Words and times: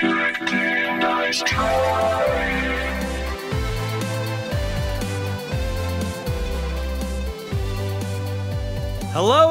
Hello, 0.00 0.12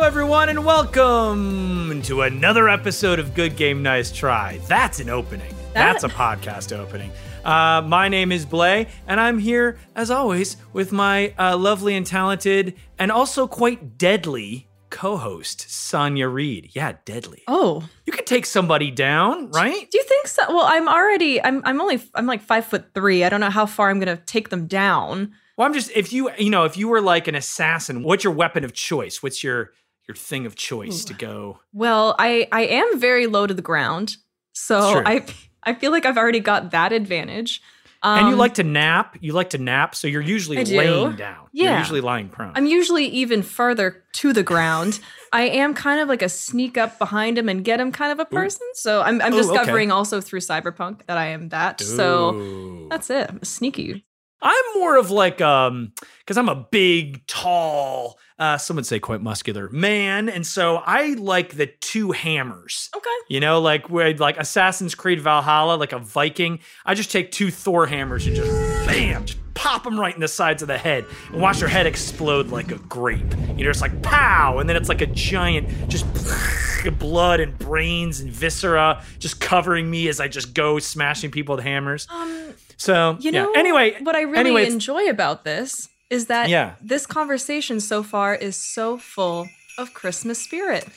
everyone, 0.02 0.48
and 0.48 0.64
welcome 0.64 2.02
to 2.04 2.22
another 2.22 2.70
episode 2.70 3.20
of 3.20 3.34
Good 3.34 3.58
Game 3.58 3.84
Nice 3.84 4.09
Try. 4.09 4.62
That's 4.67 5.02
an 5.02 5.09
opening. 5.09 5.54
That's 5.73 6.06
a 6.06 6.09
podcast 6.09 6.72
opening. 6.72 7.11
Uh, 7.44 7.82
my 7.86 8.08
name 8.08 8.32
is 8.32 8.45
Blay, 8.45 8.88
and 9.06 9.20
I'm 9.20 9.39
here, 9.39 9.78
as 9.98 10.09
always, 10.09 10.56
with 10.72 10.94
my 10.94 11.34
uh, 11.38 11.58
lovely 11.58 11.94
and 11.95 12.06
talented 12.06 12.76
and 12.98 13.11
also 13.11 13.48
quite 13.48 13.98
deadly 13.98 14.67
co 14.98 15.17
host, 15.17 15.70
Sonia 15.70 16.28
Reed. 16.28 16.72
Yeah, 16.73 16.94
deadly. 17.06 17.44
Oh, 17.48 17.88
You 18.06 18.14
could 18.14 18.26
take 18.26 18.48
somebody 18.48 18.90
down, 18.90 19.52
right? 19.52 19.89
do 19.92 19.98
you 19.98 20.04
think 20.04 20.28
so? 20.28 20.42
Well, 20.50 20.66
I'm 20.66 20.88
already. 20.88 21.42
I'm. 21.44 21.62
I'm 21.66 21.80
only. 21.80 22.02
I'm 22.16 22.26
like 22.26 22.42
five 22.42 22.66
foot 22.66 22.94
three. 22.95 23.23
I 23.23 23.30
don't 23.30 23.39
know 23.39 23.52
how 23.52 23.67
far 23.67 23.89
I'm 23.89 24.00
gonna 24.00 24.17
take 24.17 24.50
them 24.50 24.66
down. 24.66 25.34
Well, 25.56 25.67
I'm 25.67 25.73
just, 25.73 25.89
if 25.95 26.14
you, 26.14 26.30
you 26.38 26.50
know, 26.52 26.66
if 26.66 26.78
you 26.78 26.88
were 26.88 27.02
like 27.02 27.28
an 27.28 27.36
assassin, 27.36 28.04
what's 28.04 28.23
your 28.23 28.34
weapon 28.34 28.64
of 28.64 28.73
choice? 28.73 29.23
What's 29.23 29.44
your, 29.44 29.72
your 30.08 30.16
thing 30.16 30.45
of 30.45 30.56
choice 30.56 31.04
to 31.06 31.14
go? 31.14 31.59
Well, 31.73 32.16
I. 32.17 32.48
I 32.52 32.61
am 32.61 33.00
very 33.00 33.28
low 33.28 33.45
to 33.48 33.54
the 33.54 33.61
ground, 33.61 34.17
so 34.54 35.04
I. 35.06 35.26
I 35.64 35.73
feel 35.73 35.92
like 35.92 36.06
I've 36.06 36.17
already 36.17 36.39
got 36.39 36.72
that 36.72 36.94
advantage. 36.94 37.61
Um, 38.03 38.20
and 38.20 38.30
you 38.30 38.36
like 38.36 38.56
to 38.56 38.64
nap. 38.64 39.17
You 39.22 39.34
like 39.34 39.50
to 39.52 39.58
nap, 39.58 39.95
so 39.95 40.08
you're 40.08 40.22
usually 40.22 40.64
laying 40.64 41.16
down. 41.16 41.48
You're 41.52 41.67
Yeah. 41.72 41.80
usually 41.80 42.02
lying 42.02 42.30
prone. 42.30 42.54
I'm 42.56 42.66
usually 42.67 43.06
even 43.08 43.42
further 43.44 44.04
to 44.14 44.34
the 44.34 44.44
ground. 44.44 45.00
I 45.34 45.44
am 45.44 45.73
kind 45.73 46.00
of 46.00 46.08
like 46.08 46.22
a 46.22 46.30
sneak 46.30 46.78
up 46.78 46.98
behind 47.00 47.38
him 47.38 47.50
and 47.50 47.64
get 47.64 47.80
him 47.80 47.92
kind 47.92 48.12
of 48.12 48.20
a 48.20 48.26
person. 48.26 48.66
So 48.73 49.02
I'm, 49.02 49.22
I'm 49.22 49.34
Ooh, 49.34 49.39
okay. 49.39 49.48
discovering 49.48 49.92
also 49.92 50.22
through 50.22 50.39
Cyberpunk 50.39 51.06
that 51.08 51.17
I 51.17 51.28
am 51.28 51.50
that. 51.50 51.81
So 51.81 52.88
that's 52.89 53.09
it. 53.09 53.30
I'm 53.30 53.44
sneaky. 53.44 54.06
I'm 54.42 54.64
more 54.76 54.98
of 54.98 55.12
like 55.12 55.42
um 55.42 55.94
because 56.20 56.38
I'm 56.38 56.50
a 56.50 56.56
big, 56.56 57.26
tall, 57.26 58.20
uh, 58.38 58.58
some 58.58 58.76
would 58.76 58.86
say 58.86 59.00
quite 59.00 59.22
muscular 59.22 59.70
man, 59.70 60.28
and 60.28 60.45
so 60.45 60.78
I 60.86 61.14
like 61.14 61.56
the 61.56 61.67
two 61.67 62.11
hammers. 62.11 62.89
Okay. 62.95 63.10
You 63.30 63.39
know, 63.39 63.61
like 63.61 63.89
where 63.89 64.14
like 64.14 64.38
Assassin's 64.38 64.94
Creed 64.94 65.22
Valhalla, 65.22 65.76
like 65.76 65.94
a 65.94 66.00
Viking. 66.00 66.60
I 66.86 66.94
just 66.94 67.11
take 67.11 67.32
two 67.32 67.50
Thor 67.50 67.88
hammers 67.88 68.28
and 68.28 68.36
just 68.36 68.52
bam, 68.86 69.26
just 69.26 69.39
pop 69.54 69.84
them 69.84 70.00
right 70.00 70.14
in 70.14 70.22
the 70.22 70.28
sides 70.28 70.61
of 70.61 70.67
the 70.67 70.78
head 70.78 71.06
and 71.32 71.42
watch 71.42 71.61
your 71.61 71.70
head 71.70 71.88
explode 71.88 72.48
like 72.50 72.72
a 72.72 72.78
grape. 72.78 73.34
You 73.56 73.64
know, 73.64 73.70
it's 73.70 73.82
like 73.82 74.02
pow, 74.04 74.60
and 74.60 74.70
then 74.70 74.76
it's 74.76 74.90
like 74.90 75.02
a 75.02 75.08
giant 75.08 75.90
just 75.90 76.06
blood 77.00 77.40
and 77.40 77.58
brains 77.58 78.20
and 78.20 78.30
viscera 78.30 79.04
just 79.17 79.40
covering 79.40 79.90
me 79.90 80.08
as 80.10 80.20
I 80.20 80.28
just 80.28 80.54
go 80.54 80.78
smashing 80.80 81.32
people 81.32 81.56
with 81.56 81.64
hammers. 81.64 82.08
Um, 82.10 82.54
So 82.77 83.17
You 83.20 83.32
yeah. 83.32 83.43
know, 83.43 83.52
anyway, 83.54 83.98
what 84.02 84.15
I 84.15 84.21
really 84.21 84.39
anyway, 84.39 84.65
enjoy 84.67 85.10
about 85.10 85.43
this 85.43 85.89
is 86.10 86.27
that 86.27 86.49
Yeah. 86.49 86.76
this 86.82 87.05
conversation 87.05 87.80
so 87.80 88.04
far 88.04 88.33
is 88.36 88.55
so 88.55 88.98
full 88.98 89.48
of 89.77 89.93
Christmas 89.93 90.39
spirit. 90.42 90.87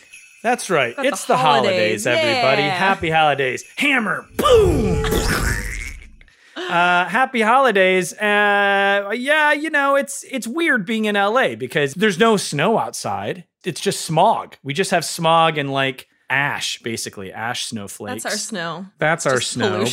That's 0.42 0.70
right. 0.70 0.94
It's 0.98 1.26
the 1.26 1.36
holidays, 1.36 2.04
holidays, 2.04 2.06
everybody. 2.06 2.62
Happy 2.62 3.10
holidays. 3.10 3.64
Hammer, 3.76 4.24
boom. 4.38 5.04
uh, 6.56 7.04
happy 7.06 7.42
holidays. 7.42 8.12
Uh, 8.14 9.10
yeah, 9.14 9.52
you 9.52 9.68
know, 9.70 9.96
it's 9.96 10.24
it's 10.30 10.46
weird 10.46 10.86
being 10.86 11.04
in 11.06 11.14
LA 11.14 11.56
because 11.56 11.92
there's 11.94 12.18
no 12.18 12.36
snow 12.38 12.78
outside. 12.78 13.44
It's 13.64 13.80
just 13.80 14.00
smog. 14.02 14.56
We 14.62 14.72
just 14.72 14.90
have 14.92 15.04
smog 15.04 15.58
and 15.58 15.70
like 15.72 16.06
ash, 16.30 16.78
basically 16.82 17.32
ash 17.32 17.66
snowflakes. 17.66 18.22
That's 18.22 18.34
our 18.34 18.38
snow. 18.38 18.86
That's 18.98 19.26
our 19.26 19.38
Just 19.40 19.52
snow. 19.52 19.84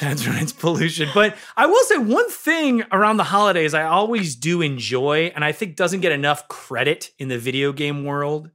That's 0.00 0.26
right, 0.26 0.42
it's 0.42 0.52
pollution. 0.52 1.08
But 1.14 1.36
I 1.56 1.66
will 1.66 1.82
say 1.84 1.98
one 1.98 2.28
thing 2.28 2.82
around 2.90 3.16
the 3.16 3.24
holidays 3.24 3.74
I 3.74 3.84
always 3.84 4.34
do 4.34 4.60
enjoy, 4.60 5.32
and 5.34 5.44
I 5.44 5.52
think 5.52 5.76
doesn't 5.76 6.00
get 6.00 6.10
enough 6.12 6.48
credit 6.48 7.10
in 7.18 7.28
the 7.28 7.38
video 7.38 7.72
game 7.72 8.04
world, 8.04 8.50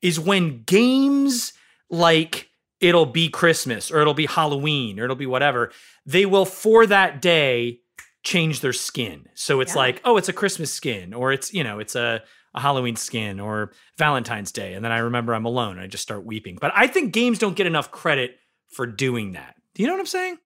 is 0.00 0.20
when 0.20 0.62
games 0.62 1.52
like 1.90 2.50
it'll 2.80 3.06
be 3.06 3.28
Christmas 3.28 3.90
or 3.90 4.00
it'll 4.00 4.14
be 4.14 4.26
Halloween 4.26 5.00
or 5.00 5.04
it'll 5.04 5.16
be 5.16 5.26
whatever, 5.26 5.72
they 6.04 6.24
will 6.26 6.44
for 6.44 6.86
that 6.86 7.20
day 7.20 7.80
change 8.22 8.60
their 8.60 8.72
skin. 8.72 9.26
So 9.34 9.60
it's 9.60 9.72
Yeah. 9.74 9.78
like, 9.80 10.00
oh, 10.04 10.16
it's 10.16 10.28
a 10.28 10.32
Christmas 10.32 10.72
skin, 10.72 11.14
or 11.14 11.32
it's, 11.32 11.52
you 11.54 11.64
know, 11.64 11.78
it's 11.78 11.94
a, 11.96 12.22
a 12.54 12.60
Halloween 12.60 12.96
skin 12.96 13.40
or 13.40 13.72
Valentine's 13.98 14.52
Day. 14.52 14.74
And 14.74 14.84
then 14.84 14.92
I 14.92 14.98
remember 14.98 15.34
I'm 15.34 15.46
alone 15.46 15.72
and 15.72 15.80
I 15.80 15.86
just 15.86 16.02
start 16.02 16.24
weeping. 16.24 16.58
But 16.60 16.72
I 16.74 16.86
think 16.86 17.12
games 17.12 17.38
don't 17.38 17.56
get 17.56 17.66
enough 17.66 17.90
credit 17.90 18.36
for 18.68 18.86
doing 18.86 19.32
that. 19.32 19.54
Do 19.74 19.82
you 19.82 19.88
know 19.88 19.94
what 19.94 20.00
I'm 20.00 20.06
saying? 20.06 20.38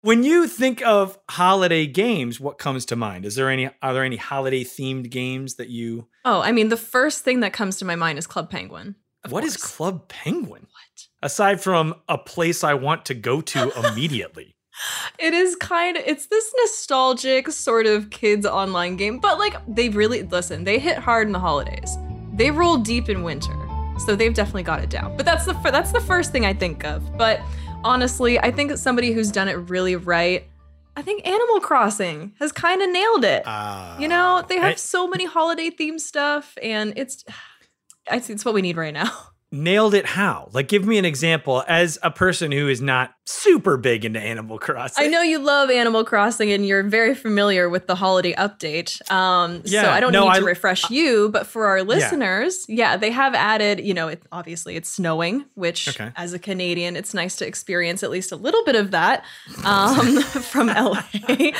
When 0.00 0.22
you 0.22 0.46
think 0.46 0.80
of 0.86 1.18
holiday 1.28 1.86
games, 1.86 2.38
what 2.38 2.56
comes 2.58 2.84
to 2.86 2.96
mind? 2.96 3.24
Is 3.24 3.34
there 3.34 3.50
any 3.50 3.68
are 3.82 3.92
there 3.92 4.04
any 4.04 4.16
holiday 4.16 4.62
themed 4.62 5.10
games 5.10 5.56
that 5.56 5.70
you 5.70 6.06
Oh, 6.24 6.40
I 6.40 6.52
mean, 6.52 6.68
the 6.68 6.76
first 6.76 7.24
thing 7.24 7.40
that 7.40 7.52
comes 7.52 7.76
to 7.78 7.84
my 7.84 7.96
mind 7.96 8.18
is 8.18 8.26
Club 8.26 8.48
Penguin. 8.48 8.94
What 9.28 9.42
is 9.42 9.56
course. 9.56 9.76
Club 9.76 10.08
Penguin? 10.08 10.62
What? 10.62 11.08
Aside 11.22 11.60
from 11.60 11.96
a 12.08 12.16
place 12.16 12.62
I 12.62 12.74
want 12.74 13.06
to 13.06 13.14
go 13.14 13.40
to 13.40 13.72
immediately. 13.88 14.54
It 15.18 15.34
is 15.34 15.56
kind 15.56 15.96
of 15.96 16.04
it's 16.06 16.26
this 16.26 16.54
nostalgic 16.60 17.50
sort 17.50 17.86
of 17.86 18.10
kids 18.10 18.46
online 18.46 18.96
game, 18.96 19.18
but 19.18 19.38
like 19.40 19.56
they 19.66 19.88
really 19.88 20.22
listen. 20.22 20.62
They 20.62 20.78
hit 20.78 20.98
hard 20.98 21.26
in 21.26 21.32
the 21.32 21.40
holidays. 21.40 21.96
They 22.34 22.52
roll 22.52 22.76
deep 22.76 23.08
in 23.08 23.24
winter, 23.24 23.56
so 24.06 24.14
they've 24.14 24.32
definitely 24.32 24.62
got 24.62 24.80
it 24.80 24.90
down. 24.90 25.16
But 25.16 25.26
that's 25.26 25.44
the 25.44 25.54
that's 25.54 25.90
the 25.90 26.00
first 26.00 26.30
thing 26.30 26.46
I 26.46 26.54
think 26.54 26.84
of. 26.84 27.18
But 27.18 27.40
honestly, 27.84 28.38
I 28.38 28.50
think 28.50 28.70
that 28.70 28.78
somebody 28.78 29.12
who's 29.12 29.30
done 29.30 29.48
it 29.48 29.54
really 29.70 29.96
right. 29.96 30.44
I 30.96 31.02
think 31.02 31.26
Animal 31.26 31.60
Crossing 31.60 32.32
has 32.40 32.50
kind 32.50 32.82
of 32.82 32.90
nailed 32.90 33.24
it. 33.24 33.44
Ah. 33.46 33.96
you 33.98 34.08
know, 34.08 34.44
they 34.48 34.56
have 34.56 34.72
I- 34.72 34.74
so 34.74 35.06
many 35.06 35.24
holiday 35.26 35.70
themed 35.70 36.00
stuff, 36.00 36.56
and 36.62 36.92
it's 36.96 37.24
I 38.10 38.18
think 38.20 38.36
it's 38.36 38.44
what 38.44 38.54
we 38.54 38.62
need 38.62 38.76
right 38.76 38.94
now. 38.94 39.10
nailed 39.50 39.94
it 39.94 40.06
how? 40.06 40.48
Like 40.52 40.68
give 40.68 40.86
me 40.86 40.98
an 40.98 41.04
example 41.04 41.64
as 41.66 41.98
a 42.02 42.10
person 42.10 42.52
who 42.52 42.68
is 42.68 42.80
not 42.80 43.14
super 43.24 43.76
big 43.76 44.04
into 44.06 44.18
Animal 44.18 44.58
Crossing. 44.58 45.04
I 45.04 45.08
know 45.08 45.20
you 45.22 45.38
love 45.38 45.70
Animal 45.70 46.02
Crossing 46.04 46.50
and 46.50 46.66
you're 46.66 46.82
very 46.82 47.14
familiar 47.14 47.68
with 47.68 47.86
the 47.86 47.94
holiday 47.94 48.32
update. 48.34 48.98
Um, 49.10 49.64
so 49.66 49.82
I 49.82 50.00
don't 50.00 50.12
no, 50.12 50.24
need 50.24 50.30
I- 50.30 50.38
to 50.40 50.44
refresh 50.46 50.90
you, 50.90 51.28
but 51.30 51.46
for 51.46 51.66
our 51.66 51.82
listeners, 51.82 52.64
yeah, 52.68 52.96
they 52.96 53.10
have 53.10 53.34
added, 53.34 53.80
you 53.80 53.92
know, 53.92 54.08
it, 54.08 54.22
obviously 54.32 54.76
it's 54.76 54.88
snowing, 54.90 55.44
which 55.54 55.88
Okay. 55.88 56.10
as 56.16 56.32
a 56.32 56.38
Canadian, 56.38 56.96
it's 56.96 57.12
nice 57.12 57.36
to 57.36 57.46
experience 57.46 58.02
at 58.02 58.10
least 58.10 58.32
a 58.32 58.36
little 58.36 58.64
bit 58.64 58.76
of 58.76 58.92
that 58.92 59.24
um, 59.64 60.22
from 60.22 60.68
LA. 60.68 61.02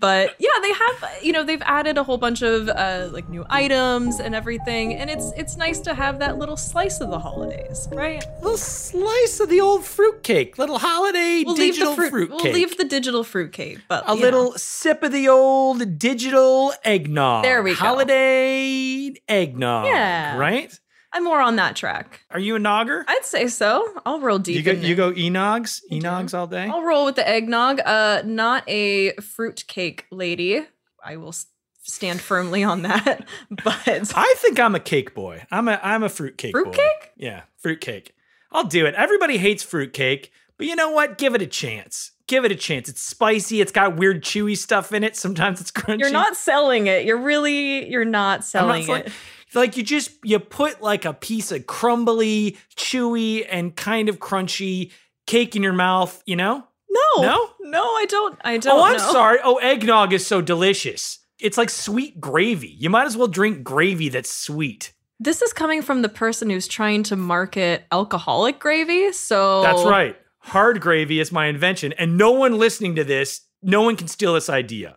but 0.00 0.34
yeah, 0.38 0.48
they 0.62 0.72
have, 0.72 1.10
you 1.22 1.32
know, 1.32 1.44
they've 1.44 1.62
added 1.62 1.96
a 1.96 2.02
whole 2.02 2.18
bunch 2.18 2.42
of 2.42 2.68
uh, 2.68 3.08
like 3.12 3.28
new 3.28 3.44
items 3.48 4.18
and 4.20 4.34
everything. 4.34 4.94
And 4.94 5.08
it's, 5.10 5.32
it's 5.36 5.56
nice 5.56 5.78
to 5.80 5.94
have 5.94 6.18
that 6.18 6.38
little 6.38 6.56
slice 6.56 7.00
of 7.00 7.10
the 7.10 7.18
holidays, 7.28 7.88
right? 7.90 8.22
A 8.22 8.42
little 8.42 8.58
slice 8.58 9.40
of 9.40 9.48
the 9.48 9.58
old 9.58 9.82
fruitcake, 9.82 10.58
little 10.58 10.78
holiday 10.78 11.42
We'll 11.46 11.54
leave 11.54 11.72
digital 11.72 11.92
the 11.94 11.96
fruit, 11.96 12.10
fruitcake. 12.28 12.42
we'll 12.44 12.52
leave 12.52 12.76
the 12.76 12.84
digital 12.84 13.24
fruitcake, 13.24 13.78
but 13.88 14.04
a 14.06 14.14
little 14.14 14.50
know. 14.50 14.56
sip 14.56 15.02
of 15.02 15.10
the 15.10 15.28
old 15.30 15.98
digital 15.98 16.74
eggnog. 16.84 17.42
There 17.44 17.62
we 17.62 17.70
go. 17.70 17.76
Holiday 17.76 19.14
eggnog. 19.26 19.86
Yeah. 19.86 20.36
Right? 20.36 20.78
I'm 21.14 21.24
more 21.24 21.40
on 21.40 21.56
that 21.56 21.76
track. 21.76 22.20
Are 22.30 22.38
you 22.40 22.56
a 22.56 22.58
nogger? 22.58 23.04
I'd 23.08 23.24
say 23.24 23.48
so. 23.48 23.88
I'll 24.04 24.20
roll 24.20 24.38
deep. 24.38 24.56
You 24.56 24.62
go, 24.62 24.72
in 24.72 24.82
you 24.82 24.94
go 24.94 25.12
enogs, 25.12 25.80
enogs 25.90 26.34
all 26.36 26.46
day. 26.46 26.68
I'll 26.68 26.82
roll 26.82 27.06
with 27.06 27.14
the 27.16 27.26
eggnog. 27.26 27.80
Uh, 27.80 28.20
not 28.26 28.68
a 28.68 29.12
fruitcake 29.14 30.04
lady. 30.10 30.66
I 31.02 31.16
will 31.16 31.28
s- 31.28 31.46
stand 31.84 32.20
firmly 32.20 32.64
on 32.64 32.82
that. 32.82 33.26
But 33.62 34.12
I 34.16 34.34
think 34.38 34.58
I'm 34.58 34.74
a 34.74 34.80
cake 34.80 35.14
boy. 35.14 35.44
I'm 35.50 35.68
a 35.68 35.78
I'm 35.82 36.02
a 36.02 36.08
fruitcake 36.08 36.52
boy. 36.52 36.62
Fruitcake? 36.62 37.12
Yeah, 37.16 37.42
fruit 37.58 37.80
cake. 37.80 38.14
I'll 38.50 38.64
do 38.64 38.86
it. 38.86 38.94
Everybody 38.94 39.38
hates 39.38 39.62
fruit 39.62 39.92
cake, 39.92 40.32
but 40.58 40.66
you 40.66 40.76
know 40.76 40.90
what? 40.90 41.18
Give 41.18 41.34
it 41.34 41.42
a 41.42 41.46
chance. 41.46 42.12
Give 42.26 42.44
it 42.44 42.52
a 42.52 42.56
chance. 42.56 42.88
It's 42.88 43.02
spicy. 43.02 43.60
It's 43.60 43.72
got 43.72 43.96
weird 43.96 44.22
chewy 44.24 44.56
stuff 44.56 44.92
in 44.92 45.04
it. 45.04 45.14
Sometimes 45.16 45.60
it's 45.60 45.70
crunchy. 45.70 46.00
you're 46.00 46.10
not 46.10 46.36
selling 46.36 46.86
it. 46.86 47.04
You're 47.04 47.20
really 47.20 47.88
you're 47.90 48.04
not 48.04 48.40
I'm 48.54 48.66
not 48.68 48.84
selling 48.84 48.88
it. 48.90 49.12
like 49.54 49.76
you 49.76 49.82
just 49.82 50.10
you 50.24 50.38
put 50.38 50.80
like 50.82 51.04
a 51.04 51.12
piece 51.12 51.52
of 51.52 51.66
crumbly, 51.66 52.56
chewy, 52.76 53.46
and 53.48 53.76
kind 53.76 54.08
of 54.08 54.18
crunchy 54.20 54.90
cake 55.26 55.54
in 55.56 55.62
your 55.62 55.72
mouth. 55.74 56.22
You 56.26 56.36
know? 56.36 56.64
No, 56.88 57.22
No? 57.22 57.50
no, 57.60 57.82
I 57.82 58.06
don't. 58.08 58.38
I 58.44 58.56
don't. 58.58 58.78
oh, 58.78 58.82
I'm 58.84 58.96
know. 58.96 59.12
sorry. 59.12 59.38
Oh, 59.42 59.56
eggnog 59.56 60.12
is 60.12 60.24
so 60.26 60.40
delicious. 60.40 61.18
It's 61.44 61.58
like 61.58 61.68
sweet 61.68 62.18
gravy. 62.18 62.74
You 62.78 62.88
might 62.88 63.04
as 63.04 63.18
well 63.18 63.28
drink 63.28 63.62
gravy 63.62 64.08
that's 64.08 64.32
sweet. 64.32 64.94
This 65.20 65.42
is 65.42 65.52
coming 65.52 65.82
from 65.82 66.00
the 66.00 66.08
person 66.08 66.48
who's 66.48 66.66
trying 66.66 67.02
to 67.04 67.16
market 67.16 67.84
alcoholic 67.92 68.58
gravy. 68.58 69.12
So 69.12 69.60
That's 69.60 69.84
right. 69.84 70.16
Hard 70.38 70.80
gravy 70.80 71.20
is 71.20 71.30
my 71.30 71.46
invention. 71.46 71.92
And 71.98 72.16
no 72.16 72.30
one 72.30 72.56
listening 72.56 72.94
to 72.94 73.04
this, 73.04 73.42
no 73.62 73.82
one 73.82 73.94
can 73.96 74.08
steal 74.08 74.32
this 74.32 74.48
idea. 74.48 74.96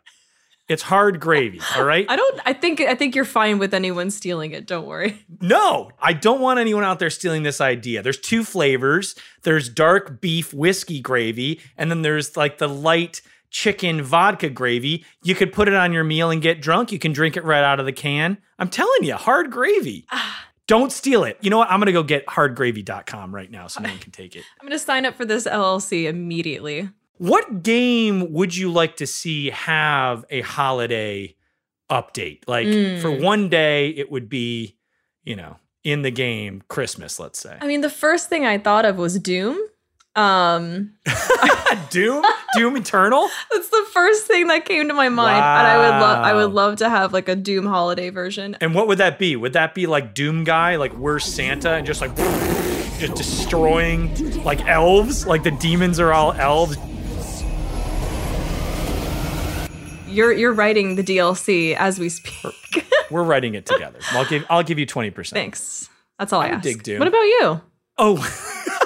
It's 0.69 0.83
hard 0.83 1.19
gravy, 1.19 1.59
all 1.75 1.83
right? 1.83 2.05
I 2.09 2.15
don't. 2.15 2.41
I 2.45 2.53
think. 2.53 2.81
I 2.81 2.95
think 2.95 3.15
you're 3.15 3.23
fine 3.25 3.57
with 3.57 3.73
anyone 3.73 4.11
stealing 4.11 4.51
it. 4.51 4.67
Don't 4.67 4.85
worry. 4.85 5.25
No, 5.39 5.91
I 5.99 6.11
don't 6.11 6.41
want 6.41 6.59
anyone 6.59 6.83
out 6.83 6.99
there 6.99 7.09
stealing 7.09 7.43
this 7.43 7.61
idea. 7.61 8.01
There's 8.01 8.19
two 8.19 8.43
flavors 8.43 9.15
there's 9.43 9.69
dark 9.69 10.19
beef 10.19 10.53
whiskey 10.53 10.99
gravy, 10.99 11.61
and 11.77 11.89
then 11.89 12.01
there's 12.01 12.35
like 12.35 12.57
the 12.57 12.67
light 12.67 13.21
chicken 13.49 14.01
vodka 14.01 14.49
gravy. 14.49 15.05
You 15.23 15.35
could 15.35 15.53
put 15.53 15.67
it 15.67 15.73
on 15.73 15.93
your 15.93 16.03
meal 16.03 16.29
and 16.29 16.41
get 16.41 16.61
drunk. 16.61 16.91
You 16.91 16.99
can 16.99 17.13
drink 17.13 17.37
it 17.37 17.43
right 17.43 17.63
out 17.63 17.79
of 17.79 17.85
the 17.85 17.91
can. 17.93 18.37
I'm 18.59 18.69
telling 18.69 19.03
you, 19.03 19.15
hard 19.15 19.51
gravy. 19.51 20.05
Don't 20.67 20.91
steal 20.91 21.23
it. 21.23 21.37
You 21.41 21.49
know 21.49 21.57
what? 21.59 21.71
I'm 21.71 21.79
going 21.79 21.85
to 21.85 21.93
go 21.93 22.03
get 22.03 22.25
hardgravy.com 22.27 23.33
right 23.33 23.49
now 23.49 23.67
so 23.67 23.81
no 23.81 23.87
one 23.89 23.99
can 23.99 24.11
take 24.11 24.35
it. 24.35 24.43
I'm 24.61 24.67
gonna 24.67 24.77
sign 24.79 25.05
up 25.05 25.15
for 25.15 25.23
this 25.23 25.45
LLC 25.47 26.07
immediately. 26.09 26.89
What 27.19 27.63
game 27.63 28.33
would 28.33 28.53
you 28.55 28.69
like 28.71 28.97
to 28.97 29.07
see 29.07 29.49
have 29.51 30.25
a 30.29 30.41
holiday 30.41 31.35
update? 31.89 32.41
Like 32.47 32.67
for 32.67 33.09
Mm. 33.09 33.21
one 33.23 33.49
day, 33.49 33.89
it 33.89 34.11
would 34.11 34.27
be, 34.29 34.75
you 35.23 35.35
know, 35.37 35.55
in 35.85 36.01
the 36.01 36.11
game 36.11 36.63
Christmas, 36.67 37.17
let's 37.19 37.39
say. 37.39 37.57
I 37.61 37.65
mean, 37.67 37.79
the 37.81 37.89
first 37.89 38.27
thing 38.29 38.45
I 38.45 38.57
thought 38.57 38.83
of 38.85 38.97
was 38.97 39.17
Doom. 39.19 39.57
Um, 40.17 40.93
Doom, 41.91 42.25
Doom 42.55 42.75
Eternal. 42.75 43.29
that's 43.51 43.69
the 43.69 43.85
first 43.93 44.25
thing 44.25 44.47
that 44.47 44.65
came 44.65 44.87
to 44.87 44.93
my 44.95 45.09
mind, 45.09 45.37
and 45.37 45.67
I 45.67 45.77
would 45.77 46.01
love. 46.01 46.17
I 46.25 46.33
would 46.33 46.51
love 46.53 46.77
to 46.77 46.89
have 46.89 47.13
like 47.13 47.29
a 47.29 47.35
Doom 47.35 47.67
holiday 47.67 48.09
version. 48.09 48.57
And 48.59 48.73
what 48.73 48.87
would 48.87 48.97
that 48.97 49.19
be? 49.19 49.35
Would 49.35 49.53
that 49.53 49.75
be 49.75 49.85
like 49.85 50.15
Doom 50.15 50.43
Guy, 50.43 50.75
like 50.77 50.91
we're 50.95 51.19
Santa 51.19 51.73
and 51.73 51.85
just 51.85 52.01
like 52.01 52.15
just 52.97 53.13
destroying 53.13 54.43
like 54.43 54.65
elves? 54.65 55.27
Like 55.27 55.43
the 55.43 55.51
demons 55.51 55.99
are 55.99 56.11
all 56.11 56.33
elves. 56.33 56.77
You're 60.07 60.33
you're 60.33 60.53
writing 60.53 60.95
the 60.95 61.03
DLC 61.03 61.75
as 61.75 61.99
we 61.99 62.09
speak. 62.09 62.85
We're 63.11 63.23
writing 63.23 63.53
it 63.53 63.67
together. 63.67 63.99
I'll 64.11 64.25
give 64.25 64.45
I'll 64.49 64.63
give 64.63 64.79
you 64.79 64.85
twenty 64.87 65.11
percent. 65.11 65.35
Thanks. 65.37 65.89
That's 66.17 66.33
all 66.33 66.41
I, 66.41 66.47
I 66.47 66.49
ask. 66.49 66.63
dig 66.63 66.81
Doom. 66.81 66.97
What 66.99 67.07
about 67.07 67.21
you? 67.21 67.61
Oh, 67.99 68.17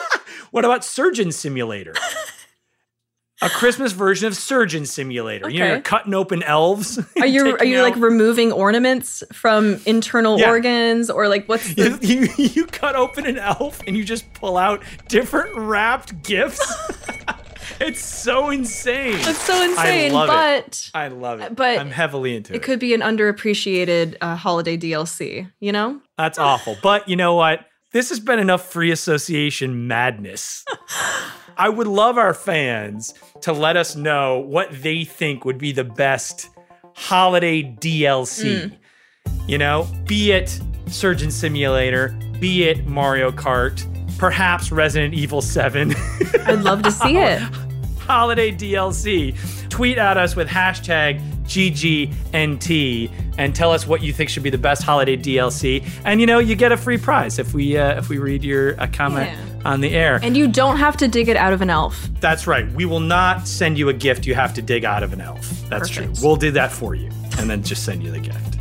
what 0.51 0.63
about 0.65 0.83
Surgeon 0.86 1.31
Simulator? 1.31 1.94
A 3.44 3.50
Christmas 3.50 3.92
version 3.92 4.27
of 4.27 4.36
Surgeon 4.38 4.86
Simulator. 4.86 5.50
You 5.50 5.59
know, 5.59 5.65
Okay. 5.65 5.74
you're 5.74 5.81
cutting 5.81 6.13
open 6.13 6.44
elves. 6.44 7.00
Are 7.19 7.25
you 7.25 7.57
are 7.57 7.65
you 7.65 7.81
like 7.81 7.95
removing 7.95 8.51
ornaments 8.51 9.24
from 9.33 9.80
internal 9.88 10.39
Yeah. 10.39 10.50
organs 10.50 11.09
or 11.09 11.27
like 11.27 11.50
what's 11.50 11.74
the 11.74 11.98
you, 12.03 12.19
you 12.38 12.50
you 12.53 12.65
cut 12.68 12.95
open 12.95 13.25
an 13.25 13.39
elf 13.39 13.81
and 13.88 13.98
you 13.98 14.03
just 14.03 14.31
pull 14.33 14.57
out 14.57 14.83
different 15.07 15.56
wrapped 15.56 16.21
gifts. 16.21 16.62
it's 17.80 18.00
so 18.00 18.51
insane. 18.51 19.15
It's 19.15 19.42
so 19.42 19.59
insane, 19.63 20.12
I 20.12 20.13
love 20.13 20.27
but 20.27 20.68
it. 20.68 20.92
I 20.94 21.07
love 21.07 21.42
it. 21.42 21.56
but 21.56 21.80
I'm 21.80 21.89
heavily 21.89 22.36
into 22.36 22.54
it. 22.54 22.57
it 22.57 22.62
could 22.62 22.77
be 22.77 22.94
an 22.94 23.01
underappreciated 23.01 24.18
uh, 24.21 24.36
holiday 24.36 24.77
DLC, 24.77 25.51
you 25.59 25.71
know? 25.71 26.00
That's 26.15 26.38
awful. 26.38 26.77
But 26.83 27.09
you 27.09 27.15
know 27.15 27.33
what? 27.33 27.62
This 27.91 28.07
has 28.07 28.21
been 28.21 28.39
enough 28.39 28.71
free 28.71 28.89
association 28.91 29.85
madness. 29.85 30.63
I 31.57 31.67
would 31.67 31.88
love 31.88 32.17
our 32.17 32.33
fans 32.33 33.13
to 33.41 33.51
let 33.51 33.75
us 33.75 33.97
know 33.97 34.39
what 34.39 34.69
they 34.81 35.03
think 35.03 35.43
would 35.43 35.57
be 35.57 35.73
the 35.73 35.83
best 35.83 36.49
holiday 36.95 37.61
DLC. 37.63 38.69
Hmm. 38.69 38.75
You 39.45 39.57
know, 39.57 39.89
be 40.05 40.31
it 40.31 40.57
Surgeon 40.88 41.31
Simulator, 41.31 42.17
be 42.39 42.63
it 42.63 42.85
Mario 42.88 43.29
Kart, 43.29 43.85
perhaps 44.17 44.71
Resident 44.71 45.13
Evil 45.13 45.41
7. 45.41 45.94
I'd 46.45 46.61
love 46.61 46.83
to 46.83 46.91
see 46.91 47.17
it. 47.17 47.41
Holiday 48.11 48.51
DLC. 48.51 49.33
Tweet 49.69 49.97
at 49.97 50.17
us 50.17 50.35
with 50.35 50.47
hashtag 50.49 51.21
GGNT 51.45 53.09
and 53.37 53.55
tell 53.55 53.71
us 53.71 53.87
what 53.87 54.01
you 54.03 54.11
think 54.13 54.29
should 54.29 54.43
be 54.43 54.49
the 54.49 54.57
best 54.57 54.83
holiday 54.83 55.15
DLC. 55.17 55.87
And 56.05 56.19
you 56.19 56.27
know, 56.27 56.39
you 56.39 56.55
get 56.55 56.71
a 56.71 56.77
free 56.77 56.97
prize 56.97 57.39
if 57.39 57.53
we 57.53 57.77
uh, 57.77 57.97
if 57.97 58.09
we 58.09 58.17
read 58.17 58.43
your 58.43 58.79
uh, 58.81 58.87
comment 58.91 59.29
Yeah. 59.31 59.71
on 59.71 59.81
the 59.81 59.91
air. 59.91 60.19
And 60.21 60.35
you 60.35 60.47
don't 60.47 60.77
have 60.77 60.97
to 60.97 61.07
dig 61.07 61.29
it 61.29 61.37
out 61.37 61.53
of 61.53 61.61
an 61.61 61.69
elf. 61.69 62.09
That's 62.19 62.47
right. 62.47 62.69
We 62.73 62.85
will 62.85 62.99
not 62.99 63.47
send 63.47 63.77
you 63.77 63.89
a 63.89 63.93
gift 63.93 64.25
you 64.25 64.35
have 64.35 64.53
to 64.55 64.61
dig 64.61 64.83
out 64.85 65.03
of 65.03 65.13
an 65.13 65.21
elf. 65.21 65.47
That's 65.69 65.89
Perfect. 65.89 66.15
true. 66.17 66.27
We'll 66.27 66.35
do 66.37 66.51
that 66.51 66.71
for 66.71 66.95
you 66.95 67.09
and 67.39 67.49
then 67.49 67.63
just 67.63 67.83
send 67.85 68.03
you 68.03 68.11
the 68.11 68.19
gift. 68.19 68.57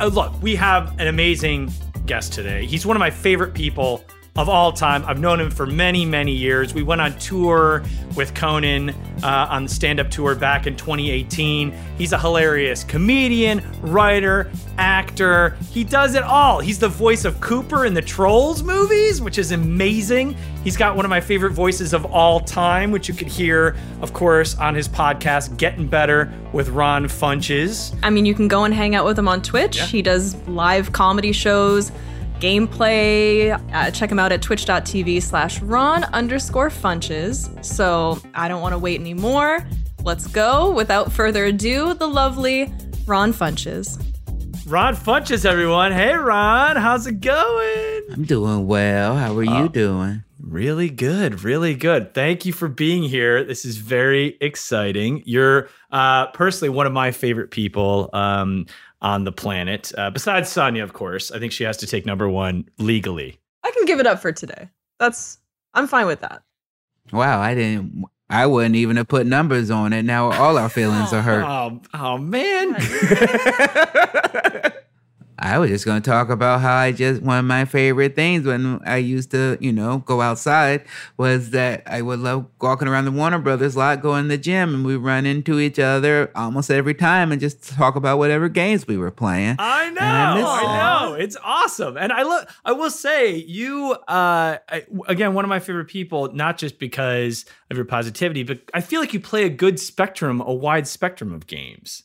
Uh, 0.00 0.06
look, 0.06 0.32
we 0.42 0.54
have 0.56 0.98
an 1.00 1.06
amazing 1.06 1.72
guest 2.06 2.32
today. 2.32 2.66
He's 2.66 2.84
one 2.84 2.96
of 2.96 3.00
my 3.00 3.10
favorite 3.10 3.54
people 3.54 4.04
of 4.36 4.48
all 4.48 4.72
time. 4.72 5.04
I've 5.06 5.20
known 5.20 5.40
him 5.40 5.50
for 5.50 5.66
many, 5.66 6.06
many 6.06 6.32
years. 6.32 6.72
We 6.72 6.82
went 6.82 7.02
on 7.02 7.18
tour 7.18 7.82
with 8.16 8.34
Conan 8.34 8.90
uh, 9.22 9.46
on 9.50 9.64
the 9.64 9.68
stand 9.68 10.00
up 10.00 10.10
tour 10.10 10.34
back 10.34 10.66
in 10.66 10.74
2018. 10.74 11.70
He's 11.98 12.12
a 12.12 12.18
hilarious 12.18 12.82
comedian, 12.82 13.62
writer, 13.82 14.50
actor. 14.78 15.50
He 15.70 15.84
does 15.84 16.14
it 16.14 16.22
all. 16.22 16.60
He's 16.60 16.78
the 16.78 16.88
voice 16.88 17.26
of 17.26 17.42
Cooper 17.42 17.84
in 17.84 17.92
the 17.92 18.00
Trolls 18.00 18.62
movies, 18.62 19.20
which 19.20 19.36
is 19.36 19.52
amazing. 19.52 20.34
He's 20.64 20.78
got 20.78 20.96
one 20.96 21.04
of 21.04 21.10
my 21.10 21.20
favorite 21.20 21.52
voices 21.52 21.92
of 21.92 22.06
all 22.06 22.40
time, 22.40 22.90
which 22.90 23.08
you 23.08 23.14
could 23.14 23.28
hear, 23.28 23.76
of 24.00 24.14
course, 24.14 24.56
on 24.56 24.74
his 24.74 24.88
podcast, 24.88 25.58
Getting 25.58 25.86
Better 25.86 26.32
with 26.54 26.70
Ron 26.70 27.04
Funches. 27.04 27.94
I 28.02 28.08
mean, 28.08 28.24
you 28.24 28.34
can 28.34 28.48
go 28.48 28.64
and 28.64 28.72
hang 28.72 28.94
out 28.94 29.04
with 29.04 29.18
him 29.18 29.28
on 29.28 29.42
Twitch. 29.42 29.78
He 29.90 30.00
does 30.00 30.36
live 30.48 30.92
comedy 30.92 31.32
shows, 31.32 31.92
gameplay. 32.42 33.52
Uh, 33.72 33.90
check 33.92 34.10
him 34.10 34.18
out 34.18 34.32
at 34.32 34.42
twitch.tv 34.42 35.22
slash 35.22 35.62
Ron 35.62 36.04
underscore 36.04 36.70
Funches. 36.70 37.64
So 37.64 38.18
I 38.34 38.48
don't 38.48 38.60
want 38.60 38.72
to 38.72 38.78
wait 38.78 39.00
anymore. 39.00 39.66
Let's 40.02 40.26
go. 40.26 40.72
Without 40.72 41.12
further 41.12 41.44
ado, 41.44 41.94
the 41.94 42.08
lovely 42.08 42.72
Ron 43.06 43.32
Funches. 43.32 44.04
Ron 44.66 44.96
Funches, 44.96 45.44
everyone. 45.44 45.92
Hey, 45.92 46.14
Ron, 46.14 46.76
how's 46.76 47.06
it 47.06 47.20
going? 47.20 48.02
I'm 48.10 48.24
doing 48.24 48.66
well. 48.66 49.16
How 49.16 49.36
are 49.36 49.42
you 49.42 49.68
doing? 49.68 50.24
Really 50.40 50.90
good, 50.90 51.44
really 51.44 51.74
good. 51.74 52.14
Thank 52.14 52.44
you 52.44 52.52
for 52.52 52.68
being 52.68 53.04
here. 53.04 53.44
This 53.44 53.64
is 53.64 53.76
very 53.76 54.36
exciting. 54.40 55.22
You're 55.24 55.68
uh, 55.92 56.26
personally 56.28 56.68
one 56.68 56.86
of 56.86 56.92
my 56.92 57.12
favorite 57.12 57.52
people 57.52 58.10
um, 58.12 58.66
on 59.02 59.24
the 59.24 59.32
planet, 59.32 59.92
uh, 59.98 60.10
besides 60.10 60.48
Sonya, 60.48 60.82
of 60.82 60.94
course. 60.94 61.30
I 61.30 61.38
think 61.38 61.52
she 61.52 61.64
has 61.64 61.76
to 61.78 61.86
take 61.86 62.06
number 62.06 62.28
one 62.28 62.68
legally. 62.78 63.38
I 63.64 63.70
can 63.72 63.84
give 63.84 64.00
it 64.00 64.06
up 64.06 64.22
for 64.22 64.32
today. 64.32 64.70
That's, 64.98 65.38
I'm 65.74 65.86
fine 65.86 66.06
with 66.06 66.20
that. 66.20 66.42
Wow, 67.12 67.40
I 67.40 67.54
didn't. 67.54 68.04
I 68.30 68.46
wouldn't 68.46 68.76
even 68.76 68.96
have 68.96 69.08
put 69.08 69.26
numbers 69.26 69.70
on 69.70 69.92
it. 69.92 70.04
Now 70.04 70.32
all 70.32 70.56
our 70.56 70.70
feelings 70.70 71.12
are 71.12 71.20
hurt. 71.20 71.44
Oh, 71.46 71.80
oh 71.92 72.16
man. 72.16 72.76
I 75.42 75.58
was 75.58 75.70
just 75.70 75.84
going 75.84 76.00
to 76.00 76.08
talk 76.08 76.30
about 76.30 76.60
how 76.60 76.76
I 76.76 76.92
just 76.92 77.20
one 77.20 77.36
of 77.36 77.44
my 77.44 77.64
favorite 77.64 78.14
things 78.14 78.46
when 78.46 78.80
I 78.86 78.98
used 78.98 79.32
to, 79.32 79.58
you 79.60 79.72
know, 79.72 79.98
go 79.98 80.20
outside 80.20 80.84
was 81.16 81.50
that 81.50 81.82
I 81.84 82.00
would 82.00 82.20
love 82.20 82.46
walking 82.60 82.86
around 82.86 83.06
the 83.06 83.10
Warner 83.10 83.40
Brothers 83.40 83.76
lot, 83.76 84.02
going 84.02 84.24
to 84.24 84.28
the 84.28 84.38
gym, 84.38 84.72
and 84.72 84.84
we 84.84 84.94
run 84.94 85.26
into 85.26 85.58
each 85.58 85.80
other 85.80 86.30
almost 86.36 86.70
every 86.70 86.94
time 86.94 87.32
and 87.32 87.40
just 87.40 87.68
talk 87.76 87.96
about 87.96 88.18
whatever 88.18 88.48
games 88.48 88.86
we 88.86 88.96
were 88.96 89.10
playing. 89.10 89.56
I 89.58 89.90
know, 89.90 90.00
I 90.00 90.62
I, 90.64 91.08
know. 91.08 91.14
It's 91.14 91.36
awesome, 91.42 91.96
and 91.96 92.12
I 92.12 92.22
look. 92.22 92.48
I 92.64 92.70
will 92.70 92.90
say, 92.90 93.34
you 93.34 93.94
uh, 94.06 94.58
I, 94.68 94.84
again, 95.08 95.34
one 95.34 95.44
of 95.44 95.48
my 95.48 95.58
favorite 95.58 95.88
people, 95.88 96.32
not 96.32 96.56
just 96.56 96.78
because 96.78 97.46
of 97.68 97.76
your 97.76 97.84
positivity, 97.84 98.44
but 98.44 98.60
I 98.72 98.80
feel 98.80 99.00
like 99.00 99.12
you 99.12 99.18
play 99.18 99.42
a 99.42 99.50
good 99.50 99.80
spectrum, 99.80 100.40
a 100.40 100.54
wide 100.54 100.86
spectrum 100.86 101.32
of 101.32 101.48
games. 101.48 102.04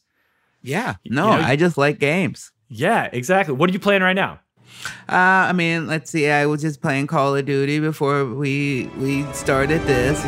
Yeah, 0.63 0.95
no, 1.05 1.35
know, 1.35 1.43
I 1.43 1.55
just 1.55 1.77
like 1.77 1.99
games. 1.99 2.51
Yeah, 2.69 3.09
exactly. 3.11 3.55
What 3.55 3.69
are 3.69 3.73
you 3.73 3.79
playing 3.79 4.01
right 4.01 4.13
now? 4.13 4.39
Uh, 5.09 5.15
I 5.49 5.53
mean, 5.53 5.87
let's 5.87 6.11
see. 6.11 6.29
I 6.29 6.45
was 6.45 6.61
just 6.61 6.81
playing 6.81 7.07
Call 7.07 7.35
of 7.35 7.45
Duty 7.45 7.79
before 7.79 8.25
we 8.25 8.89
we 8.97 9.23
started 9.33 9.81
this. 9.83 10.21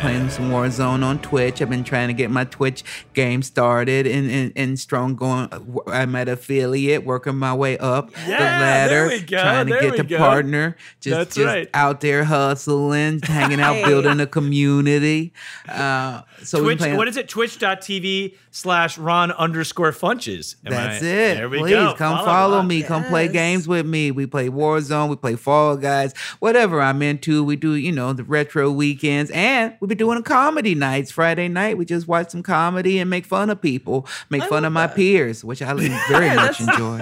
Playing 0.00 0.30
some 0.30 0.50
Warzone 0.52 1.02
on 1.04 1.18
Twitch. 1.18 1.60
I've 1.60 1.68
been 1.70 1.82
trying 1.82 2.06
to 2.06 2.14
get 2.14 2.30
my 2.30 2.44
Twitch 2.44 2.84
game 3.14 3.42
started 3.42 4.06
and, 4.06 4.30
and, 4.30 4.52
and 4.54 4.78
strong 4.78 5.16
going. 5.16 5.48
I'm 5.88 6.14
at 6.14 6.28
affiliate, 6.28 7.04
working 7.04 7.34
my 7.36 7.52
way 7.52 7.76
up 7.78 8.12
the 8.14 8.30
ladder, 8.30 8.90
there 8.90 9.08
we 9.08 9.18
go, 9.22 9.40
trying 9.40 9.66
to 9.66 9.72
there 9.72 9.82
get 9.82 9.96
to 9.96 10.04
go. 10.04 10.18
partner. 10.18 10.76
Just, 11.00 11.16
That's 11.16 11.34
just 11.34 11.46
right. 11.46 11.68
out 11.74 12.00
there 12.00 12.22
hustling, 12.22 13.18
hanging 13.24 13.58
out, 13.58 13.74
Hey. 13.74 13.86
building 13.86 14.20
a 14.20 14.26
community. 14.28 15.32
Uh, 15.68 16.22
so 16.44 16.62
Twitch, 16.62 16.80
what 16.80 17.08
is 17.08 17.16
it? 17.16 17.28
Twitch.tv 17.28 18.36
slash 18.58 18.98
Ron 18.98 19.30
underscore 19.32 19.92
funches. 19.92 20.56
Am 20.66 20.72
That's 20.72 21.02
I- 21.02 21.06
it. 21.06 21.34
There 21.36 21.48
we 21.48 21.58
Please 21.58 21.70
go. 21.72 21.94
come 21.94 22.24
follow, 22.24 22.56
Ron. 22.58 22.66
me. 22.66 22.82
Come 22.82 23.04
play 23.04 23.28
games 23.28 23.68
with 23.68 23.86
me. 23.86 24.10
We 24.10 24.26
play 24.26 24.48
Warzone. 24.48 25.08
We 25.08 25.16
play 25.16 25.36
Fall 25.36 25.76
Guys. 25.76 26.12
Whatever 26.40 26.80
I'm 26.82 27.00
into. 27.02 27.44
We 27.44 27.56
do, 27.56 27.74
you 27.74 27.92
know, 27.92 28.12
the 28.12 28.24
retro 28.24 28.70
weekends. 28.70 29.30
And 29.30 29.74
we've 29.80 29.88
been 29.88 29.98
doing 29.98 30.22
comedy 30.24 30.74
nights. 30.74 31.10
Friday 31.10 31.48
night, 31.48 31.78
we 31.78 31.84
just 31.84 32.08
watch 32.08 32.30
some 32.30 32.42
comedy 32.42 32.98
and 32.98 33.08
make 33.08 33.24
fun 33.24 33.48
of 33.50 33.62
people, 33.62 34.06
make 34.30 34.42
fun 34.44 34.64
of 34.64 34.72
my 34.72 34.86
peers, 34.88 35.44
which 35.44 35.62
I 35.62 35.72
very 35.74 36.34
much 36.36 36.60
enjoy. 36.60 37.00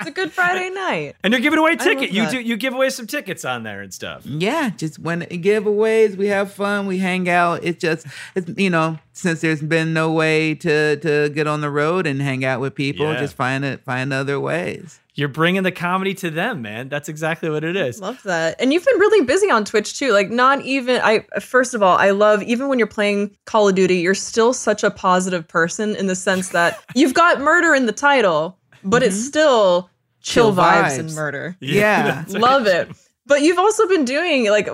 It's 0.00 0.06
a 0.08 0.10
good 0.12 0.30
Friday 0.30 0.70
night. 0.70 1.16
And 1.24 1.32
you're 1.32 1.40
giving 1.40 1.58
away 1.58 1.70
love 1.76 1.80
ticket. 1.80 2.10
You 2.12 2.22
that. 2.24 2.30
do 2.32 2.40
you 2.40 2.56
give 2.56 2.74
away 2.74 2.90
some 2.90 3.06
tickets 3.06 3.44
on 3.44 3.62
there 3.64 3.80
and 3.80 3.92
stuff. 3.92 4.24
Yeah, 4.24 4.70
just 4.76 4.98
when 4.98 5.22
giveaways, 5.22 6.16
we 6.16 6.26
have 6.28 6.52
fun, 6.52 6.86
we 6.86 6.98
hang 6.98 7.28
out. 7.28 7.64
It's 7.64 7.80
just, 7.80 8.06
it's 8.36 8.48
you 8.58 8.70
know, 8.70 8.98
since 9.12 9.40
there's 9.40 9.60
been 9.62 9.92
no 9.92 10.12
way 10.12 10.54
to 10.56 10.96
to 11.02 11.30
get 11.30 11.46
on 11.46 11.60
the 11.60 11.70
road 11.70 12.06
and 12.06 12.20
hang 12.20 12.44
out 12.44 12.60
with 12.60 12.74
people, 12.74 13.06
Yeah. 13.06 13.20
just 13.20 13.34
find 13.34 13.64
it, 13.64 13.84
find 13.84 14.12
other 14.12 14.38
ways. 14.38 15.00
You're 15.14 15.28
bringing 15.28 15.64
the 15.64 15.72
comedy 15.72 16.14
to 16.14 16.30
them, 16.30 16.62
man. 16.62 16.88
That's 16.88 17.08
exactly 17.08 17.50
what 17.50 17.64
it 17.64 17.74
is. 17.74 18.00
Love 18.00 18.22
that. 18.22 18.54
And 18.60 18.72
you've 18.72 18.84
been 18.84 19.00
really 19.00 19.26
busy 19.26 19.50
on 19.50 19.64
Twitch 19.64 19.98
too. 19.98 20.12
Like 20.12 20.30
not 20.30 20.64
even 20.64 21.00
I 21.02 21.24
first 21.40 21.74
of 21.74 21.82
all, 21.82 21.96
I 21.96 22.10
love 22.10 22.42
even 22.44 22.68
when 22.68 22.78
you're 22.78 22.86
playing 22.86 23.36
Call 23.44 23.68
of 23.68 23.74
Duty, 23.74 23.96
you're 23.96 24.14
still 24.14 24.52
such 24.52 24.84
a 24.84 24.90
positive 24.92 25.48
person 25.48 25.96
in 25.96 26.06
the 26.06 26.14
sense 26.14 26.50
that 26.50 26.82
you've 26.94 27.14
got 27.14 27.40
murder 27.40 27.74
in 27.74 27.86
the 27.86 27.92
title, 27.92 28.58
but 28.84 29.02
it's 29.02 29.16
mm-hmm. 29.16 29.24
still 29.24 29.90
chill, 30.20 30.54
Chill 30.54 30.54
vibes, 30.54 30.98
and 30.98 31.08
vibes. 31.08 31.16
murder. 31.16 31.56
Yeah. 31.60 32.24
Love 32.28 32.66
it. 32.66 32.88
But 33.26 33.42
you've 33.42 33.58
also 33.58 33.88
been 33.88 34.04
doing 34.04 34.48
like 34.50 34.68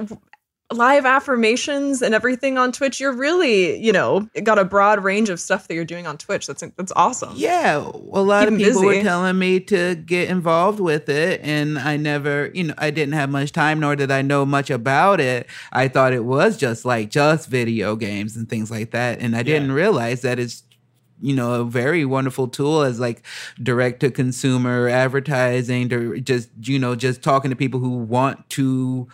live 0.74 1.06
affirmations 1.06 2.02
and 2.02 2.14
everything 2.14 2.58
on 2.58 2.72
Twitch. 2.72 3.00
You're 3.00 3.12
really, 3.12 3.78
you 3.78 3.92
know, 3.92 4.28
got 4.42 4.58
a 4.58 4.64
broad 4.64 5.02
range 5.02 5.28
of 5.28 5.40
stuff 5.40 5.68
that 5.68 5.74
you're 5.74 5.84
doing 5.84 6.06
on 6.06 6.18
Twitch. 6.18 6.46
That's 6.46 6.62
that's 6.76 6.92
awesome. 6.96 7.32
Yeah, 7.36 7.78
a 7.78 8.20
lot 8.20 8.48
Keep 8.48 8.52
of 8.52 8.58
people 8.58 8.84
were 8.84 9.02
telling 9.02 9.38
me 9.38 9.60
to 9.60 9.94
get 9.94 10.28
involved 10.28 10.80
with 10.80 11.08
it, 11.08 11.40
and 11.42 11.78
I 11.78 11.96
never, 11.96 12.50
you 12.54 12.64
know, 12.64 12.74
I 12.78 12.90
didn't 12.90 13.14
have 13.14 13.30
much 13.30 13.52
time, 13.52 13.80
nor 13.80 13.96
did 13.96 14.10
I 14.10 14.22
know 14.22 14.44
much 14.44 14.70
about 14.70 15.20
it. 15.20 15.46
I 15.72 15.88
thought 15.88 16.12
it 16.12 16.24
was 16.24 16.56
just 16.56 16.84
like 16.84 17.10
just 17.10 17.48
video 17.48 17.96
games 17.96 18.36
and 18.36 18.48
things 18.48 18.70
like 18.70 18.90
that, 18.90 19.20
and 19.20 19.36
I 19.36 19.42
didn't 19.42 19.72
realize 19.72 20.22
that 20.22 20.38
it's 20.38 20.64
you 21.20 21.34
know 21.34 21.60
a 21.60 21.64
very 21.64 22.04
wonderful 22.04 22.48
tool 22.48 22.82
as 22.82 23.00
like 23.00 23.24
direct 23.62 24.00
to 24.00 24.10
consumer 24.10 24.88
advertising 24.88 25.88
to 25.88 26.20
just 26.20 26.50
you 26.62 26.78
know 26.78 26.94
just 26.94 27.22
talking 27.22 27.50
to 27.50 27.56
people 27.56 27.80
who 27.80 27.90
want 27.90 28.48
to 28.50 29.08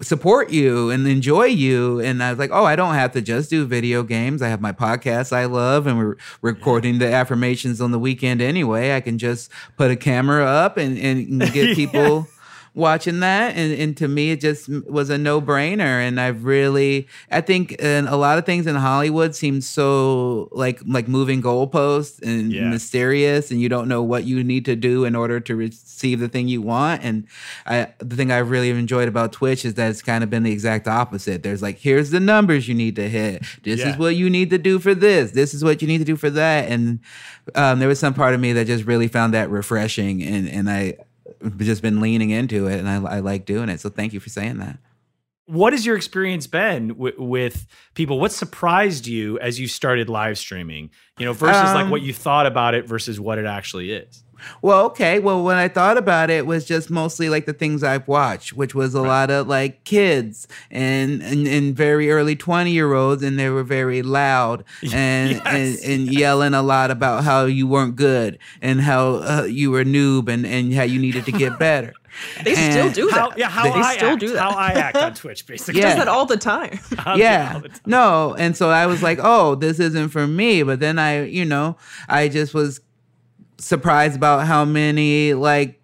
support 0.00 0.50
you 0.50 0.90
and 0.90 1.06
enjoy 1.06 1.44
you. 1.44 2.00
And 2.00 2.22
I 2.22 2.30
was 2.30 2.38
like, 2.38 2.50
oh, 2.52 2.64
I 2.64 2.76
don't 2.76 2.94
have 2.94 3.12
to 3.12 3.22
just 3.22 3.50
do 3.50 3.64
video 3.64 4.02
games. 4.02 4.42
I 4.42 4.48
have 4.48 4.60
my 4.60 4.72
podcast 4.72 5.32
I 5.32 5.44
love, 5.44 5.86
and 5.86 5.98
we're 5.98 6.16
recording 6.42 6.98
the 6.98 7.12
affirmations 7.12 7.80
on 7.80 7.90
the 7.90 7.98
weekend 7.98 8.42
anyway. 8.42 8.94
I 8.94 9.00
can 9.00 9.18
just 9.18 9.50
put 9.76 9.90
a 9.90 9.96
camera 9.96 10.44
up 10.44 10.76
and, 10.76 10.98
and 10.98 11.40
get 11.52 11.76
people. 11.76 12.28
Watching 12.76 13.20
that, 13.20 13.54
and, 13.56 13.72
and 13.72 13.96
to 13.98 14.08
me, 14.08 14.32
it 14.32 14.40
just 14.40 14.68
was 14.68 15.08
a 15.08 15.16
no 15.16 15.40
brainer. 15.40 15.80
And 16.06 16.20
I've 16.20 16.44
really, 16.44 17.06
I 17.30 17.40
think, 17.40 17.76
and 17.78 18.08
a 18.08 18.16
lot 18.16 18.36
of 18.36 18.44
things 18.46 18.66
in 18.66 18.74
Hollywood 18.74 19.36
seem 19.36 19.60
so 19.60 20.48
like 20.50 20.80
like 20.84 21.06
moving 21.06 21.40
goalposts 21.40 22.20
and 22.20 22.52
Yeah. 22.52 22.68
mysterious, 22.68 23.52
and 23.52 23.60
you 23.60 23.68
don't 23.68 23.86
know 23.86 24.02
what 24.02 24.24
you 24.24 24.42
need 24.42 24.64
to 24.64 24.74
do 24.74 25.04
in 25.04 25.14
order 25.14 25.38
to 25.38 25.54
receive 25.54 26.18
the 26.18 26.26
thing 26.28 26.48
you 26.48 26.62
want. 26.62 27.04
And 27.04 27.28
I, 27.64 27.92
the 27.98 28.16
thing 28.16 28.32
I 28.32 28.38
really 28.38 28.70
enjoyed 28.70 29.06
about 29.06 29.32
Twitch 29.32 29.64
is 29.64 29.74
that 29.74 29.88
it's 29.90 30.02
kind 30.02 30.24
of 30.24 30.28
been 30.30 30.42
the 30.42 30.50
exact 30.52 30.88
opposite. 30.88 31.44
There's 31.44 31.62
like, 31.62 31.78
here's 31.78 32.10
the 32.10 32.18
numbers 32.18 32.66
you 32.66 32.74
need 32.74 32.96
to 32.96 33.08
hit. 33.08 33.44
This 33.62 33.78
Yeah. 33.80 33.90
is 33.90 33.96
what 33.98 34.16
you 34.16 34.28
need 34.28 34.50
to 34.50 34.58
do 34.58 34.80
for 34.80 34.96
this. 34.96 35.30
This 35.30 35.54
is 35.54 35.62
what 35.62 35.80
you 35.80 35.86
need 35.86 35.98
to 35.98 36.04
do 36.04 36.16
for 36.16 36.30
that. 36.30 36.68
And 36.68 36.98
um, 37.54 37.78
there 37.78 37.86
was 37.88 38.00
some 38.00 38.14
part 38.14 38.34
of 38.34 38.40
me 38.40 38.52
that 38.54 38.66
just 38.66 38.84
really 38.84 39.06
found 39.06 39.32
that 39.34 39.48
refreshing, 39.48 40.24
and 40.24 40.48
and 40.48 40.68
I 40.68 40.96
just 41.58 41.82
been 41.82 42.00
leaning 42.00 42.30
into 42.30 42.66
it, 42.66 42.78
and 42.78 42.88
I, 42.88 43.16
I 43.16 43.20
like 43.20 43.44
doing 43.44 43.68
it. 43.68 43.80
So 43.80 43.88
thank 43.88 44.12
you 44.12 44.20
for 44.20 44.28
saying 44.28 44.58
that. 44.58 44.78
What 45.46 45.74
has 45.74 45.84
your 45.84 45.94
experience 45.94 46.46
been 46.46 46.88
w- 46.88 47.20
with 47.22 47.66
people? 47.94 48.18
What 48.18 48.32
surprised 48.32 49.06
you 49.06 49.38
as 49.40 49.60
you 49.60 49.68
started 49.68 50.08
live 50.08 50.38
streaming? 50.38 50.90
You 51.18 51.26
know, 51.26 51.34
versus 51.34 51.74
like 51.74 51.84
Um, 51.84 51.90
what 51.90 52.00
you 52.00 52.14
thought 52.14 52.46
about 52.46 52.74
it 52.74 52.88
versus 52.88 53.20
what 53.20 53.38
it 53.38 53.44
actually 53.44 53.92
is. 53.92 54.23
Well, 54.62 54.84
okay. 54.86 55.18
Well, 55.18 55.42
when 55.44 55.56
I 55.56 55.68
thought 55.68 55.96
about 55.96 56.30
it, 56.30 56.46
was 56.46 56.64
just 56.64 56.90
mostly 56.90 57.28
like 57.28 57.46
the 57.46 57.52
things 57.52 57.82
I've 57.82 58.06
watched, 58.08 58.52
which 58.52 58.74
was 58.74 58.94
a 58.94 59.02
lot 59.02 59.30
of 59.30 59.46
like 59.48 59.84
kids 59.84 60.46
and 60.70 61.22
and, 61.22 61.46
and 61.46 61.76
very 61.76 62.10
early 62.10 62.36
twenty 62.36 62.72
year 62.72 62.92
olds, 62.94 63.22
and 63.22 63.38
they 63.38 63.48
were 63.50 63.64
very 63.64 64.02
loud 64.02 64.64
and, 64.92 65.40
and 65.46 65.78
and 65.78 66.12
yelling 66.12 66.54
a 66.54 66.62
lot 66.62 66.90
about 66.90 67.24
how 67.24 67.44
you 67.44 67.66
weren't 67.66 67.96
good 67.96 68.38
and 68.62 68.80
how 68.80 69.16
uh, 69.16 69.46
you 69.48 69.70
were 69.70 69.80
a 69.80 69.84
noob 69.84 70.28
and 70.28 70.46
and 70.46 70.72
how 70.74 70.82
you 70.82 71.00
needed 71.00 71.24
to 71.26 71.32
get 71.32 71.58
better. 71.58 71.92
They 72.44 72.54
still 72.54 72.86
And- 72.86 72.94
do 72.94 73.08
How, 73.10 73.30
that. 73.30 73.38
yeah, 73.38 73.48
how 73.48 73.64
they 73.64 73.70
I 73.80 73.96
still 73.96 74.10
act, 74.10 74.20
do 74.20 74.32
that. 74.34 74.38
how 74.40 74.50
I 74.50 74.68
act 74.74 74.96
on 74.96 75.14
Twitch, 75.14 75.44
basically. 75.48 75.80
Yeah. 75.80 75.88
does 75.88 75.98
that 75.98 76.06
all 76.08 76.26
the 76.26 76.36
time. 76.36 76.78
I'll 76.98 77.16
do 77.16 77.20
it 77.20 77.24
yeah 77.24 77.58
the 77.58 77.68
time. 77.70 77.80
no 77.86 78.34
and 78.38 78.56
so 78.56 78.70
i 78.70 78.86
was 78.86 79.02
like 79.02 79.18
oh 79.20 79.56
this 79.56 79.80
isn't 79.80 80.10
for 80.10 80.26
me 80.28 80.62
but 80.62 80.78
then 80.78 80.96
i 81.00 81.24
you 81.24 81.44
know 81.44 81.76
i 82.08 82.28
just 82.28 82.54
was 82.54 82.80
surprised 83.58 84.16
about 84.16 84.46
how 84.46 84.64
many 84.64 85.34
like 85.34 85.80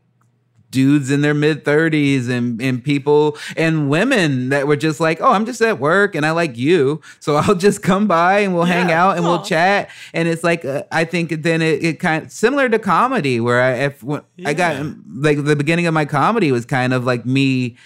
dudes 0.71 1.11
in 1.11 1.21
their 1.21 1.35
mid 1.35 1.65
30s 1.65 2.29
and 2.29 2.61
and 2.63 2.85
people 2.85 3.37
and 3.57 3.91
women 3.91 4.51
that 4.51 4.67
were 4.67 4.77
just 4.77 5.01
like 5.01 5.21
oh 5.21 5.33
i'm 5.33 5.45
just 5.45 5.61
at 5.61 5.79
work 5.81 6.15
and 6.15 6.25
i 6.25 6.31
like 6.31 6.57
you 6.57 7.01
so 7.19 7.37
i'll 7.37 7.55
just 7.55 7.83
come 7.83 8.07
by 8.07 8.39
and 8.41 8.55
we'll 8.55 8.65
hang 8.65 8.91
out 8.91 9.17
and 9.17 9.25
we'll 9.25 9.43
chat. 9.43 9.91
And 10.15 10.29
it's 10.29 10.45
like 10.45 10.65
uh, 10.65 10.85
i 10.93 11.05
think 11.05 11.43
then 11.43 11.63
it, 11.63 11.83
it 11.83 12.01
kind 12.01 12.25
of 12.25 12.33
similar 12.33 12.69
to 12.69 12.79
comedy 12.79 13.41
where 13.41 13.61
i 13.61 13.73
if 13.73 14.03
when 14.03 14.23
i 14.45 14.55
got 14.55 14.87
like 15.09 15.45
the 15.45 15.57
beginning 15.57 15.87
of 15.87 15.95
my 15.95 16.05
comedy 16.05 16.53
was 16.53 16.65
kind 16.65 16.95
of 16.95 17.05
like 17.05 17.27
me 17.27 17.77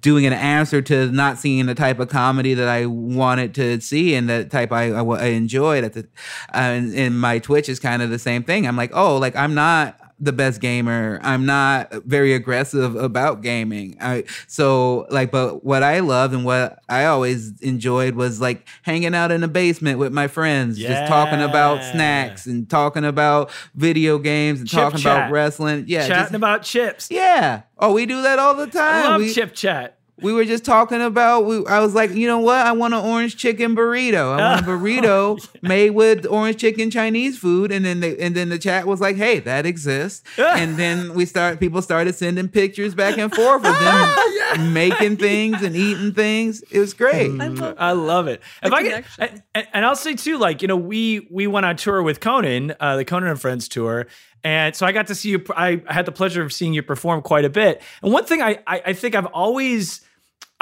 doing 0.00 0.26
an 0.26 0.32
answer 0.32 0.80
to 0.82 1.10
not 1.10 1.38
seeing 1.38 1.66
the 1.66 1.74
type 1.74 1.98
of 1.98 2.08
comedy 2.08 2.54
that 2.54 2.68
I 2.68 2.86
wanted 2.86 3.54
to 3.56 3.80
see 3.80 4.14
and 4.14 4.28
the 4.28 4.44
type 4.44 4.72
I, 4.72 4.90
I, 4.90 5.02
I 5.02 5.26
enjoyed 5.26 5.84
at 5.84 5.92
the 5.94 6.08
uh, 6.54 6.56
and 6.56 7.20
my 7.20 7.38
Twitch 7.38 7.68
is 7.68 7.78
kind 7.78 8.02
of 8.02 8.10
the 8.10 8.18
same 8.18 8.42
thing. 8.44 8.66
I'm 8.66 8.76
like, 8.76 8.90
oh, 8.94 9.16
like 9.16 9.36
I'm 9.36 9.54
not 9.54 9.98
the 10.22 10.32
best 10.32 10.60
gamer. 10.60 11.18
I'm 11.22 11.44
not 11.44 11.92
very 12.04 12.32
aggressive 12.32 12.94
about 12.94 13.42
gaming. 13.42 13.96
I 14.00 14.24
so 14.46 15.06
like, 15.10 15.32
but 15.32 15.64
what 15.64 15.82
I 15.82 15.98
loved 15.98 16.32
and 16.32 16.44
what 16.44 16.78
I 16.88 17.06
always 17.06 17.60
enjoyed 17.60 18.14
was 18.14 18.40
like 18.40 18.66
hanging 18.82 19.14
out 19.14 19.32
in 19.32 19.40
the 19.40 19.48
basement 19.48 19.98
with 19.98 20.12
my 20.12 20.28
friends, 20.28 20.78
just 20.78 21.08
talking 21.08 21.42
about 21.42 21.82
snacks 21.92 22.46
and 22.46 22.70
talking 22.70 23.04
about 23.04 23.50
video 23.74 24.18
games 24.18 24.60
and 24.60 24.68
Chip 24.68 24.78
talking 24.78 25.00
chat. 25.00 25.16
about 25.16 25.32
wrestling. 25.32 25.84
Yeah, 25.88 26.06
Chatting 26.06 26.22
just- 26.22 26.34
about 26.34 26.62
chips. 26.62 27.08
yeah. 27.10 27.62
Oh, 27.78 27.92
we 27.92 28.06
do 28.06 28.22
that 28.22 28.38
all 28.38 28.54
the 28.54 28.68
time. 28.68 29.06
I 29.06 29.08
love 29.08 29.20
we, 29.22 29.32
chip 29.34 29.54
chat. 29.54 29.98
We 30.22 30.32
were 30.32 30.44
just 30.44 30.64
talking 30.64 31.00
about. 31.00 31.46
We, 31.46 31.64
I 31.66 31.80
was 31.80 31.94
like, 31.94 32.12
you 32.12 32.26
know 32.26 32.38
what? 32.38 32.66
I 32.66 32.72
want 32.72 32.94
an 32.94 33.04
orange 33.04 33.36
chicken 33.36 33.74
burrito. 33.76 34.38
I 34.38 34.54
want 34.54 34.66
a 34.66 34.68
burrito 34.70 35.62
made 35.62 35.90
with 35.90 36.26
orange 36.26 36.58
chicken 36.58 36.90
Chinese 36.90 37.38
food. 37.38 37.72
And 37.72 37.84
then 37.84 38.00
they, 38.00 38.16
and 38.18 38.34
then 38.34 38.48
the 38.48 38.58
chat 38.58 38.86
was 38.86 39.00
like, 39.00 39.16
hey, 39.16 39.40
that 39.40 39.66
exists. 39.66 40.22
and 40.38 40.76
then 40.76 41.14
we 41.14 41.26
start. 41.26 41.60
People 41.60 41.82
started 41.82 42.14
sending 42.14 42.48
pictures 42.48 42.94
back 42.94 43.18
and 43.18 43.34
forth 43.34 43.64
of 43.64 43.78
them 43.78 44.72
making 44.72 45.16
things 45.16 45.62
and 45.62 45.74
eating 45.76 46.12
things. 46.12 46.62
It 46.70 46.78
was 46.78 46.94
great. 46.94 47.30
I 47.40 47.48
love 47.48 47.76
I 47.78 47.92
love 47.92 48.28
it. 48.28 48.42
If 48.62 48.72
I 48.72 48.82
get, 48.82 49.04
connection. 49.04 49.42
and, 49.54 49.68
and 49.72 49.86
I'll 49.86 49.96
say 49.96 50.14
too, 50.14 50.38
like 50.38 50.62
you 50.62 50.68
know, 50.68 50.76
we 50.76 51.26
we 51.30 51.46
went 51.46 51.66
on 51.66 51.76
tour 51.76 52.02
with 52.02 52.20
Conan, 52.20 52.74
uh, 52.80 52.96
the 52.96 53.04
Conan 53.04 53.30
and 53.30 53.40
Friends 53.40 53.68
tour, 53.68 54.06
and 54.44 54.74
so 54.74 54.86
I 54.86 54.92
got 54.92 55.06
to 55.08 55.14
see 55.14 55.30
you. 55.30 55.44
I 55.56 55.82
had 55.86 56.06
the 56.06 56.12
pleasure 56.12 56.42
of 56.42 56.52
seeing 56.52 56.74
you 56.74 56.82
perform 56.82 57.22
quite 57.22 57.44
a 57.44 57.50
bit. 57.50 57.82
And 58.02 58.12
one 58.12 58.24
thing 58.24 58.42
I 58.42 58.58
I, 58.66 58.82
I 58.86 58.92
think 58.92 59.14
I've 59.14 59.26
always 59.26 60.00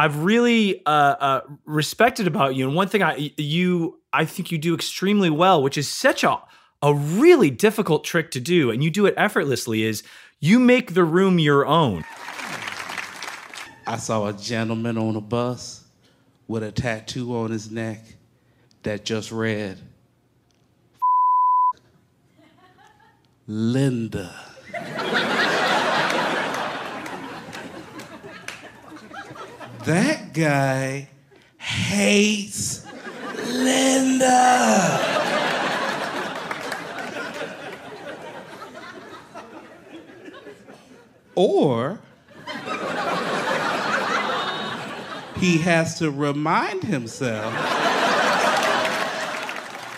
I've 0.00 0.25
really 0.25 0.80
uh, 0.87 0.88
uh, 0.88 1.40
respected 1.66 2.26
about 2.26 2.54
you, 2.54 2.66
and 2.66 2.75
one 2.75 2.88
thing 2.88 3.02
I 3.02 3.33
you 3.37 3.99
I 4.14 4.25
think 4.25 4.50
you 4.50 4.57
do 4.57 4.75
extremely 4.75 5.28
well, 5.28 5.62
which 5.62 5.76
is 5.76 5.88
such 5.88 6.25
a 6.25 6.40
a 6.80 6.95
really 6.95 7.50
difficult 7.50 8.02
trick 8.02 8.30
to 8.30 8.40
do, 8.40 8.71
and 8.71 8.83
you 8.83 8.90
do 8.90 9.04
it 9.04 9.12
effortlessly. 9.19 9.83
Is 9.83 10.02
you 10.38 10.59
make 10.59 10.95
the 10.95 11.04
room 11.04 11.38
your 11.38 11.66
own. 11.66 12.07
I 13.87 13.99
saw 13.99 14.28
a 14.28 14.33
gentleman 14.33 14.97
on 14.97 15.16
a 15.16 15.21
bus 15.21 15.85
with 16.49 16.62
a 16.62 16.73
tattoo 16.73 17.37
on 17.37 17.50
his 17.50 17.71
neck 17.71 18.02
that 18.85 19.04
just 19.04 19.30
read 19.30 19.76
Linda. 23.47 24.35
That 29.84 30.32
guy 30.34 31.08
hates 31.58 32.87
Linda. 33.46 35.06
or 41.37 41.99
he 45.37 45.56
has 45.56 45.99
to 45.99 46.10
remind 46.10 46.82
himself 46.82 47.79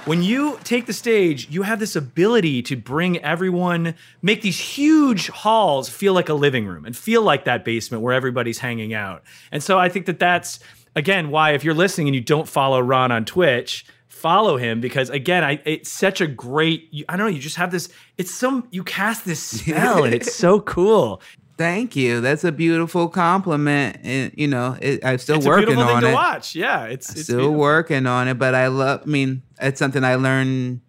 when 0.05 0.23
you 0.23 0.59
take 0.65 0.87
the 0.87 0.93
stage, 0.93 1.49
you 1.49 1.63
have 1.63 1.79
this 1.79 1.95
ability 1.95 2.63
to 2.63 2.77
bring 2.77 3.19
everyone, 3.23 3.95
make 4.21 4.43
these 4.43 4.59
huge 4.59 5.29
halls 5.29 5.89
feel 5.89 6.13
like 6.13 6.29
a 6.29 6.35
living 6.35 6.67
room 6.67 6.85
and 6.85 6.97
feel 6.97 7.23
like 7.23 7.45
that 7.45 7.65
basement 7.65 8.03
where 8.03 8.13
everybody's 8.13 8.59
hanging 8.59 8.95
out. 8.95 9.23
And 9.53 9.63
so 9.63 9.79
I 9.79 9.89
think 9.89 10.07
that 10.07 10.19
that's, 10.19 10.59
again, 10.97 11.31
why 11.31 11.53
if 11.53 11.63
you're 11.63 11.75
listening 11.75 12.09
and 12.09 12.15
you 12.17 12.21
don't 12.21 12.49
follow 12.49 12.81
Ron 12.81 13.13
on 13.13 13.25
Twitch, 13.25 13.87
follow 14.09 14.57
him 14.57 14.81
because 14.81 15.11
again 15.11 15.43
I 15.43 15.61
it's 15.65 15.91
such 15.91 16.21
a 16.21 16.29
great 16.29 16.87
you, 16.93 17.05
I 17.09 17.17
don't 17.17 17.27
know 17.27 17.33
you 17.33 17.41
just 17.41 17.57
have 17.57 17.73
this 17.73 17.89
it's 18.19 18.31
some 18.33 18.69
you 18.71 18.85
cast 18.85 19.25
this 19.25 19.41
spell 19.61 20.05
and 20.05 20.15
it's 20.15 20.33
so 20.33 20.61
cool 20.61 21.21
Thank 21.63 21.95
you. 21.95 22.21
That's 22.21 22.43
a 22.43 22.51
beautiful 22.51 23.09
compliment. 23.09 23.99
And 24.03 24.33
you 24.37 24.49
know, 24.49 24.77
it, 24.83 25.05
I'm 25.05 25.19
still 25.19 25.37
it's 25.37 25.47
a 25.47 25.49
working 25.49 25.79
on 25.79 26.03
to 26.03 26.09
it. 26.09 26.13
watch 26.13 26.57
yeah 26.57 26.87
it's, 26.87 27.11
it's 27.11 27.23
still 27.23 27.39
beautiful. 27.39 27.61
working 27.61 28.07
on 28.09 28.27
it, 28.27 28.35
but 28.35 28.57
I 28.57 28.67
love. 28.67 29.03
I 29.05 29.07
mean, 29.07 29.43
it's 29.61 29.79
something 29.79 30.03
I 30.03 30.17
learned 30.17 30.81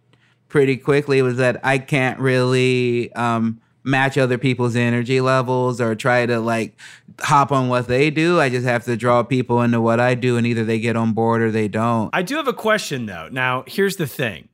pretty 0.49 0.77
quickly 0.77 1.21
was 1.21 1.37
that 1.37 1.59
I 1.63 1.77
can't 1.77 2.19
really 2.19 3.13
um, 3.13 3.61
match 3.83 4.17
other 4.17 4.39
people's 4.39 4.75
energy 4.75 5.21
levels 5.21 5.79
or 5.79 5.93
try 5.93 6.25
to 6.25 6.39
like 6.39 6.79
hop 7.19 7.51
on 7.51 7.69
what 7.69 7.87
they 7.87 8.09
do. 8.09 8.39
I 8.39 8.49
just 8.49 8.65
have 8.65 8.83
to 8.85 8.97
draw 8.97 9.21
people 9.21 9.61
into 9.61 9.79
what 9.79 9.99
I 9.99 10.15
do, 10.15 10.37
and 10.37 10.47
either 10.47 10.63
they 10.63 10.79
get 10.79 10.95
on 10.95 11.13
board 11.13 11.43
or 11.43 11.51
they 11.51 11.67
don't. 11.67 12.09
I 12.13 12.23
do 12.23 12.35
have 12.37 12.47
a 12.47 12.53
question 12.53 13.05
though. 13.05 13.29
Now, 13.31 13.63
here's 13.67 13.97
the 13.97 14.07
thing. 14.07 14.49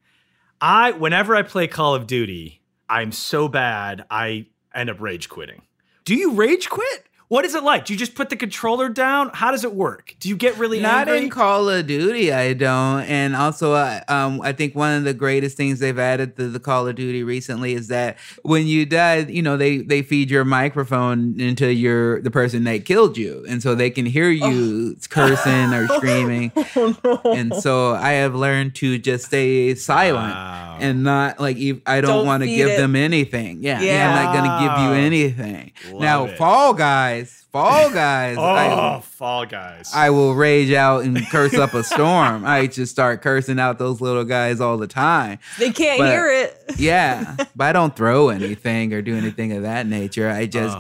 I 0.60 0.92
whenever 0.92 1.34
I 1.34 1.44
play 1.44 1.68
Call 1.68 1.96
of 1.96 2.08
Duty, 2.08 2.62
I'm 2.90 3.14
so 3.14 3.48
bad 3.48 4.04
I 4.12 4.48
end 4.76 4.90
up 4.90 5.00
rage 5.00 5.30
quitting. 5.30 5.62
Do 6.10 6.16
you 6.16 6.32
rage 6.32 6.72
quit? 6.72 7.06
What 7.30 7.46
is 7.46 7.54
it 7.54 7.62
like? 7.64 7.86
Do 7.86 7.94
you 7.94 8.00
just 8.00 8.16
put 8.16 8.32
the 8.32 8.36
controller 8.36 8.90
down? 8.90 9.30
How 9.36 9.52
does 9.52 9.64
it 9.64 9.76
work? 9.76 10.16
Do 10.20 10.30
you 10.30 10.36
get 10.36 10.58
really 10.58 10.80
Not 10.80 11.08
angry? 11.08 11.26
in 11.26 11.30
Call 11.30 11.70
of 11.70 11.86
Duty, 11.86 12.34
I 12.34 12.54
don't. 12.54 13.02
And 13.04 13.36
also, 13.36 13.74
uh, 13.74 14.02
um, 14.08 14.42
I 14.42 14.52
think 14.52 14.74
one 14.74 14.98
of 14.98 15.04
the 15.04 15.14
greatest 15.14 15.56
things 15.56 15.78
they've 15.78 16.00
added 16.00 16.36
to 16.38 16.50
the 16.50 16.60
Call 16.60 16.88
of 16.88 16.96
Duty 16.96 17.22
recently 17.24 17.74
is 17.74 17.88
that 17.90 18.18
when 18.42 18.66
you 18.66 18.84
die, 18.88 19.18
you 19.30 19.44
know, 19.44 19.58
they 19.58 19.78
they 19.78 20.02
feed 20.02 20.32
your 20.32 20.44
microphone 20.44 21.40
into 21.40 21.72
your 21.72 22.20
the 22.22 22.32
person 22.32 22.64
that 22.64 22.84
killed 22.86 23.16
you, 23.16 23.46
and 23.48 23.62
so 23.62 23.76
they 23.76 23.92
can 23.92 24.08
hear 24.08 24.32
you 24.32 24.96
cursing 25.10 25.72
or 25.72 25.88
screaming. 25.88 26.52
oh, 26.76 26.98
no. 27.04 27.22
And 27.32 27.54
so 27.56 27.94
I 27.94 28.14
have 28.14 28.34
learned 28.34 28.74
to 28.78 28.98
just 28.98 29.26
stay 29.26 29.76
silent 29.76 30.34
Wow. 30.34 30.78
and 30.82 31.04
not 31.04 31.40
like 31.40 31.58
I 31.86 32.02
don't, 32.02 32.04
Don't 32.10 32.26
want 32.26 32.42
to 32.42 32.48
give 32.48 32.70
it. 32.70 32.78
them 32.78 32.96
anything. 32.96 33.62
Yeah, 33.62 33.82
yeah, 33.82 34.10
I'm 34.10 34.16
not 34.26 34.34
gonna 34.34 34.60
give 34.66 34.84
you 34.90 34.94
anything. 35.06 35.72
Love 35.92 36.02
now, 36.02 36.26
it. 36.26 36.38
Fall 36.38 36.74
Guys, 36.74 37.19
Fall 37.52 37.90
Guys. 37.92 38.38
Oh, 38.38 38.44
I, 38.44 39.02
Fall 39.02 39.46
Guys. 39.46 39.92
I 39.94 40.10
will 40.12 40.36
rage 40.36 40.72
out 40.72 41.04
and 41.04 41.18
curse 41.30 41.54
up 41.56 41.74
a 41.74 41.84
storm. 41.84 42.46
I 42.46 42.68
just 42.68 42.92
start 42.92 43.22
cursing 43.22 43.60
out 43.60 43.80
those 43.80 44.02
little 44.02 44.24
guys 44.24 44.62
all 44.62 44.78
the 44.78 44.88
time. 44.88 45.40
They 45.58 45.72
can't 45.72 46.00
But- 46.00 46.10
hear 46.12 46.30
it. 46.32 46.56
Yeah, 46.78 47.36
but 47.56 47.64
I 47.66 47.74
don't 47.74 47.96
throw 47.96 48.30
anything 48.30 48.94
or 48.94 49.02
do 49.02 49.16
anything 49.18 49.52
of 49.54 49.64
that 49.64 49.88
nature. 49.88 50.30
I 50.30 50.46
just, 50.46 50.78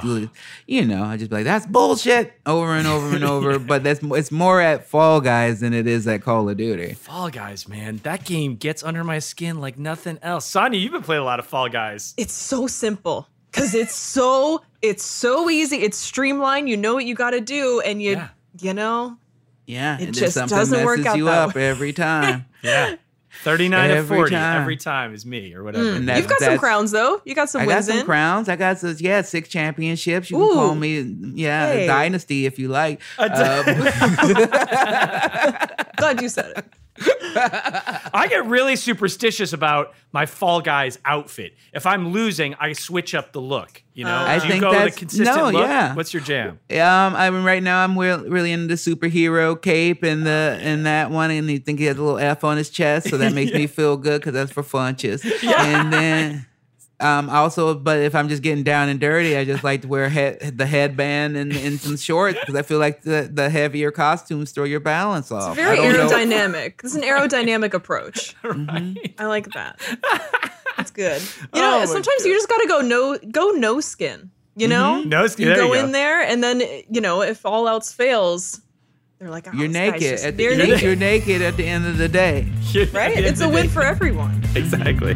you 0.67 0.85
know, 0.85 1.03
I 1.03 1.17
just 1.17 1.29
be 1.31 1.37
like, 1.37 1.45
that's 1.45 1.65
bullshit 1.65 2.33
over 2.45 2.73
and 2.75 2.87
over 2.87 3.15
and 3.15 3.23
over. 3.23 3.57
But 3.69 3.83
that's 3.83 3.99
it's 4.03 4.31
more 4.31 4.61
at 4.61 4.85
Fall 4.87 5.19
Guys 5.21 5.59
than 5.59 5.73
it 5.73 5.87
is 5.87 6.07
at 6.07 6.21
Call 6.21 6.47
of 6.49 6.57
Duty. 6.57 6.93
Fall 6.93 7.29
Guys, 7.29 7.67
man. 7.67 7.97
That 8.03 8.23
game 8.25 8.55
gets 8.55 8.83
under 8.83 9.03
my 9.03 9.19
skin 9.19 9.59
like 9.59 9.77
nothing 9.77 10.19
else. 10.21 10.45
Sonya, 10.45 10.77
you've 10.79 10.91
been 10.91 11.01
playing 11.01 11.21
a 11.21 11.25
lot 11.25 11.39
of 11.39 11.45
Fall 11.47 11.67
Guys. 11.69 12.13
It's 12.17 12.33
so 12.33 12.67
simple 12.67 13.27
because 13.51 13.73
it's 13.73 13.93
so 13.95 14.61
it's 14.81 15.03
so 15.03 15.49
easy. 15.49 15.77
It's 15.77 15.97
streamlined. 15.97 16.69
You 16.69 16.77
know 16.77 16.93
what 16.93 17.05
you 17.05 17.15
got 17.15 17.31
to 17.31 17.41
do, 17.41 17.81
and 17.81 18.01
you 18.01 18.11
Yeah. 18.11 18.27
you 18.61 18.73
know 18.73 19.17
Yeah, 19.65 19.97
It 19.99 20.05
and 20.05 20.13
just 20.15 20.33
something 20.33 20.57
doesn't 20.57 20.83
work 20.85 21.05
out 21.05 21.17
you 21.17 21.27
up 21.29 21.55
way. 21.55 21.67
every 21.69 21.93
time. 22.07 22.45
Yeah. 22.63 22.95
39 23.43 23.89
to 23.89 23.95
Every 23.95 24.17
40 24.17 24.31
time. 24.35 24.61
every 24.61 24.75
time 24.75 25.13
is 25.13 25.23
me 25.25 25.53
or 25.53 25.63
whatever. 25.63 25.91
And 25.91 26.09
that- 26.09 26.17
you've 26.17 26.27
got 26.27 26.39
some 26.39 26.57
crowns 26.57 26.89
though. 26.91 27.21
You 27.25 27.35
got 27.35 27.49
some 27.49 27.61
I 27.61 27.65
got 27.67 27.83
some 27.83 27.99
in. 27.99 28.05
crowns. 28.05 28.49
I 28.49 28.55
got 28.55 28.79
some, 28.79 28.95
yeah, 28.99 29.21
six 29.21 29.47
championships. 29.47 30.31
You 30.31 30.37
can 30.37 30.53
call 30.55 30.73
me, 30.75 30.99
yeah, 31.35 31.67
Hey. 31.67 31.83
a 31.83 31.87
dynasty 31.87 32.47
if 32.47 32.57
you 32.57 32.67
like. 32.69 32.99
A 33.19 33.29
dy- 33.29 33.35
Um, 33.35 33.65
Glad 35.97 36.21
you 36.21 36.29
said 36.29 36.57
it. 36.57 36.65
I 37.01 38.27
get 38.29 38.45
really 38.45 38.75
superstitious 38.75 39.53
about 39.53 39.93
my 40.11 40.25
Fall 40.25 40.61
Guys 40.61 40.97
outfit. 41.05 41.53
If 41.73 41.85
I'm 41.85 42.09
losing, 42.11 42.55
I 42.55 42.73
switch 42.73 43.13
up 43.15 43.31
the 43.33 43.41
look. 43.41 43.83
You 43.93 44.05
know, 44.05 44.15
I 44.15 44.39
Do 44.39 44.45
you 44.45 44.51
think 44.51 44.63
the 44.63 44.71
that's- 44.71 44.95
consistent 44.97 45.37
no, 45.37 45.49
look? 45.49 45.61
yeah. 45.67 45.93
What's 45.93 46.13
your 46.13 46.23
jam? 46.23 46.59
Um, 46.71 47.15
I 47.15 47.29
mean, 47.29 47.43
right 47.43 47.61
now 47.61 47.83
I'm 47.83 47.97
re- 47.97 48.15
really 48.15 48.51
into 48.51 48.67
the 48.67 48.75
superhero 48.75 49.61
cape 49.61 50.03
and 50.03 50.25
the 50.25 50.57
and 50.61 50.85
that 50.85 51.11
one, 51.11 51.31
and 51.31 51.49
you 51.49 51.59
think 51.59 51.79
he 51.79 51.85
has 51.85 51.97
a 51.97 52.01
little 52.03 52.19
F 52.19 52.43
on 52.43 52.57
his 52.57 52.69
chest, 52.69 53.09
so 53.09 53.17
that 53.17 53.33
makes 53.35 53.51
me 53.53 53.67
feel 53.67 53.97
good 53.97 54.21
because 54.21 54.33
that's 54.33 54.51
for 54.51 54.63
funches. 54.63 55.23
And 55.43 55.91
then, 55.93 56.45
um, 56.99 57.29
also, 57.29 57.73
but 57.75 57.99
if 57.99 58.13
I'm 58.15 58.27
just 58.29 58.41
getting 58.43 58.63
down 58.63 58.89
and 58.89 58.99
dirty, 58.99 59.37
I 59.37 59.45
just 59.45 59.63
like 59.63 59.81
to 59.83 59.87
wear 59.87 60.09
head, 60.09 60.57
the 60.57 60.65
headband 60.65 61.37
and, 61.37 61.51
and 61.53 61.79
some 61.79 61.95
shorts 61.97 62.37
because 62.39 62.55
I 62.55 62.61
feel 62.61 62.79
like 62.79 63.03
the 63.03 63.29
the 63.31 63.49
heavier 63.49 63.91
costumes 63.91 64.51
throw 64.51 64.65
your 64.65 64.79
balance 64.81 65.31
off. 65.31 65.57
It's 65.57 65.65
very 65.65 65.79
I 65.79 65.91
don't 65.93 65.97
know. 66.09 66.15
aerodynamic. 66.15 66.83
It's 66.83 66.95
an 66.95 67.03
aerodynamic 67.03 67.73
approach. 67.73 68.35
right. 68.43 69.15
I 69.17 69.25
like 69.27 69.47
that. 69.53 69.79
That's 70.77 70.91
good. 70.91 71.21
You 71.53 71.61
know, 71.61 71.81
Oh 71.83 71.85
sometimes 71.85 72.25
you 72.25 72.33
just 72.33 72.47
got 72.49 72.57
to 72.61 72.67
go 72.67 72.81
no 72.81 73.17
go 73.31 73.49
no 73.51 73.79
skin. 73.81 74.31
You 74.55 74.67
know, 74.67 75.01
No 75.03 75.25
skin, 75.27 75.47
You 75.47 75.53
there 75.53 75.63
go 75.63 75.73
you 75.73 75.79
go. 75.79 75.85
in 75.85 75.91
there, 75.93 76.21
and 76.21 76.43
then 76.43 76.61
you 76.89 76.99
know 76.99 77.21
if 77.21 77.45
all 77.45 77.69
else 77.69 77.93
fails, 77.93 78.59
they're 79.17 79.29
like, 79.29 79.47
oh, 79.47 79.51
You're 79.53 79.69
naked. 79.69 80.01
just- 80.01 80.25
At 80.25 80.35
the, 80.35 80.43
you're 80.43 80.53
you're, 80.53 80.65
naked, 80.67 80.81
you're 80.81 80.95
naked 80.97 81.41
at 81.41 81.55
the 81.55 81.65
end 81.65 81.85
of 81.85 81.97
the 81.97 82.09
day. 82.09 82.45
right? 82.91 83.17
It's 83.17 83.39
a 83.39 83.47
win 83.47 83.69
for 83.69 83.83
everyone. 83.83 84.41
Exactly. 84.55 85.15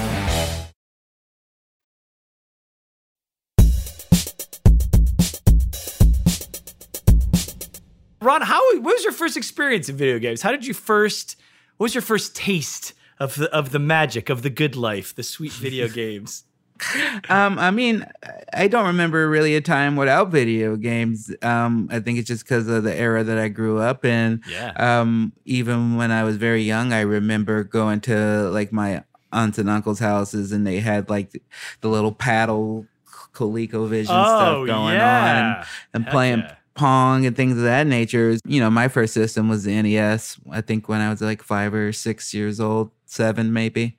What 8.81 8.95
was 8.95 9.03
your 9.03 9.13
first 9.13 9.37
experience 9.37 9.89
in 9.89 9.95
video 9.97 10.19
games? 10.19 10.41
How 10.41 10.51
did 10.51 10.65
you 10.65 10.73
first 10.73 11.35
what 11.77 11.85
was 11.85 11.95
your 11.95 12.01
first 12.01 12.35
taste 12.35 12.93
of 13.19 13.35
the 13.35 13.49
of 13.53 13.71
the 13.71 13.79
magic 13.79 14.29
of 14.29 14.41
the 14.41 14.49
good 14.49 14.75
life, 14.75 15.13
the 15.15 15.23
sweet 15.23 15.51
video 15.53 15.87
games? 16.01 16.43
Um, 17.29 17.59
I 17.59 17.69
mean, 17.69 18.07
I 18.55 18.67
don't 18.67 18.87
remember 18.87 19.29
really 19.29 19.55
a 19.55 19.61
time 19.61 19.95
without 19.95 20.29
video 20.31 20.75
games. 20.75 21.31
Um, 21.43 21.87
I 21.91 21.99
think 21.99 22.17
it's 22.17 22.27
just 22.27 22.43
because 22.43 22.67
of 22.67 22.83
the 22.83 22.95
era 22.95 23.23
that 23.23 23.37
I 23.37 23.49
grew 23.49 23.77
up 23.77 24.03
in. 24.03 24.41
Yeah. 24.49 24.71
Um, 24.77 25.31
even 25.45 25.95
when 25.95 26.09
I 26.09 26.23
was 26.23 26.37
very 26.37 26.63
young, 26.63 26.91
I 26.91 27.01
remember 27.01 27.63
going 27.63 28.01
to 28.01 28.49
like 28.49 28.71
my 28.73 29.03
aunts 29.31 29.59
and 29.59 29.69
uncles' 29.69 29.99
houses, 29.99 30.51
and 30.51 30.65
they 30.65 30.79
had 30.79 31.07
like 31.07 31.39
the 31.81 31.87
little 31.87 32.11
paddle 32.13 32.87
ColecoVision 33.33 34.07
Oh, 34.09 34.65
stuff 34.65 34.67
going 34.67 34.95
yeah. 34.95 35.57
on, 35.59 35.65
and 35.93 36.03
Heck 36.05 36.11
playing. 36.11 36.39
yeah. 36.39 36.55
Pong 36.81 37.27
and 37.27 37.35
things 37.35 37.57
of 37.57 37.63
that 37.63 37.85
nature. 37.85 38.37
You 38.43 38.59
know, 38.59 38.71
my 38.71 38.87
first 38.87 39.13
system 39.13 39.47
was 39.47 39.63
the 39.65 39.79
NES. 39.79 40.39
I 40.49 40.61
think 40.61 40.89
when 40.89 40.99
I 40.99 41.11
was 41.11 41.21
like 41.21 41.43
five 41.43 41.75
or 41.75 41.93
six 41.93 42.33
years 42.33 42.59
old, 42.59 42.89
seven 43.11 43.53
maybe. 43.53 43.97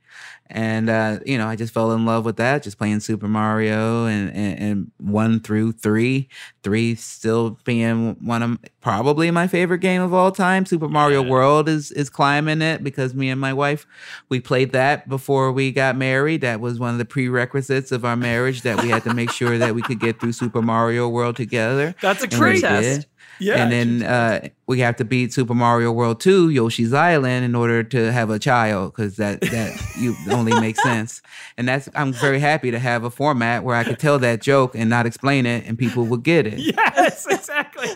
And 0.54 0.90
uh, 0.90 1.20
you 1.24 1.38
know, 1.38 1.46
I 1.46 1.56
just 1.56 1.72
fell 1.72 1.92
in 1.92 2.04
love 2.04 2.26
with 2.26 2.36
that, 2.36 2.62
just 2.62 2.76
playing 2.76 3.00
Super 3.00 3.26
Mario 3.26 4.04
and, 4.04 4.30
and, 4.34 4.58
and 4.58 4.90
one 4.98 5.40
through 5.40 5.72
three. 5.72 6.28
Three 6.62 6.94
still 6.94 7.58
being 7.64 8.16
one 8.20 8.42
of 8.42 8.58
probably 8.82 9.30
my 9.30 9.46
favorite 9.46 9.78
game 9.78 10.02
of 10.02 10.12
all 10.12 10.30
time. 10.30 10.66
Super 10.66 10.88
Mario 10.88 11.22
World 11.22 11.70
is 11.70 11.90
is 11.92 12.10
climbing 12.10 12.60
it 12.60 12.84
because 12.84 13.14
me 13.14 13.30
and 13.30 13.40
my 13.40 13.54
wife 13.54 13.86
we 14.28 14.40
played 14.40 14.72
that 14.72 15.08
before 15.08 15.52
we 15.52 15.72
got 15.72 15.96
married. 15.96 16.42
That 16.42 16.60
was 16.60 16.78
one 16.78 16.90
of 16.90 16.98
the 16.98 17.06
prerequisites 17.06 17.90
of 17.90 18.04
our 18.04 18.16
marriage 18.16 18.60
that 18.62 18.82
we 18.82 18.90
had 18.90 19.04
to 19.04 19.14
make 19.14 19.30
sure 19.30 19.56
that 19.56 19.74
we 19.74 19.80
could 19.80 20.00
get 20.00 20.20
through 20.20 20.32
Super 20.32 20.60
Mario 20.60 21.08
World 21.08 21.36
together. 21.36 21.94
That's 22.02 22.22
a 22.22 22.28
great 22.28 22.60
did. 22.60 23.06
Yeah, 23.38 23.56
and 23.56 23.72
then 23.72 24.02
uh, 24.02 24.48
we 24.66 24.80
have 24.80 24.96
to 24.96 25.04
beat 25.04 25.32
Super 25.32 25.54
Mario 25.54 25.90
World 25.92 26.20
2, 26.20 26.50
Yoshi's 26.50 26.92
Island, 26.92 27.44
in 27.44 27.54
order 27.54 27.82
to 27.82 28.12
have 28.12 28.30
a 28.30 28.38
child, 28.38 28.92
because 28.94 29.16
that 29.16 29.40
that 29.40 29.94
you 29.98 30.14
only 30.30 30.58
makes 30.60 30.82
sense. 30.82 31.22
And 31.56 31.66
that's 31.68 31.88
I'm 31.94 32.12
very 32.12 32.38
happy 32.38 32.70
to 32.70 32.78
have 32.78 33.04
a 33.04 33.10
format 33.10 33.64
where 33.64 33.76
I 33.76 33.84
could 33.84 33.98
tell 33.98 34.18
that 34.20 34.40
joke 34.42 34.74
and 34.74 34.88
not 34.88 35.06
explain 35.06 35.46
it, 35.46 35.66
and 35.66 35.78
people 35.78 36.04
would 36.04 36.22
get 36.22 36.46
it. 36.46 36.58
Yes, 36.58 37.26
exactly. 37.30 37.88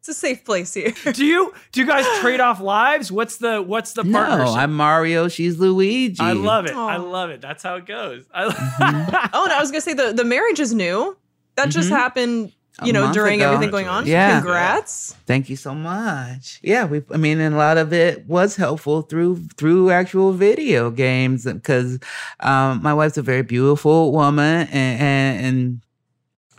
It's 0.00 0.08
a 0.08 0.14
safe 0.14 0.44
place 0.46 0.72
here. 0.72 0.94
do 1.12 1.26
you 1.26 1.52
do 1.72 1.80
you 1.80 1.86
guys 1.86 2.06
trade 2.20 2.40
off 2.40 2.58
lives? 2.58 3.12
What's 3.12 3.36
the 3.36 3.60
what's 3.60 3.92
the 3.92 4.02
partnership? 4.02 4.54
No. 4.54 4.60
I'm 4.60 4.72
Mario. 4.72 5.28
She's 5.28 5.58
Luigi. 5.58 6.22
I 6.22 6.32
love 6.32 6.64
it. 6.64 6.74
I 6.74 6.96
love 6.96 7.28
it. 7.28 7.42
That's 7.42 7.62
how 7.62 7.76
it 7.76 7.84
goes. 7.84 8.24
I, 8.32 8.44
Oh, 9.34 9.44
and 9.44 9.52
I 9.52 9.60
was 9.60 9.70
gonna 9.70 9.82
say 9.82 9.92
the 9.92 10.14
the 10.14 10.24
marriage 10.24 10.58
is 10.58 10.72
new. 10.72 11.16
That 11.56 11.68
just 11.68 11.90
happened, 11.90 12.48
A 12.48 12.52
you 12.84 12.92
know, 12.92 13.12
during 13.12 13.40
ago. 13.40 13.52
everything 13.52 13.70
going 13.70 13.88
on. 13.88 14.06
Yeah. 14.06 14.40
Congrats. 14.40 15.14
Thank 15.26 15.48
you 15.50 15.56
so 15.56 15.74
much. 15.74 16.60
Yeah, 16.62 16.84
we. 16.86 17.02
I 17.12 17.16
mean, 17.16 17.40
and 17.40 17.54
a 17.54 17.58
lot 17.58 17.78
of 17.78 17.92
it 17.92 18.26
was 18.26 18.56
helpful 18.56 19.02
through 19.02 19.46
through 19.56 19.90
actual 19.90 20.32
video 20.32 20.90
games 20.90 21.44
because 21.44 21.98
um, 22.40 22.82
my 22.82 22.94
wife's 22.94 23.16
a 23.18 23.22
very 23.22 23.42
beautiful 23.42 24.12
woman 24.12 24.68
and 24.70 25.00
and. 25.00 25.46
and 25.46 25.80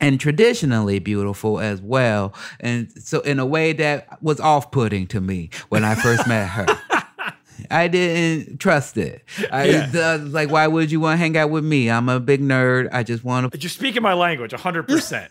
and 0.03 0.19
traditionally 0.19 0.97
beautiful 0.97 1.60
as 1.60 1.79
well. 1.79 2.34
And 2.60 2.91
so, 3.03 3.19
in 3.19 3.38
a 3.38 3.45
way 3.45 3.71
that 3.73 4.19
was 4.19 4.39
off 4.39 4.71
putting 4.71 5.05
to 5.10 5.21
me 5.21 5.51
when 5.69 5.86
I 5.86 5.93
first 5.93 6.27
met 6.27 6.47
her. 6.47 6.65
I 7.69 7.88
didn't 7.88 8.57
trust 8.60 8.97
it. 8.97 9.23
I 9.51 9.65
Yeah. 9.65 9.91
uh, 9.93 10.17
like, 10.23 10.49
why 10.49 10.65
would 10.65 10.91
you 10.91 10.99
want 10.99 11.13
to 11.13 11.17
hang 11.17 11.38
out 11.38 11.51
with 11.51 11.63
me? 11.63 11.91
I'm 11.91 12.10
a 12.10 12.19
big 12.19 12.41
nerd. 12.41 12.89
I 12.91 13.03
just 13.03 13.23
want 13.23 13.53
to. 13.53 13.60
You're 13.60 13.69
speaking 13.69 14.01
my 14.01 14.15
language 14.15 14.53
100%. 14.53 15.27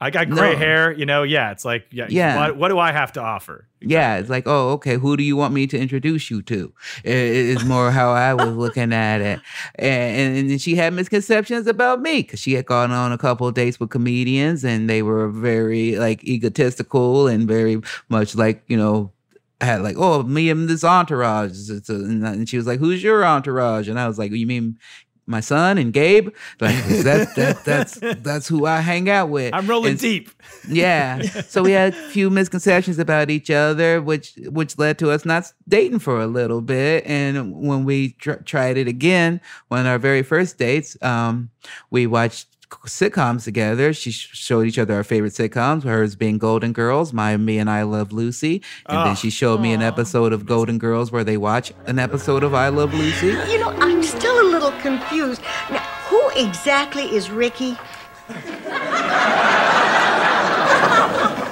I 0.00 0.10
got 0.10 0.28
gray 0.28 0.52
No. 0.52 0.58
hair, 0.58 0.92
you 0.92 1.06
know. 1.06 1.22
Yeah, 1.22 1.50
it's 1.52 1.64
like, 1.64 1.86
yeah, 1.90 2.06
Yeah. 2.10 2.36
What, 2.36 2.56
what 2.56 2.68
do 2.68 2.78
I 2.78 2.92
have 2.92 3.12
to 3.12 3.22
offer? 3.22 3.66
Yeah, 3.80 4.16
it's 4.16 4.28
like, 4.28 4.44
oh, 4.46 4.70
okay, 4.72 4.96
who 4.96 5.16
do 5.16 5.22
you 5.22 5.36
want 5.36 5.54
me 5.54 5.66
to 5.68 5.78
introduce 5.78 6.30
you 6.30 6.42
to? 6.42 6.72
It 7.04 7.12
is 7.14 7.64
more 7.64 7.90
how 7.90 8.10
I 8.12 8.34
was 8.34 8.54
looking 8.56 8.92
at 8.92 9.20
it. 9.20 9.40
And, 9.76 10.36
and, 10.38 10.50
and 10.50 10.60
she 10.60 10.74
had 10.74 10.92
misconceptions 10.94 11.66
about 11.66 12.00
me 12.00 12.22
because 12.22 12.40
she 12.40 12.54
had 12.54 12.66
gone 12.66 12.90
on 12.90 13.12
a 13.12 13.18
couple 13.18 13.46
of 13.46 13.54
dates 13.54 13.78
with 13.78 13.90
comedians 13.90 14.64
and 14.64 14.90
they 14.90 15.02
were 15.02 15.28
very 15.28 15.96
like 15.96 16.24
egotistical 16.24 17.26
and 17.28 17.46
very 17.46 17.80
much 18.08 18.34
like, 18.34 18.62
you 18.66 18.76
know, 18.76 19.12
had 19.60 19.82
like, 19.82 19.96
oh, 19.98 20.22
me 20.24 20.50
and 20.50 20.68
this 20.68 20.82
entourage. 20.84 21.70
It's 21.70 21.88
a- 21.88 21.94
And 21.94 22.24
and 22.26 22.48
she 22.48 22.56
was 22.56 22.66
like, 22.66 22.80
who's 22.80 23.02
your 23.02 23.24
entourage? 23.24 23.88
And 23.88 23.98
I 24.00 24.08
was 24.08 24.18
like, 24.18 24.32
you 24.32 24.46
mean 24.46 24.78
my 25.26 25.40
son 25.40 25.78
and 25.78 25.92
Gabe? 25.92 26.28
Like, 26.60 26.84
that, 27.04 27.34
that, 27.36 27.64
that's, 27.64 27.98
that's 28.22 28.48
who 28.48 28.66
I 28.66 28.80
hang 28.80 29.08
out 29.08 29.30
with. 29.30 29.54
I'm 29.54 29.66
rolling 29.66 29.92
And- 29.92 30.00
deep. 30.00 30.30
yeah. 30.68 31.22
So 31.22 31.62
we 31.62 31.72
had 31.72 31.94
a 31.94 32.08
few 32.08 32.30
misconceptions 32.30 32.98
about 32.98 33.30
each 33.30 33.50
other, 33.50 34.00
which 34.02 34.34
which 34.48 34.78
led 34.78 34.98
to 34.98 35.10
us 35.10 35.24
not 35.24 35.52
dating 35.68 35.98
for 36.00 36.20
a 36.20 36.26
little 36.26 36.60
bit. 36.60 37.04
And 37.06 37.54
when 37.54 37.84
we 37.84 38.12
tr- 38.12 38.34
tried 38.44 38.76
it 38.76 38.88
again, 38.88 39.40
on 39.70 39.86
our 39.86 39.98
very 39.98 40.22
first 40.22 40.58
dates, 40.58 40.96
um, 41.02 41.50
we 41.90 42.06
watched 42.06 42.53
sitcoms 42.86 43.44
together. 43.44 43.92
She 43.92 44.10
sh- 44.10 44.30
showed 44.32 44.66
each 44.66 44.78
other 44.78 44.94
our 44.94 45.04
favorite 45.04 45.32
sitcoms, 45.32 45.82
hers 45.84 46.14
being 46.16 46.38
Golden 46.38 46.72
Girls, 46.72 47.12
my 47.12 47.36
me 47.36 47.58
and 47.58 47.68
I 47.70 47.82
Love 47.82 48.12
Lucy. 48.12 48.62
And 48.86 48.98
Oh. 48.98 49.04
then 49.04 49.16
she 49.16 49.30
showed 49.30 49.60
me 49.60 49.72
an 49.72 49.82
ah. 49.82 49.86
episode 49.86 50.32
of 50.32 50.46
Golden 50.46 50.78
Girls 50.78 51.10
where 51.12 51.24
they 51.24 51.36
watch 51.36 51.72
an 51.86 51.98
episode 51.98 52.42
of 52.42 52.54
I 52.54 52.68
Love 52.68 52.92
Lucy. 52.94 53.28
You 53.50 53.58
know, 53.58 53.70
I'm 53.80 54.02
still 54.02 54.40
a 54.40 54.46
little 54.50 54.72
confused. 54.80 55.40
Now, 55.70 55.80
who 56.08 56.30
exactly 56.36 57.04
is 57.14 57.30
Ricky? 57.30 57.76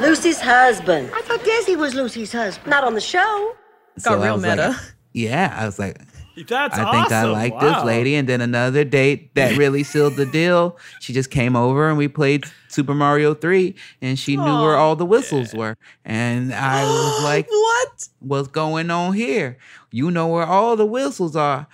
Lucy's 0.01 0.41
husband. 0.41 1.11
I 1.15 1.21
thought 1.23 1.41
Desi 1.41 1.77
was 1.77 1.95
Lucy's 1.95 2.33
husband. 2.33 2.69
Not 2.69 2.83
on 2.83 2.95
the 2.95 3.01
show. 3.01 3.55
Got 4.03 4.19
I 4.19 4.25
real 4.25 4.35
was 4.35 4.43
like- 4.43 4.57
meta. 4.59 4.81
yeah, 5.13 5.55
I 5.57 5.65
was 5.65 5.79
like, 5.79 5.97
That's 6.49 6.79
I 6.79 6.90
think 6.90 7.12
I 7.12 7.21
awesome. 7.21 7.33
like 7.33 7.61
this 7.61 7.85
lady. 7.85 8.14
And 8.14 8.29
then 8.29 8.40
another 8.40 8.85
date 8.85 9.35
that 9.35 9.57
really 9.59 9.83
sealed 9.83 10.16
the 10.16 10.27
deal. 10.27 10.79
She 11.01 11.12
just 11.12 11.31
came 11.31 11.57
over 11.57 11.88
and 11.88 11.99
we 11.99 12.09
played 12.09 12.45
Super 12.68 12.95
Mario 12.95 13.35
3 13.35 13.75
and 14.01 14.18
she 14.18 14.37
knew 14.37 14.42
where 14.62 14.77
all 14.77 14.97
the 14.97 15.07
whistles 15.07 15.55
were. 15.55 15.77
And 16.05 16.55
I 16.55 16.85
was 16.85 17.25
like, 17.25 17.49
what? 17.51 18.09
what's 18.21 18.49
going 18.49 18.90
on 18.90 19.12
here? 19.12 19.59
You 19.90 20.11
know 20.11 20.29
where 20.29 20.47
all 20.47 20.77
the 20.77 20.87
whistles 20.87 21.37
are. 21.37 21.66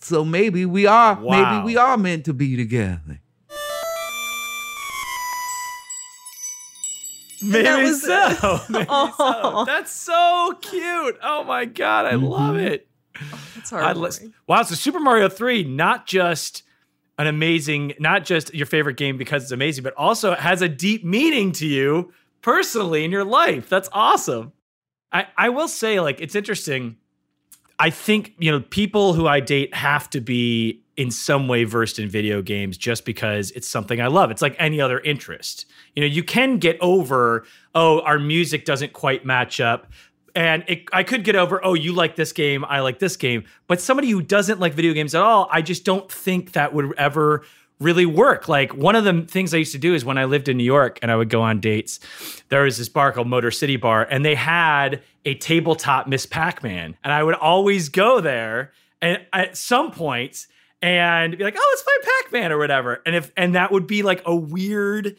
So 0.00 0.24
maybe 0.24 0.66
we 0.66 0.86
are, 0.86 1.14
Wow. 1.20 1.60
maybe 1.60 1.64
we 1.64 1.76
are 1.76 1.96
meant 1.96 2.24
to 2.26 2.34
be 2.34 2.56
together. 2.56 3.20
Maybe 7.42 7.64
that 7.64 7.82
was- 7.82 8.02
so. 8.02 8.60
Maybe 8.68 8.86
so. 8.86 9.64
That's 9.66 9.92
so 9.92 10.54
cute. 10.60 11.18
Oh 11.22 11.44
my 11.44 11.64
god, 11.66 12.06
I 12.06 12.14
love 12.14 12.56
mm-hmm. 12.56 12.66
it. 12.66 12.88
It's 13.56 13.72
I 13.72 13.92
hard. 13.92 14.32
wow, 14.46 14.62
so 14.62 14.74
Super 14.74 15.00
Mario 15.00 15.28
3, 15.28 15.64
not 15.64 16.06
just 16.06 16.62
an 17.18 17.26
amazing, 17.26 17.94
not 17.98 18.24
just 18.24 18.54
your 18.54 18.66
favorite 18.66 18.96
game 18.96 19.16
because 19.16 19.42
it's 19.42 19.52
amazing, 19.52 19.82
but 19.82 19.94
also 19.94 20.34
has 20.34 20.62
a 20.62 20.68
deep 20.68 21.04
meaning 21.04 21.52
to 21.52 21.66
you 21.66 22.12
personally 22.42 23.04
in 23.04 23.10
your 23.10 23.24
life. 23.24 23.68
That's 23.68 23.88
awesome. 23.92 24.52
I, 25.12 25.26
I 25.36 25.48
will 25.48 25.68
say, 25.68 26.00
like, 26.00 26.20
it's 26.20 26.34
interesting. 26.34 26.96
I 27.78 27.90
think, 27.90 28.34
you 28.38 28.50
know, 28.50 28.60
people 28.60 29.14
who 29.14 29.26
I 29.26 29.40
date 29.40 29.74
have 29.74 30.10
to 30.10 30.20
be 30.20 30.82
in 30.96 31.10
some 31.10 31.46
way 31.46 31.64
versed 31.64 31.98
in 31.98 32.08
video 32.08 32.40
games 32.40 32.78
just 32.78 33.04
because 33.04 33.50
it's 33.52 33.68
something 33.68 34.00
I 34.00 34.06
love. 34.06 34.30
It's 34.30 34.40
like 34.40 34.56
any 34.58 34.80
other 34.80 34.98
interest. 35.00 35.66
You 35.94 36.00
know, 36.00 36.06
you 36.06 36.22
can 36.22 36.58
get 36.58 36.78
over, 36.80 37.44
oh, 37.74 38.00
our 38.00 38.18
music 38.18 38.64
doesn't 38.64 38.94
quite 38.94 39.24
match 39.24 39.60
up. 39.60 39.92
And 40.36 40.64
it, 40.68 40.84
I 40.92 41.02
could 41.02 41.24
get 41.24 41.34
over, 41.34 41.64
oh, 41.64 41.72
you 41.72 41.94
like 41.94 42.14
this 42.14 42.32
game, 42.32 42.64
I 42.66 42.80
like 42.80 42.98
this 42.98 43.16
game. 43.16 43.44
But 43.66 43.80
somebody 43.80 44.10
who 44.10 44.20
doesn't 44.20 44.60
like 44.60 44.74
video 44.74 44.92
games 44.92 45.14
at 45.14 45.22
all, 45.22 45.48
I 45.50 45.62
just 45.62 45.84
don't 45.84 46.12
think 46.12 46.52
that 46.52 46.74
would 46.74 46.92
ever 46.98 47.42
really 47.80 48.04
work. 48.04 48.46
Like 48.46 48.74
one 48.74 48.96
of 48.96 49.04
the 49.04 49.22
things 49.22 49.54
I 49.54 49.56
used 49.56 49.72
to 49.72 49.78
do 49.78 49.94
is 49.94 50.04
when 50.04 50.18
I 50.18 50.26
lived 50.26 50.48
in 50.48 50.58
New 50.58 50.64
York 50.64 50.98
and 51.00 51.10
I 51.10 51.16
would 51.16 51.30
go 51.30 51.40
on 51.40 51.60
dates, 51.60 52.00
there 52.50 52.62
was 52.62 52.76
this 52.76 52.88
bar 52.90 53.12
called 53.12 53.28
Motor 53.28 53.50
City 53.50 53.76
Bar, 53.76 54.06
and 54.10 54.24
they 54.24 54.34
had 54.34 55.02
a 55.24 55.34
tabletop 55.34 56.06
Miss 56.06 56.26
Pac-Man. 56.26 56.96
And 57.02 57.12
I 57.12 57.22
would 57.22 57.34
always 57.34 57.88
go 57.88 58.20
there 58.20 58.72
and 59.00 59.24
at 59.32 59.56
some 59.56 59.90
point 59.90 60.46
and 60.82 61.36
be 61.36 61.44
like, 61.44 61.56
oh, 61.58 61.68
let's 61.70 61.82
play 61.82 62.12
Pac-Man 62.22 62.52
or 62.52 62.58
whatever. 62.58 63.02
And 63.06 63.16
if 63.16 63.32
and 63.38 63.54
that 63.54 63.72
would 63.72 63.86
be 63.86 64.02
like 64.02 64.22
a 64.26 64.36
weird 64.36 65.16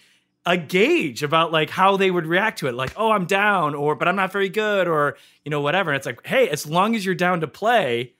a 0.47 0.57
gauge 0.57 1.21
about 1.21 1.51
like 1.51 1.69
how 1.69 1.97
they 1.97 2.09
would 2.09 2.25
react 2.25 2.59
to 2.59 2.67
it. 2.67 2.73
Like 2.73 2.93
oh 2.95 3.11
i'm 3.11 3.25
down 3.25 3.75
or 3.75 3.93
but 3.93 4.07
i'm 4.07 4.15
not 4.15 4.31
very 4.31 4.49
good 4.49 4.87
or 4.87 5.17
you 5.45 5.51
know 5.51 5.61
whatever. 5.61 5.91
And 5.91 5.97
it's 5.97 6.07
like 6.07 6.25
hey 6.25 6.49
as 6.49 6.65
long 6.65 6.95
as 6.95 7.05
you're 7.05 7.13
down 7.13 7.41
to 7.41 7.47
play 7.47 8.13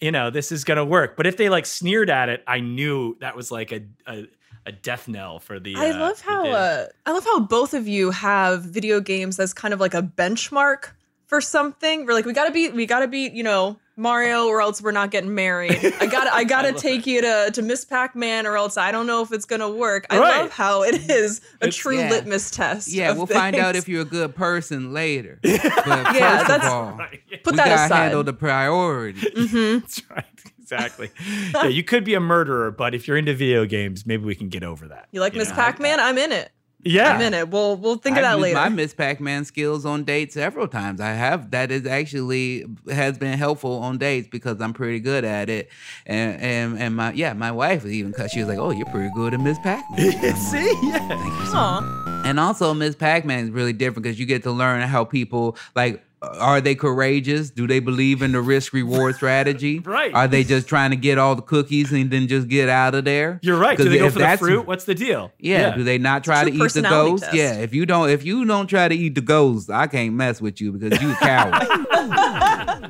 you 0.00 0.10
know 0.10 0.30
this 0.30 0.50
is 0.50 0.64
gonna 0.64 0.84
work. 0.84 1.16
But 1.16 1.26
if 1.26 1.36
they 1.36 1.50
like 1.50 1.66
sneered 1.66 2.08
at 2.08 2.28
it 2.28 2.42
i 2.46 2.60
knew 2.60 3.16
that 3.20 3.36
was 3.36 3.50
like 3.50 3.72
a 3.72 3.82
a, 4.06 4.26
a 4.64 4.72
death 4.72 5.08
knell 5.08 5.40
for 5.40 5.58
the 5.60 5.74
I 5.76 5.90
uh, 5.90 5.98
love 5.98 6.20
how 6.20 6.48
uh, 6.48 6.86
I 7.04 7.12
love 7.12 7.24
how 7.24 7.40
both 7.40 7.74
of 7.74 7.88
you 7.88 8.10
have 8.12 8.62
video 8.62 9.00
games 9.00 9.38
as 9.38 9.52
kind 9.52 9.74
of 9.74 9.80
like 9.80 9.94
a 9.94 10.02
benchmark 10.02 10.92
for 11.26 11.40
something. 11.40 12.04
We're 12.04 12.12
like, 12.12 12.26
we 12.26 12.34
gotta 12.34 12.52
beat, 12.52 12.74
we 12.74 12.84
gotta 12.84 13.08
beat, 13.08 13.32
you 13.32 13.42
know, 13.42 13.78
Mario, 13.96 14.46
or 14.46 14.60
else 14.62 14.80
we're 14.80 14.90
not 14.92 15.10
getting 15.10 15.34
married. 15.34 15.78
I 16.00 16.06
gotta, 16.06 16.32
I 16.34 16.44
gotta 16.56 16.72
take 16.72 17.06
you 17.06 17.20
to 17.20 17.50
to 17.52 17.62
Miss 17.62 17.84
Pac 17.84 18.16
Man, 18.16 18.46
or 18.46 18.56
else 18.56 18.76
I 18.76 18.90
don't 18.92 19.06
know 19.06 19.22
if 19.22 19.32
it's 19.32 19.44
gonna 19.44 19.68
work. 19.70 20.06
I 20.10 20.18
Right. 20.18 20.40
love 20.42 20.50
how 20.50 20.82
it 20.82 21.10
is 21.10 21.40
a 21.60 21.66
It's- 21.66 21.76
true 21.76 21.98
yeah. 21.98 22.08
litmus 22.10 22.50
test. 22.50 22.88
Yeah, 22.88 23.12
we'll 23.12 23.26
find 23.26 23.56
out 23.56 23.76
if 23.76 23.88
you're 23.88 24.02
a 24.02 24.06
good 24.06 24.34
person 24.34 24.92
later. 24.92 25.38
But 25.42 25.56
Yeah, 25.56 26.38
first 26.38 26.48
that's- 26.48 26.64
of 26.66 26.72
all, 26.72 26.92
Right. 26.98 27.20
Put 27.44 27.52
we 27.52 27.56
that 27.58 27.66
gotta 27.68 27.84
aside. 27.84 27.96
handle 28.02 28.24
the 28.24 28.32
priority. 28.32 29.20
Mm-hmm. 29.20 29.78
that's 29.80 30.02
right 30.10 30.24
exactly 30.60 31.10
yeah 31.52 31.66
you 31.66 31.82
could 31.84 32.02
be 32.04 32.14
a 32.14 32.20
murderer 32.20 32.70
but 32.70 32.94
if 32.94 33.06
you're 33.06 33.16
into 33.16 33.34
video 33.34 33.66
games 33.66 34.06
maybe 34.06 34.24
we 34.24 34.34
can 34.34 34.48
get 34.48 34.62
over 34.62 34.88
that 34.88 35.06
You 35.12 35.20
like 35.20 35.34
Miss? 35.34 35.52
Pac 35.52 35.78
Man? 35.80 36.00
I'm 36.00 36.16
in 36.16 36.32
it. 36.32 36.50
Yeah 36.84 37.14
I'm 37.14 37.20
in 37.20 37.34
it. 37.34 37.48
We'll 37.48 37.76
we'll 37.76 37.96
think 37.96 38.16
of 38.16 38.24
I've 38.24 38.30
that 38.30 38.32
used 38.34 38.42
later. 38.42 38.54
my 38.56 38.68
Miss 38.68 38.94
Pac-Man 38.94 39.44
skills 39.44 39.84
on 39.84 40.04
dates 40.04 40.34
several 40.34 40.68
times. 40.68 41.00
I 41.00 41.12
have. 41.12 41.50
That 41.50 41.70
is 41.70 41.86
actually 41.86 42.64
has 42.90 43.18
been 43.18 43.38
helpful 43.38 43.78
on 43.78 43.98
dates 43.98 44.28
because 44.28 44.60
I'm 44.60 44.72
pretty 44.72 45.00
good 45.00 45.24
at 45.24 45.48
it. 45.48 45.70
And 46.06 46.40
and, 46.40 46.78
and 46.78 46.96
my 46.96 47.12
yeah, 47.12 47.32
my 47.32 47.52
wife 47.52 47.84
even 47.86 48.12
because 48.12 48.30
she 48.32 48.40
was 48.40 48.48
like, 48.48 48.58
"Oh, 48.58 48.70
you're 48.70 48.86
pretty 48.86 49.10
good 49.14 49.34
at 49.34 49.40
Miss 49.40 49.58
Pac-Man." 49.60 50.36
see 50.36 50.78
yeah 50.82 51.08
Thank 51.08 51.24
you 51.24 51.46
so 51.46 51.56
Aw. 51.56 52.22
And 52.24 52.38
also, 52.38 52.72
Miss 52.72 52.94
Pac 52.94 53.24
Man 53.24 53.44
is 53.44 53.50
really 53.50 53.72
different 53.72 54.04
because 54.04 54.18
you 54.18 54.26
get 54.26 54.44
to 54.44 54.52
learn 54.52 54.80
how 54.82 55.04
people 55.04 55.56
like 55.74 56.04
are 56.22 56.60
they 56.60 56.74
courageous? 56.74 57.50
Do 57.50 57.66
they 57.66 57.80
believe 57.80 58.22
in 58.22 58.32
the 58.32 58.40
risk 58.40 58.72
reward 58.72 59.16
strategy? 59.16 59.80
Right. 59.84 60.14
Are 60.14 60.28
they 60.28 60.44
just 60.44 60.68
trying 60.68 60.90
to 60.90 60.96
get 60.96 61.18
all 61.18 61.34
the 61.34 61.42
cookies 61.42 61.92
and 61.92 62.10
then 62.10 62.28
just 62.28 62.48
get 62.48 62.68
out 62.68 62.94
of 62.94 63.04
there? 63.04 63.40
You're 63.42 63.58
right. 63.58 63.76
Do 63.76 63.84
'Cause 63.84 63.92
they 63.92 63.98
go 63.98 64.06
if 64.06 64.12
for 64.12 64.18
the 64.20 64.22
that's- 64.24 64.38
fruit? 64.38 64.66
What's 64.66 64.84
the 64.84 64.94
deal? 64.94 65.32
Yeah. 65.38 65.74
Do 65.74 65.82
they 65.84 65.98
not 65.98 66.22
try 66.24 66.44
to 66.44 66.50
eat 66.50 66.52
the 66.54 66.58
personality 66.60 67.10
ghost? 67.10 67.24
test. 67.24 67.34
Yeah. 67.36 67.54
If 67.56 67.74
you 67.74 67.84
don't, 67.86 68.08
if 68.10 68.24
you 68.24 68.44
don't 68.44 68.66
try 68.68 68.88
to 68.88 68.94
eat 68.94 69.14
the 69.16 69.20
ghost, 69.20 69.68
I 69.70 69.86
can't 69.88 70.14
mess 70.14 70.40
with 70.40 70.60
you 70.60 70.72
because 70.72 71.00
you 71.02 71.10
a 71.12 71.14
coward. 71.16 71.54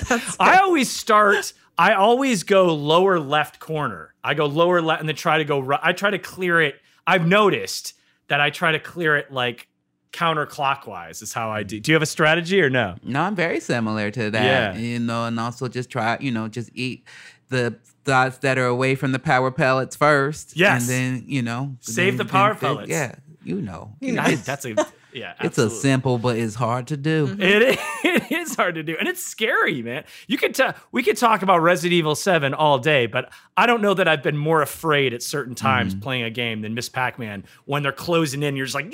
I 0.40 0.58
always 0.62 0.90
start. 0.90 1.52
I 1.78 1.94
always 1.94 2.42
go 2.42 2.74
lower 2.74 3.18
left 3.18 3.58
corner. 3.60 4.14
I 4.24 4.34
go 4.34 4.46
lower 4.46 4.80
left 4.80 5.00
and 5.00 5.08
then 5.08 5.16
try 5.16 5.38
to 5.38 5.44
go 5.44 5.60
right. 5.60 5.80
I 5.82 5.92
try 5.92 6.10
to 6.10 6.18
clear 6.18 6.60
it. 6.60 6.76
I've 7.06 7.26
noticed 7.26 7.94
that 8.28 8.40
I 8.40 8.50
try 8.50 8.72
to 8.72 8.78
clear 8.78 9.16
it 9.16 9.32
like 9.32 9.68
counterclockwise. 10.12 11.22
Is 11.22 11.32
how 11.32 11.50
I 11.50 11.62
do. 11.62 11.80
Do 11.80 11.90
you 11.90 11.94
have 11.94 12.02
a 12.02 12.06
strategy 12.06 12.60
or 12.60 12.70
no? 12.70 12.96
no, 13.02 13.22
I'm 13.22 13.34
very 13.34 13.60
similar 13.60 14.10
to 14.10 14.30
that. 14.30 14.44
Yeah. 14.44 14.76
You 14.76 14.98
know, 14.98 15.24
and 15.26 15.38
also 15.40 15.68
just 15.68 15.90
try, 15.90 16.16
you 16.20 16.30
know, 16.30 16.48
just 16.48 16.70
eat 16.74 17.06
the 17.48 17.76
thoughts 18.04 18.38
that 18.38 18.58
are 18.58 18.66
away 18.66 18.94
from 18.94 19.12
the 19.12 19.18
power 19.18 19.50
pellets 19.50 19.96
first. 19.96 20.56
Yes. 20.56 20.82
And 20.82 20.90
then, 20.90 21.24
you 21.26 21.42
know, 21.42 21.76
Save 21.80 22.16
then- 22.18 22.26
the 22.26 22.30
power 22.32 22.50
then 22.54 22.60
pellets. 22.60 22.90
Yeah. 22.90 23.14
You 23.44 23.60
know. 23.60 23.94
I- 24.02 24.36
that's 24.36 24.64
a 24.64 24.74
yeah. 25.12 25.34
It's 25.40 25.58
a 25.58 25.68
simple, 25.68 26.16
but 26.18 26.36
it's 26.38 26.54
hard 26.54 26.86
to 26.86 26.96
do. 26.96 27.36
It 27.38 27.62
is, 27.62 27.76
it 28.04 28.32
is 28.32 28.54
hard 28.54 28.76
to 28.76 28.82
do, 28.82 28.96
and 28.98 29.06
it's 29.08 29.22
scary, 29.22 29.82
man. 29.82 30.04
You 30.26 30.38
could 30.38 30.54
ta- 30.54 30.74
we 30.90 31.02
could 31.02 31.16
talk 31.18 31.42
about 31.42 31.58
Resident 31.58 31.92
Evil 31.92 32.14
Seven 32.14 32.54
all 32.54 32.78
day, 32.78 33.04
but 33.06 33.30
I 33.56 33.66
don't 33.66 33.82
know 33.82 33.92
that 33.94 34.08
I've 34.08 34.22
been 34.22 34.38
more 34.38 34.62
afraid 34.62 35.12
at 35.12 35.22
certain 35.22 35.54
times 35.54 35.92
Mm-hmm. 35.92 36.02
playing 36.02 36.22
a 36.22 36.30
game 36.30 36.62
than 36.62 36.72
Miss 36.74 36.88
Pac 36.88 37.18
Man 37.18 37.44
when 37.66 37.82
they're 37.82 37.92
closing 37.92 38.42
in. 38.42 38.56
You're 38.56 38.64
just 38.66 38.74
like, 38.74 38.86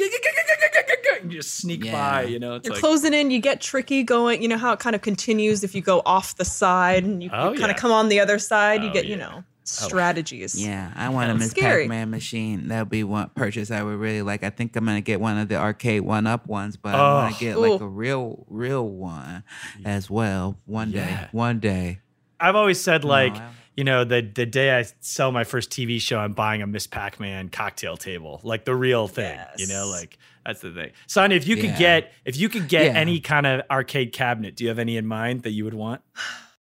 you 1.24 1.30
just 1.30 1.56
sneak 1.56 1.84
Yeah. 1.84 1.92
by, 1.92 2.22
you 2.24 2.38
know. 2.38 2.54
It's 2.56 2.66
You're 2.66 2.74
like, 2.74 2.80
closing 2.80 3.14
in, 3.14 3.30
you 3.30 3.40
get 3.40 3.60
tricky 3.60 4.02
going. 4.02 4.42
You 4.42 4.48
know 4.48 4.58
how 4.58 4.72
it 4.72 4.78
kind 4.80 4.94
of 4.96 5.02
continues 5.02 5.64
if 5.64 5.74
you 5.74 5.80
go 5.82 6.02
off 6.06 6.36
the 6.36 6.44
side 6.44 7.04
and 7.04 7.22
you, 7.22 7.30
Oh, 7.32 7.48
kind 7.48 7.58
yeah. 7.60 7.66
of 7.70 7.76
come 7.76 7.92
on 7.92 8.08
the 8.08 8.20
other 8.20 8.38
side. 8.38 8.82
you 8.82 8.90
Oh, 8.90 8.92
get, 8.92 9.06
you 9.06 9.16
know, 9.16 9.36
oh. 9.38 9.44
strategies. 9.64 10.60
Yeah, 10.64 10.92
I 10.94 11.08
want 11.08 11.30
a 11.30 11.34
It's 11.34 11.40
Miss 11.40 11.50
scary. 11.50 11.82
Pac-Man 11.84 12.10
machine. 12.10 12.68
That 12.68 12.80
would 12.82 12.90
be 12.90 13.04
one 13.04 13.30
purchase 13.34 13.70
I 13.70 13.82
would 13.82 13.98
really 13.98 14.22
like. 14.22 14.42
I 14.44 14.50
think 14.50 14.74
I'm 14.76 14.84
gonna 14.84 15.00
get 15.00 15.20
one 15.20 15.38
of 15.38 15.48
the 15.48 15.56
arcade 15.56 16.02
one-up 16.02 16.46
ones, 16.46 16.76
but 16.76 16.94
I 16.94 17.14
want 17.14 17.34
Oh. 17.34 17.38
to 17.38 17.44
get 17.44 17.58
like 17.58 17.80
a 17.80 17.86
real, 17.88 18.44
real 18.48 18.88
one 18.88 19.44
as 19.84 20.10
well. 20.10 20.58
One 20.66 20.90
day, 20.90 21.26
one 21.32 21.58
day. 21.60 22.00
I've 22.40 22.56
always 22.56 22.80
said 22.80 23.04
like, 23.04 23.34
I- 23.36 23.50
you 23.76 23.84
know, 23.84 24.02
the 24.04 24.20
the 24.22 24.44
day 24.46 24.76
I 24.76 24.84
sell 25.00 25.30
my 25.30 25.44
first 25.44 25.70
TV 25.70 26.00
show, 26.00 26.18
I'm 26.18 26.32
buying 26.32 26.62
a 26.62 26.66
Miss 26.66 26.86
Pac 26.88 27.20
Man 27.20 27.48
cocktail 27.48 27.96
table, 27.96 28.40
like 28.42 28.64
the 28.64 28.74
real 28.74 29.06
thing. 29.06 29.38
You 29.56 29.68
know, 29.68 29.86
like 29.88 30.18
that's 30.48 30.60
the 30.62 30.72
thing. 30.72 30.92
Sonny, 31.06 31.36
if 31.36 31.46
you 31.46 31.56
could 31.56 31.66
Yeah. 31.70 31.78
get 31.78 32.12
if 32.24 32.36
you 32.38 32.48
could 32.48 32.68
get 32.68 32.86
Yeah. 32.86 32.92
any 32.98 33.20
kind 33.20 33.46
of 33.46 33.62
arcade 33.70 34.12
cabinet, 34.12 34.56
do 34.56 34.64
you 34.64 34.68
have 34.70 34.78
any 34.78 34.96
in 34.96 35.06
mind 35.06 35.42
that 35.42 35.50
you 35.50 35.64
would 35.64 35.74
want? 35.74 36.00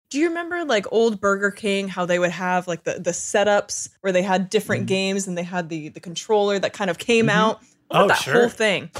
Do 0.09 0.19
you 0.19 0.27
remember 0.27 0.65
like 0.65 0.85
old 0.91 1.21
Burger 1.21 1.51
King, 1.51 1.87
how 1.87 2.05
they 2.05 2.19
would 2.19 2.31
have 2.31 2.67
like 2.67 2.83
the, 2.83 2.95
the 2.99 3.11
setups 3.11 3.87
where 4.01 4.11
they 4.11 4.23
had 4.23 4.49
different 4.49 4.81
mm-hmm. 4.81 4.87
games 4.87 5.27
and 5.27 5.37
they 5.37 5.43
had 5.43 5.69
the, 5.69 5.87
the 5.87 6.01
controller 6.01 6.59
that 6.59 6.73
kind 6.73 6.89
of 6.89 6.97
came 6.97 7.27
mm-hmm. 7.27 7.37
out? 7.37 7.61
I 7.89 7.99
want 7.99 8.05
Oh, 8.05 8.07
that 8.09 8.21
sure. 8.21 8.33
whole 8.33 8.49
thing. 8.49 8.91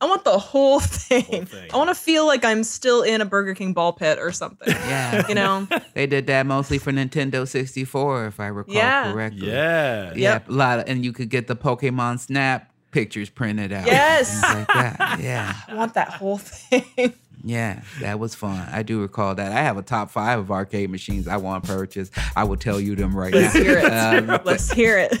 I 0.00 0.06
want 0.06 0.24
the 0.24 0.38
whole 0.38 0.80
thing. 0.80 1.44
thing. 1.44 1.70
I 1.72 1.76
want 1.76 1.90
to 1.90 1.94
feel 1.94 2.26
like 2.26 2.46
I'm 2.46 2.64
still 2.64 3.02
in 3.02 3.20
a 3.20 3.26
Burger 3.26 3.54
King 3.54 3.74
ball 3.74 3.92
pit 3.92 4.18
or 4.18 4.32
something. 4.32 4.68
Yeah, 4.88 5.28
You 5.28 5.34
know? 5.34 5.68
they 5.94 6.06
did 6.06 6.26
that 6.28 6.46
mostly 6.46 6.78
for 6.78 6.92
Nintendo 6.92 7.46
64, 7.46 8.26
if 8.26 8.40
I 8.40 8.46
recall 8.46 8.74
Yeah. 8.74 9.12
correctly. 9.12 9.48
Yeah. 9.48 10.12
yeah, 10.14 10.32
Yep. 10.32 10.48
a 10.48 10.52
lot, 10.52 10.78
of, 10.80 10.88
and 10.88 11.04
you 11.04 11.12
could 11.12 11.28
get 11.28 11.46
the 11.46 11.56
Pokemon 11.56 12.20
Snap 12.20 12.70
pictures 12.94 13.28
printed 13.28 13.72
out. 13.72 13.86
Yes. 13.86 14.40
like 14.42 14.66
that. 14.68 15.18
Yeah. 15.20 15.52
I 15.68 15.74
want 15.74 15.94
that 15.94 16.08
whole 16.10 16.38
thing. 16.38 17.12
Yeah, 17.46 17.82
that 18.00 18.18
was 18.18 18.34
fun. 18.34 18.66
I 18.72 18.82
do 18.82 19.02
recall 19.02 19.34
that. 19.34 19.52
I 19.52 19.60
have 19.60 19.76
a 19.76 19.82
top 19.82 20.10
five 20.10 20.38
of 20.38 20.50
arcade 20.50 20.88
machines 20.88 21.28
I 21.28 21.36
want 21.36 21.64
to 21.64 21.70
purchase. 21.72 22.10
I 22.34 22.44
will 22.44 22.56
tell 22.56 22.80
you 22.80 22.94
them 22.96 23.14
right 23.14 23.34
Let's 23.34 23.54
now. 23.54 23.60
hear 23.60 23.78
it. 23.78 23.84
Um, 23.84 24.40
Let's 24.44 24.72
hear 24.72 24.96
it. 24.96 25.12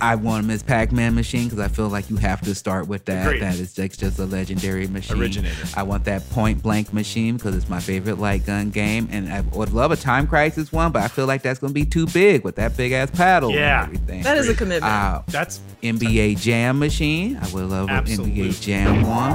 I 0.00 0.14
want 0.14 0.44
a 0.44 0.46
Miss 0.48 0.62
Pac-Man 0.62 1.14
machine 1.14 1.44
because 1.44 1.58
I 1.60 1.68
feel 1.68 1.88
like 1.88 2.08
you 2.10 2.16
have 2.16 2.40
to 2.42 2.54
start 2.54 2.88
with 2.88 3.04
that. 3.06 3.26
Agreed. 3.26 3.42
That 3.42 3.56
is 3.58 3.74
just, 3.74 4.00
just 4.00 4.18
a 4.18 4.24
legendary 4.24 4.86
machine. 4.86 5.18
Originator. 5.20 5.66
I 5.76 5.82
want 5.82 6.04
that 6.04 6.28
point 6.30 6.62
blank 6.62 6.92
machine 6.92 7.36
because 7.36 7.54
it's 7.54 7.68
my 7.68 7.80
favorite 7.80 8.18
light 8.18 8.46
gun 8.46 8.70
game, 8.70 9.08
and 9.10 9.32
I 9.32 9.40
would 9.42 9.72
love 9.72 9.90
a 9.92 9.96
Time 9.96 10.26
Crisis 10.26 10.72
one, 10.72 10.92
but 10.92 11.02
I 11.02 11.08
feel 11.08 11.26
like 11.26 11.42
that's 11.42 11.58
gonna 11.58 11.72
be 11.72 11.84
too 11.84 12.06
big 12.06 12.44
with 12.44 12.56
that 12.56 12.76
big 12.76 12.92
ass 12.92 13.10
paddle 13.10 13.50
Yeah. 13.52 13.84
and 13.84 13.94
everything. 13.96 14.22
That 14.22 14.38
is 14.38 14.48
a 14.48 14.54
commitment. 14.54 14.84
Uh, 14.92 15.22
That's 15.28 15.60
NBA 15.82 16.34
Jam 16.40 16.78
machine. 16.78 17.36
I 17.40 17.48
would 17.52 17.64
love 17.66 17.88
an 17.88 18.04
NBA 18.06 18.60
Jam 18.60 19.02
one. 19.02 19.34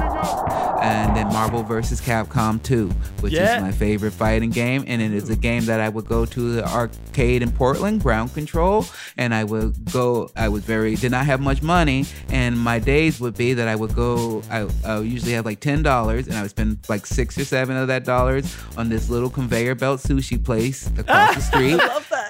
And 0.86 1.16
then 1.16 1.26
Marvel 1.28 1.62
vs. 1.62 2.00
Capcom 2.00 2.62
2, 2.62 2.88
which 3.20 3.32
Yeah. 3.32 3.56
is 3.56 3.62
my 3.62 3.72
favorite 3.72 4.12
fighting 4.12 4.50
game. 4.50 4.84
And 4.86 5.02
it 5.02 5.12
is 5.12 5.28
a 5.30 5.36
game 5.36 5.64
that 5.66 5.80
I 5.80 5.88
would 5.88 6.06
go 6.06 6.24
to 6.26 6.52
the 6.52 6.68
arcade 6.68 7.42
in 7.42 7.50
Portland, 7.50 8.02
Ground 8.02 8.32
Control. 8.34 8.86
And 9.16 9.34
I 9.34 9.44
would 9.44 9.90
go, 9.92 10.30
I 10.36 10.48
was 10.48 10.64
very, 10.64 10.94
did 10.96 11.10
not 11.10 11.26
have 11.26 11.40
much 11.40 11.60
money. 11.62 12.04
And 12.30 12.58
my 12.58 12.78
days 12.78 13.18
would 13.20 13.36
be 13.36 13.54
that 13.54 13.66
I 13.68 13.74
would 13.74 13.94
go, 13.94 14.42
I, 14.50 14.68
I 14.84 14.98
would 14.98 15.08
usually 15.08 15.32
have 15.32 15.44
like 15.44 15.60
$10 15.60 16.26
and 16.26 16.34
I 16.34 16.42
would 16.42 16.50
spend 16.50 16.78
like 16.88 17.04
six 17.06 17.36
or 17.38 17.44
seven 17.44 17.76
of 17.76 17.88
that 17.88 18.04
dollars 18.04 18.56
on 18.76 18.88
this 18.88 19.08
little 19.10 19.30
conveyor 19.30 19.74
belt 19.74 20.00
sushi 20.00 20.42
place 20.42 20.86
across 20.98 21.34
the 21.34 21.40
street. 21.50 21.80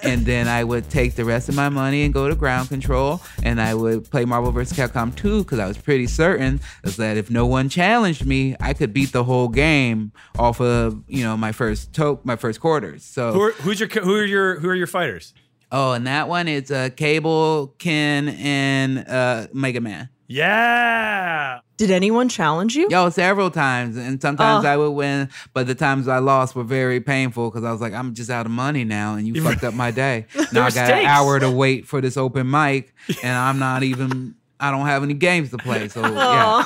And 0.06 0.24
then 0.24 0.48
I 0.48 0.62
would 0.64 0.88
take 0.90 1.14
the 1.14 1.24
rest 1.24 1.48
of 1.48 1.54
my 1.54 1.68
money 1.68 2.04
and 2.04 2.14
go 2.14 2.28
to 2.28 2.34
ground 2.34 2.68
control, 2.68 3.20
and 3.42 3.60
I 3.60 3.74
would 3.74 4.10
play 4.10 4.24
Marvel 4.24 4.52
vs. 4.52 4.76
Capcom 4.78 5.14
2 5.14 5.42
because 5.44 5.58
I 5.58 5.66
was 5.66 5.76
pretty 5.76 6.06
certain 6.06 6.60
that 6.84 7.16
if 7.16 7.30
no 7.30 7.46
one 7.46 7.68
challenged 7.68 8.24
me, 8.26 8.56
I 8.60 8.72
could 8.72 8.92
beat 8.92 9.12
the 9.12 9.24
whole 9.24 9.48
game 9.48 10.12
off 10.38 10.60
of 10.60 11.02
you 11.08 11.22
know 11.24 11.36
my 11.36 11.52
first 11.52 11.92
to- 11.94 12.20
my 12.24 12.36
first 12.36 12.60
quarters. 12.60 13.02
So 13.04 13.32
who 13.32 13.40
are, 13.42 13.52
who's 13.52 13.80
your 13.80 13.88
who 13.88 14.14
are 14.14 14.24
your 14.24 14.60
who 14.60 14.68
are 14.68 14.74
your 14.74 14.86
fighters? 14.86 15.34
oh, 15.72 15.92
and 15.92 16.06
that 16.06 16.28
one 16.28 16.46
it's 16.46 16.70
uh, 16.70 16.88
Cable, 16.96 17.74
Ken, 17.78 18.28
and 18.28 19.06
uh, 19.08 19.48
Mega 19.52 19.80
Man. 19.80 20.08
Yeah. 20.28 21.60
Did 21.76 21.90
anyone 21.90 22.30
challenge 22.30 22.74
you? 22.74 22.88
Yo, 22.90 23.10
several 23.10 23.50
times, 23.50 23.98
and 23.98 24.20
sometimes 24.22 24.64
Oh. 24.64 24.68
I 24.68 24.76
would 24.78 24.92
win, 24.92 25.28
but 25.52 25.66
the 25.66 25.74
times 25.74 26.08
I 26.08 26.18
lost 26.20 26.56
were 26.56 26.64
very 26.64 27.00
painful 27.02 27.50
because 27.50 27.64
I 27.64 27.72
was 27.72 27.82
like, 27.82 27.92
I'm 27.92 28.14
just 28.14 28.30
out 28.30 28.46
of 28.46 28.52
money 28.52 28.82
now, 28.84 29.14
and 29.14 29.26
you 29.28 29.42
fucked 29.42 29.62
up 29.62 29.74
my 29.74 29.90
day. 30.04 30.24
Now 30.34 30.40
I 30.42 30.46
There's 30.52 30.74
got 30.74 30.90
an 30.90 31.04
hour 31.04 31.38
to 31.38 31.50
wait 31.50 31.86
for 31.86 32.00
this 32.00 32.16
open 32.16 32.50
mic, 32.50 32.94
and 33.22 33.36
I'm 33.36 33.58
not 33.58 33.82
even. 33.82 34.34
I 34.58 34.70
don't 34.70 34.86
have 34.86 35.02
any 35.02 35.12
games 35.12 35.50
to 35.50 35.58
play, 35.58 35.88
so 35.88 36.00
yeah. 36.00 36.64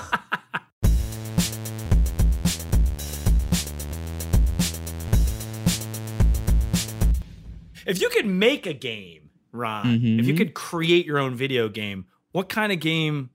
If 7.87 8.01
you 8.01 8.09
could 8.11 8.27
make 8.27 8.67
a 8.67 8.73
game, 8.75 9.31
Ron, 9.53 9.85
Mm-hmm. 9.87 10.21
if 10.21 10.27
you 10.27 10.35
could 10.35 10.55
create 10.55 11.07
your 11.07 11.19
own 11.19 11.35
video 11.35 11.69
game, 11.69 12.07
what 12.33 12.49
kind 12.49 12.73
of 12.73 12.79
game 12.81 13.31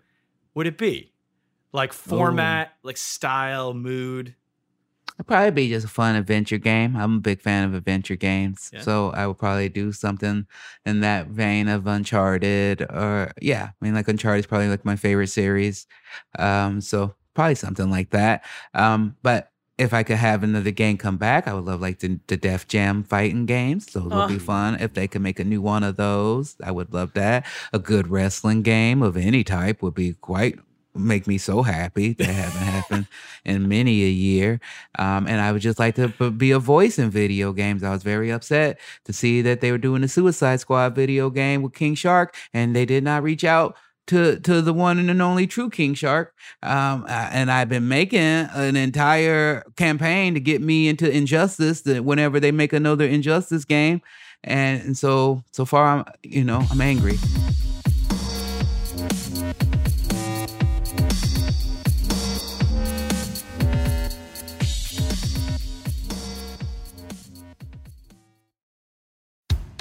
would 0.54 0.68
it 0.68 0.78
be? 0.78 1.12
Like 1.76 1.92
format, 1.94 2.74
like 2.84 2.98
style, 2.98 3.74
mood. 3.74 4.34
It'd 5.18 5.28
probably 5.28 5.52
be 5.52 5.70
just 5.70 5.86
a 5.86 5.90
fun 5.90 6.16
adventure 6.16 6.58
game. 6.58 6.96
I'm 6.96 7.18
a 7.18 7.20
big 7.20 7.42
fan 7.42 7.64
of 7.66 7.74
adventure 7.74 8.16
games, 8.18 8.70
Yeah. 8.74 8.82
so 8.82 9.12
I 9.12 9.28
would 9.28 9.38
probably 9.38 9.70
do 9.70 9.92
something 9.94 10.46
in 10.86 11.00
that 11.02 11.28
vein 11.28 11.68
of 11.70 11.88
Uncharted, 11.88 12.82
or 12.82 13.32
yeah, 13.42 13.70
I 13.70 13.86
mean 13.86 13.94
like 13.94 14.08
Uncharted 14.08 14.40
is 14.40 14.48
probably 14.48 14.68
like 14.70 14.84
my 14.84 14.96
favorite 14.98 15.28
series. 15.28 15.88
Um, 16.38 16.82
so 16.82 17.16
probably 17.34 17.56
something 17.56 17.90
like 17.90 18.10
that. 18.12 18.44
Um, 18.74 19.16
but 19.24 19.52
if 19.78 19.94
I 19.94 20.04
could 20.04 20.18
have 20.18 20.44
another 20.44 20.72
game 20.72 20.98
come 20.98 21.18
back, 21.18 21.48
I 21.48 21.54
would 21.54 21.66
love 21.66 21.82
like 21.82 22.00
the, 22.00 22.20
the 22.28 22.38
Def 22.38 22.66
Jam 22.68 23.04
fighting 23.04 23.46
games. 23.46 23.88
Those 23.88 24.06
would 24.12 24.30
be 24.30 24.36
Oh. 24.36 24.40
fun. 24.40 24.78
If 24.80 24.94
they 24.94 25.08
could 25.08 25.22
make 25.22 25.40
a 25.40 25.44
new 25.44 25.62
one 25.62 25.84
of 25.84 25.98
those, 25.98 26.56
I 26.64 26.72
would 26.72 26.94
love 26.94 27.12
that. 27.14 27.46
A 27.74 27.80
good 27.80 28.08
wrestling 28.08 28.62
game 28.64 29.02
of 29.02 29.18
any 29.18 29.44
type 29.44 29.82
would 29.82 29.94
be 29.94 30.14
quite 30.14 30.60
make 30.96 31.28
me 31.28 31.38
so 31.38 31.62
happy. 31.62 32.14
That 32.14 32.28
haven't 32.28 32.62
happened 32.62 33.08
in 33.44 33.68
many 33.68 34.04
a 34.04 34.10
year. 34.10 34.60
Um, 34.98 35.28
and 35.28 35.42
I 35.42 35.52
would 35.52 35.62
just 35.62 35.80
like 35.80 35.96
to 35.96 36.10
be 36.32 36.52
a 36.52 36.60
voice 36.60 36.98
in 36.98 37.10
video 37.10 37.54
games. 37.54 37.84
I 37.84 37.92
was 37.92 38.04
very 38.04 38.32
upset 38.32 38.80
to 39.06 39.14
see 39.14 39.42
that 39.42 39.62
they 39.62 39.72
were 39.72 39.78
doing 39.78 40.02
the 40.02 40.08
Suicide 40.08 40.60
Squad 40.60 40.96
video 40.96 41.30
game 41.30 41.62
with 41.62 41.74
King 41.74 41.96
Shark, 41.96 42.36
and 42.54 42.76
they 42.76 42.86
did 42.86 43.04
not 43.04 43.24
reach 43.24 43.44
out 43.44 43.76
to 44.08 44.40
to 44.40 44.62
the 44.62 44.74
one 44.74 45.00
and 45.00 45.22
only 45.22 45.48
true 45.48 45.70
King 45.70 45.94
Shark. 45.94 46.34
Um, 46.62 47.06
uh, 47.10 47.30
and 47.32 47.52
I've 47.52 47.70
been 47.70 47.88
making 47.88 48.20
an 48.20 48.76
entire 48.76 49.64
campaign 49.76 50.34
to 50.36 50.40
get 50.40 50.62
me 50.62 50.88
into 50.88 51.10
Injustice. 51.10 51.82
That 51.82 52.06
whenever 52.06 52.40
they 52.40 52.52
make 52.52 52.74
another 52.74 53.06
Injustice 53.06 53.66
game, 53.66 54.02
and, 54.44 54.82
and 54.82 54.98
so 54.98 55.44
so 55.52 55.66
far 55.66 55.86
I'm 55.86 56.06
you 56.24 56.44
know 56.44 56.64
I'm 56.70 56.82
angry. 56.82 57.18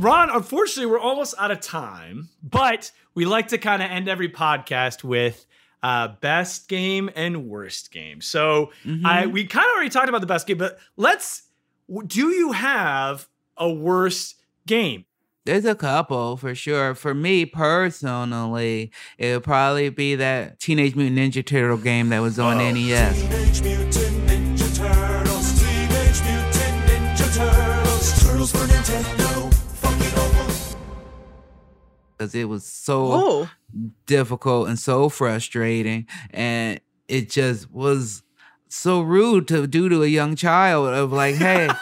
Ron, 0.00 0.30
unfortunately, 0.30 0.90
we're 0.90 0.98
almost 0.98 1.34
out 1.36 1.50
of 1.50 1.60
time, 1.60 2.30
but 2.42 2.90
we 3.14 3.26
like 3.26 3.48
to 3.48 3.58
kind 3.58 3.82
of 3.82 3.90
end 3.90 4.08
every 4.08 4.30
podcast 4.30 5.04
with 5.04 5.44
uh, 5.82 6.08
best 6.22 6.68
game 6.70 7.10
and 7.14 7.48
worst 7.48 7.92
game. 7.92 8.22
So 8.22 8.72
I 9.04 9.26
we 9.26 9.44
kind 9.44 9.66
of 9.66 9.72
already 9.74 9.90
talked 9.90 10.08
about 10.08 10.22
the 10.22 10.26
best 10.26 10.46
game, 10.46 10.56
but 10.56 10.78
let's. 10.96 11.42
Do 12.06 12.28
you 12.28 12.52
have 12.52 13.28
a 13.58 13.70
worst 13.70 14.40
game? 14.66 15.04
There's 15.44 15.66
a 15.66 15.74
couple 15.74 16.38
for 16.38 16.54
sure. 16.54 16.94
For 16.94 17.12
me 17.12 17.44
personally, 17.44 18.92
it 19.18 19.34
would 19.34 19.44
probably 19.44 19.90
be 19.90 20.14
that 20.14 20.60
Teenage 20.60 20.96
Mutant 20.96 21.18
Ninja 21.18 21.44
Turtle 21.44 21.76
game 21.76 22.08
that 22.08 22.20
was 22.20 22.38
on 22.38 22.58
E 22.58 22.72
NES. 22.72 24.09
Because 32.20 32.34
it 32.34 32.48
was 32.48 32.64
so 32.64 33.08
Oh, 33.12 33.50
difficult 34.04 34.68
and 34.68 34.78
so 34.78 35.08
frustrating 35.08 36.06
and 36.32 36.80
it 37.08 37.30
just 37.30 37.70
was 37.70 38.22
so 38.68 39.00
rude 39.00 39.48
to 39.48 39.66
do 39.66 39.88
to 39.88 40.02
a 40.02 40.06
young 40.06 40.36
child 40.36 40.88
of 40.88 41.12
like 41.12 41.36
hey 41.36 41.70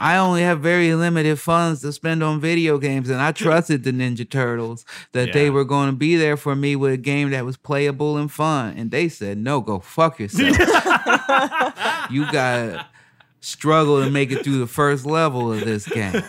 I 0.00 0.16
only 0.18 0.42
have 0.42 0.60
very 0.60 0.94
limited 0.94 1.40
funds 1.40 1.80
to 1.80 1.92
spend 1.92 2.22
on 2.22 2.40
video 2.40 2.78
games, 2.78 3.10
and 3.10 3.20
I 3.20 3.32
trusted 3.32 3.82
the 3.82 3.90
Ninja 3.90 4.30
Turtles 4.30 4.84
that 5.10 5.32
they 5.32 5.50
were 5.50 5.64
going 5.64 5.90
to 5.90 5.96
be 5.96 6.14
there 6.14 6.36
for 6.36 6.54
me 6.54 6.76
with 6.76 6.92
a 6.92 6.96
game 6.96 7.30
that 7.30 7.44
was 7.44 7.56
playable 7.56 8.16
and 8.16 8.30
fun. 8.30 8.74
And 8.76 8.92
they 8.92 9.08
said, 9.08 9.38
"No, 9.38 9.60
go 9.60 9.80
fuck 9.80 10.20
yourself. 10.20 10.56
you 12.12 12.30
got 12.30 12.86
struggle 13.40 14.02
to 14.04 14.10
make 14.10 14.30
it 14.32 14.42
through 14.44 14.58
the 14.58 14.66
first 14.66 15.06
level 15.06 15.52
of 15.52 15.60
this 15.64 15.86
game." 15.86 16.22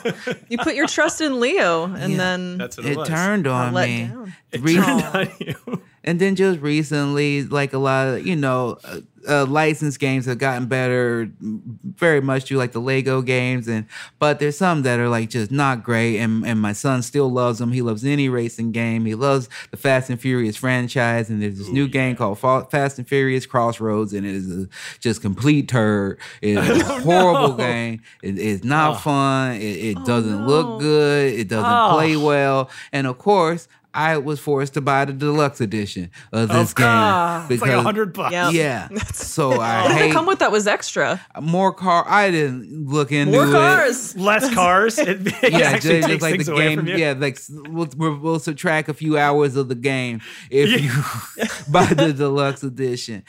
you 0.50 0.58
put 0.58 0.76
your 0.76 0.88
trust 0.88 1.22
in 1.22 1.40
Leo, 1.40 1.86
and 1.86 2.14
Yeah. 2.14 2.18
then 2.18 2.58
That's 2.58 2.78
what 2.78 2.86
it, 2.86 2.92
It 2.94 2.98
was. 2.98 3.08
turned 3.10 3.44
got 3.46 3.68
on 3.68 3.74
let 3.74 3.90
me. 3.90 4.06
down. 4.08 4.34
It 4.52 4.62
Re- 4.62 4.76
turned 4.76 5.04
on 5.14 5.30
you. 5.40 5.82
And 6.10 6.20
then 6.20 6.36
just 6.36 6.60
recently, 6.60 7.44
like 7.44 7.72
a 7.74 7.78
lot 7.78 8.08
of, 8.08 8.26
you 8.26 8.36
know, 8.36 8.80
uh, 8.84 9.02
uh, 9.28 9.46
licensed 9.46 10.00
games 10.00 10.26
have 10.26 10.40
gotten 10.40 10.66
better 10.66 11.30
very 11.40 12.20
much 12.20 12.46
through 12.46 12.58
like 12.58 12.72
the 12.72 12.80
Lego 12.80 13.22
games. 13.22 13.68
And, 13.68 13.86
but 14.18 14.40
there's 14.40 14.58
some 14.58 14.82
that 14.84 14.98
are 15.00 15.08
like 15.10 15.30
just 15.30 15.52
not 15.52 15.84
great. 15.84 16.18
And, 16.18 16.44
and 16.48 16.60
my 16.60 16.74
son 16.74 17.04
still 17.04 17.30
loves 17.30 17.60
them. 17.60 17.72
He 17.72 17.84
loves 17.84 18.04
any 18.04 18.28
racing 18.28 18.72
game. 18.72 19.06
He 19.06 19.14
loves 19.14 19.50
the 19.70 19.78
Fast 19.78 20.10
and 20.10 20.20
Furious 20.20 20.56
franchise. 20.56 21.30
And 21.30 21.44
there's 21.44 21.60
this 21.60 21.68
new 21.70 21.88
game 21.88 22.16
called 22.16 22.40
Fa- 22.40 22.66
Fast 22.72 22.98
and 22.98 23.08
Furious 23.08 23.46
Crossroads. 23.46 24.14
And 24.14 24.26
it 24.26 24.34
is 24.34 24.64
a 24.64 24.68
just 25.00 25.22
complete 25.22 25.68
turd. 25.68 26.18
It 26.42 26.58
is 26.58 26.82
a 26.90 27.00
horrible 27.02 27.56
game. 27.56 28.02
It 28.24 28.40
is 28.40 28.64
not 28.64 29.02
fun. 29.02 29.58
It, 29.58 29.62
it 29.98 30.06
doesn't 30.06 30.42
no. 30.42 30.48
look 30.48 30.80
good. 30.80 31.34
It 31.34 31.50
doesn't 31.50 31.66
Oh. 31.70 31.92
play 31.94 32.18
well. 32.18 32.70
And 32.94 33.06
of 33.06 33.20
course, 33.20 33.68
I 33.94 34.18
was 34.18 34.40
forced 34.40 34.76
to 34.76 34.82
buy 34.82 35.06
the 35.06 35.14
deluxe 35.14 35.62
edition 35.62 36.12
of 36.32 36.50
this 36.50 36.72
Of 36.72 36.76
game 36.76 36.86
because 36.86 37.52
It's 37.52 37.62
like 37.62 37.72
a 37.72 37.82
hundred 37.82 38.14
bucks. 38.14 38.34
Yeah. 38.34 38.50
yeah. 38.52 38.88
So 39.14 39.52
I 39.62 39.84
what 39.84 39.98
did 39.98 40.10
it 40.10 40.14
come 40.14 40.26
with 40.28 40.40
that 40.40 40.52
was 40.52 40.68
extra? 40.68 41.20
more 41.42 41.74
car. 41.74 42.06
I 42.08 42.30
didn't 42.32 42.88
look 42.88 43.12
into 43.12 43.32
More 43.34 43.48
it. 43.48 43.52
cars. 43.52 44.16
Less 44.18 44.54
cars. 44.54 44.98
It, 45.00 45.26
it 45.44 45.52
Yeah, 45.54 45.60
actually 45.60 46.02
just, 46.02 46.08
takes 46.08 46.08
just 46.08 46.22
like 46.22 46.32
things 46.34 46.46
the 46.46 46.54
away 46.54 46.70
game. 46.70 46.78
from 46.80 46.88
you. 46.88 46.96
Yeah, 46.98 47.14
like 47.18 47.40
we'll, 47.50 47.88
we'll, 47.98 48.18
we'll 48.20 48.40
subtract 48.40 48.90
a 48.90 48.94
few 48.94 49.18
hours 49.18 49.56
of 49.56 49.70
the 49.70 49.76
game 49.76 50.22
if 50.52 50.70
you 50.82 50.92
buy 51.72 51.86
the 51.88 52.14
deluxe 52.14 52.64
edition. 52.64 53.24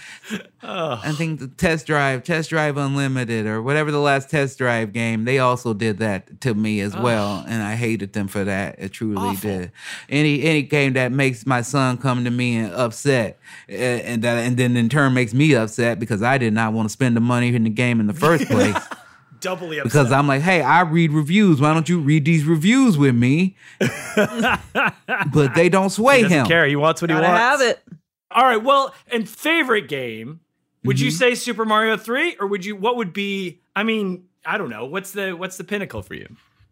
I 0.63 1.13
think 1.13 1.41
the 1.41 1.49
test 1.49 1.87
drive, 1.87 2.23
test 2.25 2.51
drive 2.51 2.77
unlimited, 2.77 3.47
or 3.47 3.63
whatever 3.63 3.91
the 3.91 3.99
last 4.01 4.29
test 4.31 4.59
drive 4.59 4.93
game, 4.93 5.25
they 5.25 5.39
also 5.39 5.73
did 5.75 5.99
that 5.99 6.41
to 6.43 6.55
me 6.55 6.81
as 6.81 6.97
well, 6.97 7.45
and 7.49 7.63
I 7.63 7.75
hated 7.77 8.13
them 8.13 8.29
for 8.29 8.45
that. 8.45 8.77
It 8.79 8.91
truly 8.93 9.37
did. 9.37 9.73
Any 10.09 10.43
any 10.51 10.63
game 10.63 10.93
that 10.95 11.13
makes 11.13 11.47
my 11.47 11.63
son 11.63 11.97
come 11.97 12.25
to 12.25 12.31
me 12.31 12.57
and 12.59 12.73
upset, 12.75 13.39
uh, 13.69 13.73
and 13.73 14.23
that 14.23 14.37
and 14.45 14.57
then 14.57 14.77
in 14.77 14.89
turn 14.89 15.15
makes 15.15 15.33
me 15.33 15.55
upset 15.55 15.99
because 15.99 16.23
I 16.23 16.37
did 16.39 16.53
not 16.53 16.73
want 16.73 16.89
to 16.89 16.93
spend 16.93 17.17
the 17.17 17.21
money 17.21 17.55
in 17.55 17.65
the 17.65 17.71
game 17.71 18.01
in 18.01 18.07
the 18.07 18.13
first 18.15 18.45
place. 18.51 18.77
Doubly 19.41 19.79
upset. 19.79 19.85
Because 19.85 20.13
I'm 20.13 20.27
like, 20.27 20.43
hey, 20.43 20.61
I 20.61 20.83
read 20.83 21.13
reviews. 21.13 21.61
Why 21.63 21.73
don't 21.73 21.89
you 21.89 21.99
read 22.01 22.27
these 22.27 22.45
reviews 22.45 22.99
with 22.99 23.15
me? 23.15 23.57
but 25.33 25.55
they 25.55 25.69
don't 25.69 25.91
sway 25.91 26.23
he 26.25 26.29
him. 26.29 26.47
care. 26.47 26.67
He 26.67 26.77
wants 26.77 27.01
what 27.03 27.11
he 27.11 27.15
Gotta 27.15 27.27
wants. 27.27 27.41
have 27.41 27.61
it. 27.63 27.83
All 28.31 28.45
right. 28.45 28.63
Well, 28.63 28.95
and 29.11 29.29
favorite 29.29 29.89
game? 29.89 30.41
Would 30.85 30.97
Mm-hmm. 30.97 31.05
you 31.05 31.11
say 31.11 31.35
Super 31.35 31.65
Mario 31.65 31.97
Three, 31.97 32.37
or 32.41 32.47
would 32.47 32.65
you? 32.65 32.75
What 32.77 32.97
would 32.97 33.13
be? 33.13 33.61
I 33.77 33.83
mean, 33.83 34.25
I 34.47 34.57
don't 34.59 34.71
know. 34.71 34.87
What's 34.87 35.13
the 35.13 35.33
What's 35.33 35.57
the 35.59 35.65
pinnacle 35.65 36.03
for 36.03 36.15
you? 36.15 36.27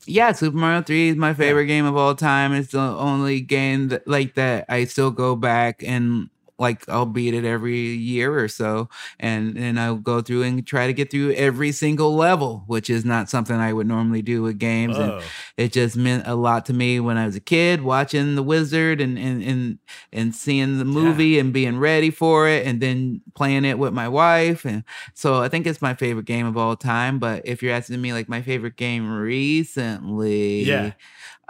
Yeah, 0.06 0.32
Super 0.32 0.56
Mario 0.56 0.82
3 0.82 1.10
is 1.10 1.16
my 1.16 1.34
favorite 1.34 1.66
game 1.66 1.84
of 1.84 1.96
all 1.96 2.14
time. 2.14 2.52
It's 2.52 2.72
the 2.72 2.80
only 2.80 3.40
game 3.40 3.88
that, 3.88 4.08
like 4.08 4.34
that 4.34 4.64
I 4.68 4.84
still 4.84 5.10
go 5.10 5.36
back 5.36 5.82
and 5.84 6.30
like 6.58 6.88
I'll 6.88 7.06
beat 7.06 7.34
it 7.34 7.44
every 7.44 7.78
year 7.78 8.38
or 8.38 8.48
so 8.48 8.88
and 9.20 9.56
then 9.56 9.78
I'll 9.78 9.96
go 9.96 10.20
through 10.20 10.42
and 10.42 10.66
try 10.66 10.86
to 10.86 10.92
get 10.92 11.10
through 11.10 11.32
every 11.34 11.72
single 11.72 12.14
level, 12.14 12.64
which 12.66 12.90
is 12.90 13.04
not 13.04 13.30
something 13.30 13.56
I 13.56 13.72
would 13.72 13.86
normally 13.86 14.22
do 14.22 14.42
with 14.42 14.58
games 14.58 14.96
Whoa. 14.96 15.18
and 15.18 15.22
it 15.56 15.72
just 15.72 15.96
meant 15.96 16.26
a 16.26 16.34
lot 16.34 16.66
to 16.66 16.72
me 16.72 16.98
when 17.00 17.16
I 17.16 17.26
was 17.26 17.36
a 17.36 17.40
kid 17.40 17.82
watching 17.82 18.34
The 18.34 18.42
Wizard 18.42 19.00
and 19.00 19.18
and 19.18 19.42
and, 19.42 19.78
and 20.12 20.34
seeing 20.34 20.78
the 20.78 20.84
movie 20.84 21.38
and 21.38 21.52
being 21.52 21.78
ready 21.78 22.10
for 22.10 22.48
it 22.48 22.66
and 22.66 22.80
then 22.80 23.22
playing 23.34 23.64
it 23.64 23.78
with 23.78 23.92
my 23.92 24.08
wife 24.08 24.64
and 24.64 24.84
so 25.14 25.40
I 25.42 25.48
think 25.48 25.66
it's 25.66 25.82
my 25.82 25.94
favorite 25.94 26.26
game 26.26 26.46
of 26.46 26.56
all 26.56 26.76
time. 26.76 27.18
But 27.18 27.46
if 27.46 27.62
you're 27.62 27.72
asking 27.74 28.00
me 28.00 28.12
like 28.12 28.28
my 28.28 28.42
favorite 28.42 28.76
game 28.76 29.10
recently, 29.10 30.62
Yeah. 30.62 30.92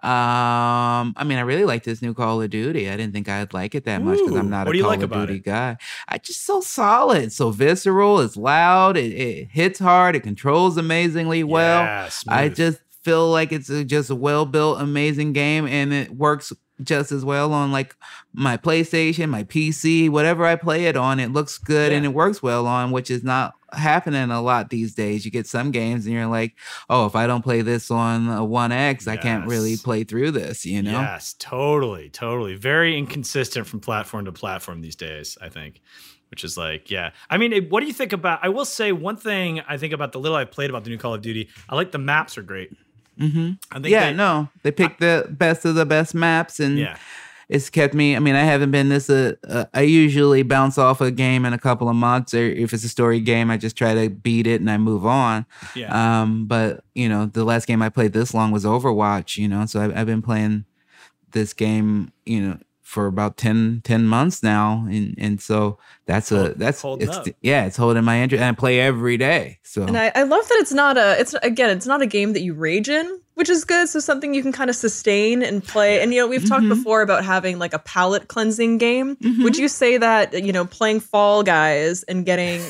Um, 0.00 1.12
I 1.16 1.24
mean, 1.24 1.38
I 1.38 1.40
really 1.40 1.64
like 1.64 1.82
this 1.82 2.00
new 2.00 2.14
Call 2.14 2.40
of 2.40 2.50
Duty. 2.50 2.88
I 2.88 2.96
didn't 2.96 3.12
think 3.12 3.28
I'd 3.28 3.52
like 3.52 3.74
it 3.74 3.84
that 3.84 4.02
much 4.02 4.18
because 4.18 4.36
I'm 4.36 4.48
not 4.48 4.68
a 4.68 4.80
Call 4.80 4.90
like 4.90 5.02
of 5.02 5.10
Duty 5.10 5.36
it? 5.36 5.44
guy. 5.44 5.76
I 6.08 6.18
just 6.18 6.44
so 6.44 6.60
solid, 6.60 7.32
so 7.32 7.50
visceral. 7.50 8.20
It's 8.20 8.36
loud. 8.36 8.96
It, 8.96 9.12
it 9.12 9.48
hits 9.50 9.80
hard. 9.80 10.14
It 10.14 10.22
controls 10.22 10.76
amazingly 10.76 11.42
well. 11.42 11.82
Yeah, 11.82 12.10
I 12.28 12.48
just 12.48 12.78
feel 13.02 13.28
like 13.30 13.50
it's 13.50 13.70
a, 13.70 13.84
just 13.84 14.10
a 14.10 14.14
well 14.14 14.46
built, 14.46 14.80
amazing 14.80 15.32
game, 15.32 15.66
and 15.66 15.92
it 15.92 16.10
works 16.12 16.52
just 16.82 17.10
as 17.10 17.24
well 17.24 17.52
on 17.52 17.72
like 17.72 17.96
my 18.32 18.56
PlayStation, 18.56 19.30
my 19.30 19.44
PC, 19.44 20.08
whatever 20.08 20.46
I 20.46 20.54
play 20.56 20.84
it 20.84 20.96
on. 20.96 21.18
It 21.18 21.32
looks 21.32 21.58
good 21.58 21.92
and 21.92 22.04
it 22.04 22.10
works 22.10 22.40
well 22.40 22.66
on, 22.68 22.92
which 22.92 23.10
is 23.10 23.24
not 23.24 23.54
happening 23.72 24.30
a 24.30 24.40
lot 24.40 24.70
these 24.70 24.94
days. 24.94 25.24
You 25.24 25.30
get 25.30 25.46
some 25.46 25.70
games 25.70 26.06
and 26.06 26.14
you're 26.14 26.26
like, 26.26 26.54
oh, 26.88 27.06
if 27.06 27.14
I 27.14 27.26
don't 27.26 27.42
play 27.42 27.62
this 27.62 27.90
on 27.90 28.28
a 28.28 28.44
One 28.44 28.72
X, 28.72 29.06
I 29.06 29.16
can't 29.16 29.46
really 29.46 29.76
play 29.76 30.04
through 30.04 30.30
this. 30.32 30.64
You 30.66 30.82
know? 30.82 30.92
Yes, 31.00 31.34
totally, 31.38 32.08
totally. 32.10 32.54
Very 32.54 32.96
inconsistent 32.96 33.66
from 33.66 33.80
platform 33.80 34.24
to 34.26 34.32
platform 34.32 34.80
these 34.80 34.96
days, 34.96 35.36
I 35.40 35.48
think. 35.48 35.80
Which 36.30 36.44
is 36.44 36.58
like, 36.58 36.90
yeah. 36.90 37.12
I 37.30 37.38
mean, 37.38 37.52
it- 37.54 37.70
what 37.70 37.80
do 37.80 37.86
you 37.86 37.92
think 37.94 38.12
about? 38.12 38.40
I 38.42 38.50
will 38.50 38.66
say 38.66 38.92
one 38.92 39.16
thing 39.16 39.60
I 39.66 39.78
think 39.78 39.94
about 39.94 40.12
the 40.12 40.20
little 40.20 40.36
I 40.36 40.44
played 40.44 40.68
about 40.68 40.84
the 40.84 40.90
new 40.90 40.98
Call 40.98 41.14
of 41.14 41.22
Duty. 41.22 41.48
I 41.70 41.74
like 41.74 41.90
the 41.90 41.98
maps 41.98 42.36
are 42.36 42.42
great. 42.42 42.70
Mm-hmm. 43.18 43.52
I 43.72 43.74
think 43.76 43.88
Yeah, 43.88 44.10
they- 44.10 44.16
no, 44.16 44.48
they 44.62 44.70
picked 44.70 45.00
the 45.00 45.26
best 45.30 45.64
of 45.64 45.74
the 45.74 45.86
best 45.86 46.14
maps, 46.14 46.60
and 46.60 46.78
Yeah. 46.78 46.98
It's 47.48 47.70
kept 47.70 47.94
me. 47.94 48.14
I 48.14 48.18
mean, 48.18 48.34
I 48.34 48.42
haven't 48.42 48.70
been 48.70 48.88
this. 48.90 49.08
Uh, 49.08 49.34
uh, 49.48 49.64
I 49.72 49.82
usually 49.82 50.42
bounce 50.42 50.76
off 50.76 51.00
a 51.00 51.10
game 51.10 51.44
in 51.46 51.52
a 51.52 51.58
couple 51.58 51.88
of 51.88 51.96
months, 51.96 52.34
or 52.34 52.44
if 52.44 52.74
it's 52.74 52.84
a 52.84 52.88
story 52.88 53.20
game, 53.20 53.50
I 53.50 53.56
just 53.56 53.76
try 53.76 53.94
to 53.94 54.10
beat 54.10 54.46
it 54.46 54.60
and 54.60 54.70
I 54.70 54.76
move 54.76 55.06
on. 55.06 55.46
Yeah. 55.74 56.20
Um, 56.20 56.46
but 56.46 56.84
you 56.94 57.08
know, 57.08 57.26
the 57.26 57.44
last 57.44 57.66
game 57.66 57.80
I 57.80 57.88
played 57.88 58.12
this 58.12 58.34
long 58.34 58.50
was 58.50 58.64
Overwatch. 58.64 59.38
You 59.38 59.48
know, 59.48 59.64
so 59.66 59.80
I've, 59.80 59.96
I've 59.96 60.06
been 60.06 60.22
playing 60.22 60.64
this 61.32 61.52
game. 61.52 62.12
You 62.26 62.40
know. 62.42 62.58
For 62.82 63.06
about 63.06 63.36
10, 63.36 63.82
10 63.84 64.06
months 64.06 64.42
now, 64.42 64.86
and 64.88 65.14
and 65.18 65.42
so 65.42 65.76
that's 66.06 66.32
a 66.32 66.38
Hold- 66.38 66.58
that's 66.58 66.82
it's, 66.82 67.16
up. 67.18 67.26
yeah, 67.42 67.66
it's 67.66 67.76
holding 67.76 68.02
my 68.02 68.22
interest, 68.22 68.40
and 68.40 68.56
I 68.56 68.58
play 68.58 68.80
every 68.80 69.18
day. 69.18 69.58
So 69.62 69.82
And 69.82 69.94
I, 69.94 70.10
I 70.14 70.22
love 70.22 70.48
that 70.48 70.56
it's 70.58 70.72
not 70.72 70.96
a 70.96 71.20
it's 71.20 71.34
again 71.42 71.68
it's 71.68 71.84
not 71.84 72.00
a 72.00 72.06
game 72.06 72.32
that 72.32 72.40
you 72.40 72.54
rage 72.54 72.88
in, 72.88 73.20
which 73.38 73.48
is 73.48 73.64
good. 73.64 73.88
So 73.88 74.00
something 74.00 74.34
you 74.34 74.42
can 74.42 74.50
kind 74.50 74.68
of 74.68 74.74
sustain 74.74 75.44
and 75.44 75.62
play. 75.62 76.02
And 76.02 76.12
you 76.12 76.20
know 76.20 76.26
we've 76.26 76.46
talked 76.46 76.64
mm-hmm. 76.64 76.70
before 76.70 77.02
about 77.02 77.24
having 77.24 77.60
like 77.60 77.72
a 77.72 77.78
palate 77.78 78.26
cleansing 78.26 78.78
game. 78.78 79.10
Would 79.10 79.18
mm-hmm. 79.18 79.62
you 79.62 79.68
say 79.68 79.96
that 79.96 80.42
you 80.42 80.52
know 80.52 80.64
playing 80.64 80.98
Fall 80.98 81.44
Guys 81.44 82.02
and 82.02 82.26
getting 82.26 82.60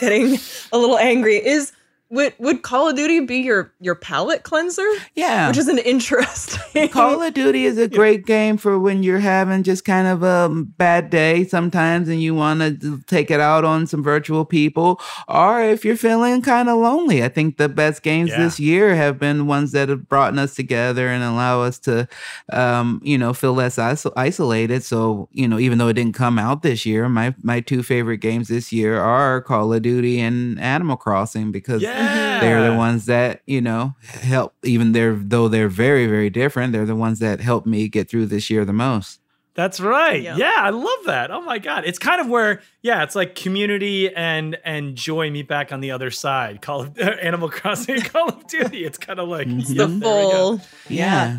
getting 0.00 0.38
a 0.72 0.78
little 0.78 0.96
angry 0.96 1.44
is 1.44 1.72
would 2.12 2.34
would 2.38 2.62
Call 2.62 2.88
of 2.88 2.94
Duty 2.96 3.20
be 3.20 3.38
your 3.38 3.72
your 3.80 3.94
palate 3.94 4.42
cleanser? 4.44 4.86
Yeah. 5.14 5.48
which 5.48 5.56
is 5.56 5.66
an 5.68 5.78
interesting. 5.78 6.88
Call 6.90 7.22
of 7.22 7.32
Duty 7.34 7.64
is 7.64 7.78
a 7.78 7.88
great 7.88 8.26
game 8.26 8.56
for 8.58 8.78
when 8.78 9.02
you're 9.02 9.18
having 9.18 9.62
just 9.62 9.84
kind 9.84 10.06
of 10.06 10.22
a 10.22 10.48
bad 10.76 11.08
day 11.10 11.44
sometimes 11.44 12.08
and 12.08 12.22
you 12.22 12.34
want 12.34 12.60
to 12.60 13.00
take 13.06 13.30
it 13.30 13.40
out 13.40 13.64
on 13.64 13.86
some 13.86 14.02
virtual 14.02 14.44
people, 14.44 15.00
or 15.26 15.62
if 15.62 15.84
you're 15.84 15.96
feeling 15.96 16.42
kind 16.42 16.68
of 16.68 16.76
lonely. 16.78 17.24
I 17.24 17.28
think 17.28 17.56
the 17.56 17.68
best 17.68 18.02
games 18.02 18.30
Yeah. 18.30 18.38
this 18.44 18.60
year 18.60 18.94
have 18.94 19.18
been 19.18 19.46
ones 19.46 19.72
that 19.72 19.88
have 19.88 20.08
brought 20.08 20.36
us 20.38 20.54
together 20.54 21.08
and 21.08 21.24
allow 21.24 21.62
us 21.62 21.78
to, 21.80 22.06
um, 22.52 23.00
you 23.02 23.16
know, 23.16 23.32
feel 23.32 23.54
less 23.54 23.76
iso- 23.76 24.12
isolated. 24.16 24.84
So, 24.84 25.28
you 25.32 25.48
know, 25.48 25.58
even 25.58 25.78
though 25.78 25.88
it 25.88 25.94
didn't 25.94 26.14
come 26.14 26.38
out 26.38 26.62
this 26.62 26.84
year, 26.84 27.08
my 27.08 27.34
my 27.42 27.60
two 27.60 27.82
favorite 27.82 28.18
games 28.18 28.48
this 28.48 28.70
year 28.72 29.00
are 29.00 29.40
Call 29.40 29.72
of 29.72 29.80
Duty 29.82 30.20
and 30.20 30.60
Animal 30.60 30.96
Crossing 30.96 31.52
because 31.52 31.80
Yeah. 31.82 32.01
They're 32.40 32.70
the 32.70 32.76
ones 32.76 33.06
that 33.06 33.42
you 33.46 33.60
know 33.60 33.94
help 34.02 34.54
even 34.62 34.92
they're 34.92 35.14
though 35.14 35.48
they're 35.48 35.68
very 35.68 36.06
very 36.06 36.30
different 36.30 36.72
they're 36.72 36.86
the 36.86 36.96
ones 36.96 37.18
that 37.18 37.40
help 37.40 37.66
me 37.66 37.88
get 37.88 38.08
through 38.08 38.26
this 38.26 38.50
year 38.50 38.64
the 38.64 38.72
most 38.72 39.20
That's 39.54 39.80
right. 39.80 40.22
Yeah. 40.22 40.36
Yeah. 40.38 40.54
I 40.56 40.70
love 40.70 41.04
that. 41.04 41.30
Oh 41.30 41.42
my 41.42 41.58
god, 41.58 41.84
it's 41.84 41.98
kind 41.98 42.22
of 42.22 42.28
where 42.28 42.62
yeah, 42.80 43.02
it's 43.02 43.14
like 43.14 43.34
community 43.34 44.08
and 44.14 44.56
and 44.64 44.96
joy 44.96 45.30
meet 45.30 45.46
back 45.46 45.72
on 45.72 45.80
the 45.80 45.90
other 45.90 46.10
side. 46.10 46.62
Call 46.62 46.82
of 46.82 46.98
Animal 47.28 47.50
Crossing, 47.50 48.00
Call 48.00 48.30
of 48.30 48.46
Duty. 48.46 48.84
It's 48.84 48.96
kind 48.96 49.20
of 49.20 49.28
like 49.28 49.46
mm-hmm. 49.48 49.58
the 49.58 49.74
yep, 49.74 50.00
there 50.00 50.26
we 50.26 50.32
go. 50.32 50.56
full. 50.56 50.60
yeah, 50.88 51.38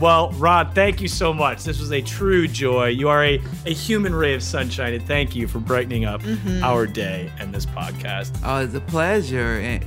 Well, 0.00 0.30
Rod, 0.32 0.74
thank 0.76 1.00
you 1.00 1.08
so 1.08 1.32
much. 1.32 1.64
This 1.64 1.80
was 1.80 1.90
a 1.92 2.00
true 2.00 2.46
joy. 2.46 2.88
You 2.88 3.08
are 3.08 3.24
a, 3.24 3.42
a 3.66 3.72
human 3.74 4.14
ray 4.14 4.34
of 4.34 4.42
sunshine, 4.44 4.94
and 4.94 5.04
thank 5.06 5.34
you 5.34 5.48
for 5.48 5.58
brightening 5.58 6.04
up 6.04 6.22
Mm-hmm. 6.22 6.62
our 6.62 6.86
day 6.86 7.30
and 7.38 7.52
this 7.54 7.66
podcast. 7.66 8.38
oh 8.44 8.58
it's 8.62 8.74
a 8.74 8.80
pleasure 8.80 9.58
and 9.60 9.84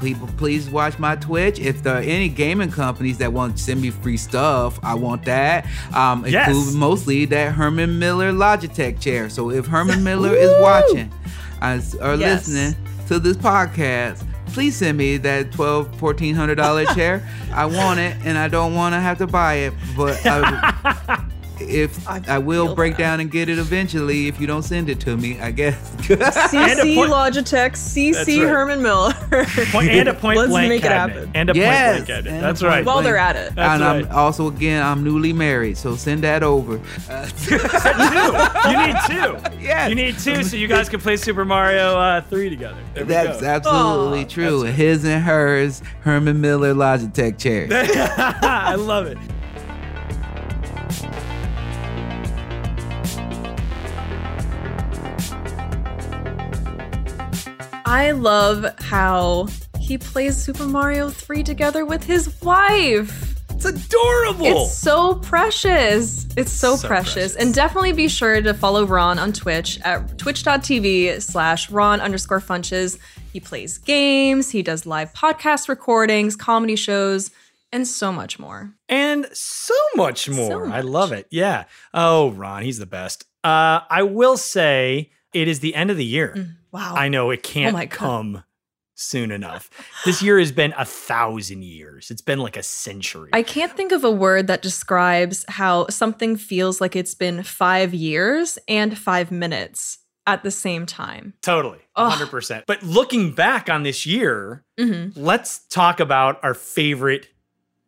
people 0.00 0.28
please 0.36 0.68
watch 0.70 0.98
my 0.98 1.14
twitch 1.16 1.58
if 1.58 1.82
there 1.82 1.94
are 1.96 2.00
any 2.00 2.28
gaming 2.28 2.70
companies 2.70 3.18
that 3.18 3.30
want 3.32 3.56
to 3.56 3.62
send 3.62 3.80
me 3.82 3.90
free 3.90 4.16
stuff 4.16 4.80
i 4.82 4.94
want 4.94 5.22
that 5.26 5.66
um 5.94 6.24
Yes. 6.26 6.48
include 6.48 6.74
mostly 6.74 7.26
that 7.26 7.52
herman 7.52 7.98
miller 7.98 8.32
logitech 8.32 8.98
chair 8.98 9.28
so 9.28 9.50
if 9.50 9.66
herman 9.66 10.02
miller 10.10 10.34
is 10.34 10.50
watching 10.62 11.12
uh, 11.60 11.78
or 12.00 12.14
Yes. 12.14 12.48
listening 12.48 12.74
to 13.08 13.18
this 13.18 13.36
podcast 13.36 14.24
please 14.52 14.76
send 14.76 14.98
me 14.98 15.16
that 15.18 15.52
12 15.52 16.00
1400 16.00 16.54
dollar 16.54 16.84
chair. 16.94 17.26
I 17.52 17.66
want 17.66 17.98
it 18.00 18.16
and 18.24 18.38
i 18.38 18.46
don't 18.48 18.74
want 18.74 18.94
to 18.94 19.00
have 19.00 19.18
to 19.18 19.26
buy 19.26 19.54
it 19.54 19.72
but 19.96 20.24
I, 20.24 20.76
uh, 21.08 21.20
if 21.70 22.08
I 22.08 22.20
I, 22.28 22.38
will 22.38 22.74
break 22.74 22.92
that. 22.94 22.98
down 23.02 23.20
and 23.20 23.30
get 23.30 23.48
it 23.48 23.58
eventually 23.58 24.28
if 24.28 24.40
you 24.40 24.46
don't 24.46 24.62
send 24.62 24.88
it 24.88 25.00
to 25.00 25.16
me 25.16 25.38
i 25.40 25.50
guess 25.50 25.76
CC 26.00 26.94
point- 26.94 27.10
Logitech, 27.10 27.72
CC 27.72 28.40
right. 28.44 28.48
Herman 28.48 28.82
Miller. 28.82 29.12
Point, 29.70 29.90
and 29.90 30.08
a 30.08 30.14
point 30.14 30.38
Let's 30.38 30.50
blank 30.50 30.68
make 30.68 30.84
it 30.84 30.90
happen. 30.90 31.30
And 31.34 31.50
a 31.50 31.54
Yes, 31.54 31.96
point 31.96 32.06
blank 32.06 32.06
cabinet. 32.24 32.32
and 32.34 32.42
That's 32.42 32.62
right. 32.62 32.84
While 32.84 33.02
they're 33.02 33.16
at 33.16 33.36
it. 33.36 33.54
That's 33.54 33.80
and 33.80 33.82
right. 33.82 34.10
I'm 34.10 34.16
also 34.16 34.48
again 34.48 34.82
I'm 34.82 35.04
newly 35.04 35.32
married, 35.32 35.76
so 35.76 35.94
send 35.96 36.24
that 36.24 36.42
over. 36.42 36.80
Uh, 37.08 37.28
you 38.70 38.86
need 38.86 38.96
two. 39.06 39.36
Yes. 39.60 39.88
You 39.90 39.94
need 39.94 40.18
two 40.18 40.42
so 40.42 40.56
you 40.56 40.66
guys 40.68 40.88
can 40.88 41.00
play 41.00 41.16
Super 41.16 41.44
Mario 41.44 41.96
uh, 41.98 42.20
3 42.22 42.48
together. 42.50 42.78
There 42.94 43.04
we 43.04 43.08
that's 43.12 43.40
go. 43.40 43.46
absolutely 43.46 44.22
Aw, 44.24 44.28
true. 44.28 44.62
His 44.62 45.04
and 45.04 45.22
hers, 45.22 45.82
Herman 46.00 46.40
Miller 46.40 46.74
Logitech 46.74 47.38
chair. 47.38 47.68
I 48.42 48.74
love 48.74 49.06
it. 49.06 49.18
I 57.92 58.12
love 58.12 58.64
how 58.78 59.48
he 59.80 59.98
plays 59.98 60.36
Super 60.36 60.64
Mario 60.64 61.10
3 61.10 61.42
together 61.42 61.84
with 61.84 62.04
his 62.04 62.40
wife. 62.40 63.34
It's 63.50 63.64
adorable. 63.64 64.46
It's 64.46 64.72
so 64.78 65.16
precious. 65.16 66.26
It's 66.36 66.52
so, 66.52 66.76
So 66.76 66.86
precious. 66.86 67.14
precious. 67.14 67.36
And 67.36 67.52
definitely 67.52 67.92
be 67.92 68.06
sure 68.06 68.40
to 68.40 68.54
follow 68.54 68.86
Ron 68.86 69.18
on 69.18 69.32
Twitch 69.32 69.80
at 69.80 70.16
twitch.tv 70.18 71.20
slash 71.20 71.68
Ron 71.70 72.00
underscore 72.00 72.40
funches. 72.40 72.96
He 73.32 73.40
plays 73.40 73.76
games, 73.78 74.50
he 74.50 74.62
does 74.62 74.86
live 74.86 75.12
podcast 75.12 75.68
recordings, 75.68 76.36
comedy 76.36 76.76
shows, 76.76 77.30
and 77.72 77.86
so 77.88 78.12
much 78.12 78.38
more. 78.38 78.72
and 78.88 79.26
so 79.32 79.74
much 79.96 80.28
more. 80.28 80.66
I 80.66 80.82
much. 80.82 80.84
love 80.84 81.12
it. 81.12 81.26
Yeah. 81.30 81.64
Oh, 81.92 82.30
Ron, 82.30 82.62
he's 82.62 82.78
the 82.78 82.86
best. 82.86 83.24
Uh, 83.42 83.80
I 83.90 84.02
will 84.04 84.36
say 84.36 85.10
it 85.34 85.48
is 85.48 85.58
the 85.60 85.74
end 85.74 85.90
of 85.90 85.96
the 85.96 86.04
year. 86.04 86.56
Wow. 86.72 86.94
I 86.96 87.08
know 87.08 87.30
it 87.30 87.42
can't 87.42 87.76
Oh 87.76 87.86
come 87.88 88.44
soon 88.94 89.30
enough. 89.30 89.70
this 90.04 90.22
year 90.22 90.38
has 90.38 90.52
been 90.52 90.74
a 90.76 90.84
thousand 90.84 91.64
years. 91.64 92.10
It's 92.10 92.20
been 92.20 92.38
like 92.38 92.56
a 92.56 92.62
century. 92.62 93.30
I 93.32 93.42
can't 93.42 93.74
think 93.76 93.92
of 93.92 94.04
a 94.04 94.10
word 94.10 94.46
that 94.48 94.60
describes 94.62 95.44
how 95.48 95.86
something 95.88 96.36
feels 96.36 96.80
like 96.80 96.94
it's 96.94 97.14
been 97.14 97.42
five 97.42 97.94
years 97.94 98.58
and 98.68 98.96
five 98.98 99.30
minutes 99.30 99.98
at 100.26 100.42
the 100.42 100.50
same 100.50 100.84
time. 100.86 101.32
totally. 101.42 101.78
Ugh. 101.96 102.12
100%. 102.12 102.64
But 102.66 102.82
looking 102.82 103.32
back 103.32 103.68
on 103.70 103.82
this 103.84 104.04
year, 104.06 104.64
Mhm. 104.78 105.12
let's 105.16 105.60
talk 105.68 105.98
about 105.98 106.38
our 106.44 106.54
favorite 106.54 107.28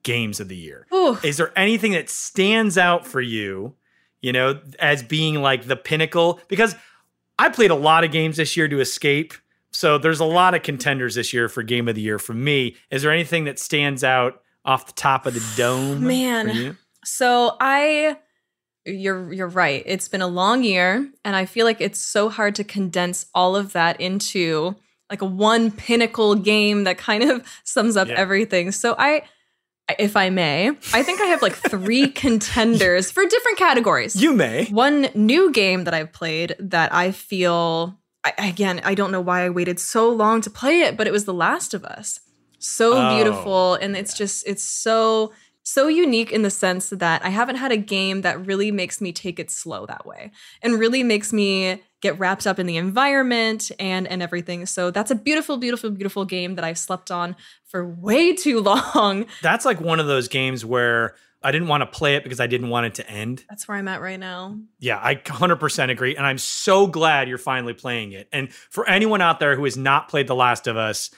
games 0.03 0.41
of 0.41 0.49
the 0.49 0.57
year. 0.57 0.87
Ooh. 0.93 1.19
Is 1.23 1.37
there 1.37 1.53
anything 1.57 1.93
that 1.93 2.09
stands 2.11 2.77
out 2.79 3.07
for 3.07 3.21
you, 3.21 3.75
you 4.23 4.33
know, 4.33 4.61
as 4.81 5.03
being 5.03 5.43
like 5.43 5.67
the 5.69 5.77
pinnacle? 5.77 6.41
Because 6.49 6.75
I 7.43 7.49
played 7.49 7.71
a 7.71 7.75
lot 7.77 8.05
of 8.05 8.11
games 8.13 8.37
this 8.37 8.57
year 8.57 8.69
to 8.69 8.81
escape. 8.81 9.35
So 9.73 9.99
there's 9.99 10.21
a 10.21 10.25
lot 10.25 10.55
of 10.55 10.63
contenders 10.63 11.15
this 11.15 11.33
year 11.33 11.49
for 11.49 11.63
game 11.63 11.89
of 11.89 11.95
the 11.95 12.01
year 12.03 12.19
for 12.19 12.35
me. 12.35 12.77
Is 12.91 13.03
there 13.03 13.11
anything 13.11 13.45
that 13.45 13.59
stands 13.59 14.05
out 14.05 14.43
off 14.65 14.87
the 14.87 14.93
top 14.93 15.27
of 15.27 15.35
the 15.35 15.43
dome? 15.57 16.07
Man. 16.07 16.49
for 16.51 16.55
you? 16.55 16.77
So 17.05 17.57
I 17.61 18.17
you're 18.85 19.33
you're 19.33 19.49
right. 19.49 19.83
It's 19.87 20.09
been 20.09 20.23
a 20.23 20.27
long 20.27 20.63
year 20.63 21.09
and 21.25 21.37
I 21.37 21.47
feel 21.47 21.65
like 21.67 21.81
it's 21.81 21.99
so 22.01 22.29
hard 22.29 22.55
to 22.57 22.65
condense 22.65 23.27
all 23.35 23.57
of 23.57 23.73
that 23.73 24.01
into 24.01 24.75
like 25.11 25.23
a 25.23 25.27
one 25.27 25.71
pinnacle 25.71 26.35
game 26.35 26.85
that 26.85 26.99
kind 26.99 27.23
of 27.25 27.47
sums 27.65 27.97
up 27.97 28.09
Yeah. 28.09 28.15
everything. 28.15 28.73
So 28.73 28.95
I 28.99 29.23
if 29.99 30.17
I 30.17 30.31
may, 30.31 30.69
I 30.93 31.03
think 31.03 31.21
I 31.21 31.27
have 31.27 31.43
like 31.43 31.55
three 31.55 32.09
contenders 32.25 33.11
for 33.11 33.25
different 33.27 33.59
categories. 33.59 34.21
You 34.21 34.33
may. 34.33 34.67
One 34.67 35.09
new 35.15 35.53
game 35.53 35.85
that 35.85 35.95
I've 35.95 36.13
played 36.13 36.55
that 36.59 36.93
I 36.95 37.13
feel 37.13 37.99
I, 38.25 38.33
again, 38.39 38.81
I 38.85 38.95
don't 38.95 39.11
know 39.11 39.21
why 39.21 39.45
I 39.45 39.51
waited 39.51 39.81
so 39.81 40.09
long 40.09 40.41
to 40.43 40.51
play 40.51 40.81
it, 40.83 40.97
but 40.97 41.07
it 41.07 41.13
was 41.13 41.25
The 41.25 41.35
Last 41.35 41.75
of 41.75 41.85
Us. 41.85 42.21
So 42.59 42.93
Oh, 42.95 43.17
beautiful 43.17 43.75
and 43.75 43.97
it's 43.97 44.15
just 44.15 44.47
it's 44.47 44.63
so 44.63 45.33
so 45.65 45.89
unique 45.89 46.33
in 46.33 46.43
the 46.43 46.51
sense 46.51 46.91
that 46.91 47.25
I 47.25 47.29
haven't 47.29 47.57
had 47.57 47.73
a 47.73 47.77
game 47.77 48.23
that 48.23 48.47
really 48.47 48.71
makes 48.71 49.01
me 49.01 49.13
take 49.13 49.39
it 49.39 49.51
slow 49.51 49.87
that 49.87 50.07
way 50.07 50.31
and 50.61 50.79
really 50.79 51.03
makes 51.03 51.33
me 51.33 51.83
get 52.03 52.19
wrapped 52.19 52.47
up 52.47 52.59
in 52.59 52.67
the 52.67 52.77
environment 52.77 53.73
and 53.79 54.07
and 54.07 54.23
everything. 54.23 54.67
So 54.67 54.91
that's 54.91 55.11
a 55.11 55.15
beautiful 55.15 55.57
beautiful 55.57 55.91
beautiful 55.91 56.27
game 56.27 56.57
that 56.57 56.65
I've 56.65 56.79
slept 56.79 57.11
on 57.11 57.35
for 57.65 57.87
way 57.87 58.35
too 58.35 58.61
long. 58.95 59.25
That's 59.41 59.65
like 59.65 59.81
one 59.81 60.01
of 60.01 60.07
those 60.07 60.29
games 60.29 60.65
where 60.65 61.15
I 61.45 61.51
didn't 61.51 61.69
want 61.69 61.81
to 61.81 61.87
play 61.87 62.17
it 62.17 62.23
because 62.23 62.41
I 62.41 62.47
didn't 62.47 62.69
want 62.69 62.87
it 62.87 62.95
to 62.97 63.11
end. 63.11 63.45
That's 63.49 63.67
where 63.67 63.77
I'm 63.77 63.89
at 63.89 64.01
right 64.01 64.21
now. 64.21 64.59
Yeah, 64.79 65.01
I 65.03 65.17
100% 65.17 65.91
agree. 65.91 66.15
And 66.15 66.25
I'm 66.25 66.39
so 66.39 66.87
glad 66.87 67.29
you're 67.29 67.39
finally 67.39 67.75
playing 67.75 68.13
it. 68.13 68.29
And 68.33 68.53
for 68.53 68.89
anyone 68.89 69.21
out 69.21 69.41
there 69.41 69.57
who 69.57 69.65
has 69.65 69.77
not 69.77 70.09
played 70.09 70.29
The 70.29 70.37
Last 70.37 70.69
of 70.69 70.77
Us, 70.77 71.11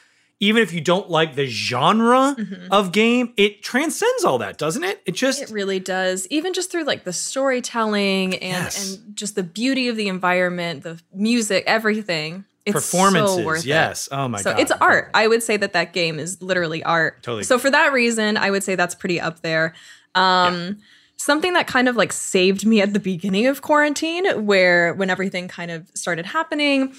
even 0.44 0.62
if 0.62 0.72
you 0.72 0.80
don't 0.80 1.08
like 1.08 1.34
the 1.34 1.46
genre 1.46 2.36
of 2.70 2.92
game, 2.92 3.32
it 3.36 3.62
transcends 3.62 4.24
all 4.24 4.38
that, 4.38 4.58
doesn't 4.58 4.84
it? 4.84 5.00
It 5.06 5.12
just, 5.12 5.42
It 5.42 5.50
really 5.50 5.80
does. 5.80 6.26
Even 6.30 6.52
just 6.52 6.70
through 6.70 6.84
like 6.84 7.04
the 7.04 7.12
storytelling 7.12 8.34
and 8.36 8.64
Yes. 8.64 8.94
and 8.96 9.16
just 9.16 9.34
the 9.34 9.42
beauty 9.42 9.88
of 9.88 9.96
the 9.96 10.08
environment, 10.08 10.82
the 10.82 11.00
music, 11.14 11.64
everything. 11.66 12.44
It's 12.66 12.72
performances. 12.74 13.36
so 13.36 13.44
worth 13.44 13.60
it. 13.60 13.66
yes. 13.66 14.08
Oh 14.10 14.26
my 14.28 14.38
so 14.38 14.50
God. 14.50 14.56
So 14.56 14.62
it's 14.62 14.72
art. 14.80 15.10
I 15.14 15.26
would 15.28 15.42
say 15.42 15.56
that 15.58 15.72
that 15.74 15.92
game 15.92 16.18
is 16.18 16.40
literally 16.40 16.82
art. 16.82 17.22
Totally. 17.22 17.44
So 17.44 17.58
for 17.58 17.70
that 17.70 17.92
reason, 17.92 18.36
I 18.36 18.50
would 18.50 18.62
say 18.64 18.74
that's 18.74 18.94
pretty 18.94 19.20
up 19.20 19.40
there. 19.40 19.74
Um, 20.14 20.78
Something 21.16 21.52
that 21.54 21.66
kind 21.68 21.88
of 21.88 21.96
like 21.96 22.12
saved 22.12 22.66
me 22.66 22.82
at 22.82 22.92
the 22.92 22.98
beginning 23.00 23.46
of 23.46 23.62
quarantine, 23.62 24.26
where 24.46 24.92
when 24.94 25.10
everything 25.10 25.46
kind 25.48 25.70
of 25.70 25.88
started 25.94 26.26
happening, 26.26 26.92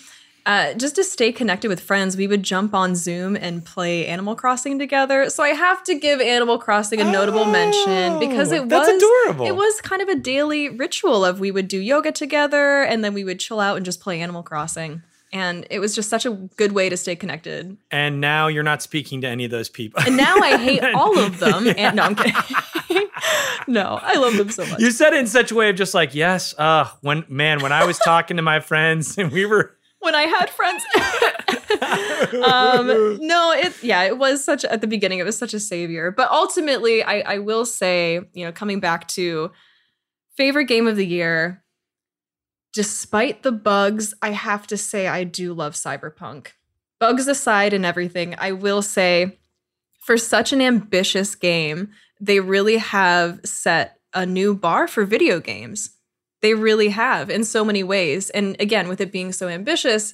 uh, 0.46 0.74
just 0.76 0.96
to 0.96 1.04
stay 1.04 1.32
connected 1.32 1.70
with 1.70 1.80
friends, 1.80 2.16
we 2.16 2.28
would 2.28 2.44
jump 2.44 2.74
on 2.74 2.96
Zoom 2.96 3.36
and 3.36 3.66
play 3.66 4.06
Animal 4.06 4.36
Crossing 4.36 4.78
together. 4.78 5.30
So 5.30 5.44
I 5.44 5.50
have 5.50 5.84
to 5.86 5.96
give 5.96 6.22
Animal 6.22 6.58
Crossing 6.60 7.02
a 7.02 7.04
notable 7.12 7.46
mention 7.46 8.20
because 8.20 8.52
Oh, 8.52 8.58
it 8.64 8.70
that's 8.70 8.88
was 8.88 9.04
adorable. 9.04 9.48
It 9.48 9.56
was 9.56 9.82
kind 9.82 10.02
of 10.02 10.08
a 10.10 10.16
daily 10.16 10.70
ritual 10.70 11.26
of 11.26 11.40
we 11.40 11.50
would 11.52 11.68
do 11.68 11.80
yoga 11.80 12.12
together 12.12 12.84
and 12.84 13.04
then 13.04 13.14
we 13.14 13.24
would 13.24 13.40
chill 13.40 13.60
out 13.60 13.76
and 13.78 13.86
just 13.86 14.00
play 14.02 14.22
Animal 14.22 14.44
Crossing. 14.44 15.02
And 15.34 15.66
it 15.70 15.80
was 15.80 15.96
just 15.96 16.10
such 16.10 16.26
a 16.26 16.30
good 16.32 16.72
way 16.72 16.88
to 16.90 16.96
stay 16.96 17.16
connected. 17.16 17.76
And 17.92 18.22
now 18.22 18.48
you're 18.48 18.64
not 18.64 18.82
speaking 18.82 19.20
to 19.22 19.28
any 19.28 19.44
of 19.46 19.52
those 19.52 19.68
people. 19.68 20.02
And 20.06 20.16
now 20.16 20.36
I 20.38 20.58
hate 20.58 20.82
all 20.96 21.18
of 21.20 21.40
them. 21.40 21.68
And 21.76 21.96
no, 21.98 22.04
I'm 22.04 22.16
kidding. 22.16 22.36
no, 23.68 24.00
I 24.02 24.16
love 24.16 24.38
them 24.38 24.50
so 24.50 24.66
much. 24.66 24.80
you 24.80 24.92
said 24.92 25.14
it 25.14 25.20
in 25.20 25.28
such 25.28 25.52
a 25.52 25.56
way 25.56 25.70
of 25.70 25.76
just 25.76 25.94
like, 25.94 26.16
yes, 26.16 26.54
uh, 26.58 26.88
when, 27.02 27.26
man, 27.28 27.62
when 27.62 27.72
I 27.72 27.84
was 27.86 27.98
talking 27.98 28.38
to 28.38 28.44
my 28.44 28.60
friends 28.60 29.18
and 29.18 29.32
we 29.32 29.46
were, 29.46 29.76
when 30.06 30.16
I 30.16 30.24
had 30.24 30.50
friends. 30.50 30.84
um, 32.46 33.18
no, 33.20 33.52
it 33.52 33.84
yeah, 33.84 34.04
it 34.04 34.18
was 34.18 34.44
such 34.44 34.64
at 34.64 34.80
the 34.80 34.88
beginning. 34.88 35.20
It 35.20 35.26
was 35.26 35.38
such 35.38 35.54
a 35.54 35.60
savior, 35.60 36.12
but 36.12 36.32
ultimately, 36.32 37.04
I 37.04 37.20
I 37.36 37.38
will 37.40 37.66
say, 37.66 38.22
you 38.34 38.46
know, 38.46 38.54
coming 38.54 38.80
back 38.80 39.08
to 39.10 39.52
favorite 40.38 40.66
game 40.66 40.88
of 40.88 40.96
the 40.96 41.06
year. 41.06 41.64
Despite 42.74 43.44
the 43.44 43.54
bugs, 43.54 44.14
I 44.22 44.32
have 44.32 44.68
to 44.68 44.78
say 44.78 45.08
I 45.08 45.24
do 45.24 45.54
love 45.54 45.74
Cyberpunk. 45.74 46.48
Bugs 47.00 47.28
aside 47.28 47.74
and 47.74 47.86
everything, 47.86 48.36
I 48.38 48.52
will 48.52 48.82
say 48.82 49.40
for 50.06 50.18
such 50.18 50.54
an 50.54 50.62
ambitious 50.62 51.36
game, 51.36 51.90
they 52.22 52.40
really 52.40 52.78
have 52.78 53.40
set 53.44 54.00
a 54.14 54.26
new 54.26 54.54
bar 54.56 54.88
for 54.88 55.04
video 55.04 55.40
games. 55.40 55.95
They 56.46 56.54
really 56.54 56.90
have 56.90 57.32
in 57.32 57.44
so 57.44 57.66
many 57.66 57.82
ways. 57.82 58.30
And 58.30 58.56
again, 58.60 58.88
with 58.88 59.02
it 59.02 59.12
being 59.12 59.32
so 59.32 59.48
ambitious, 59.48 60.14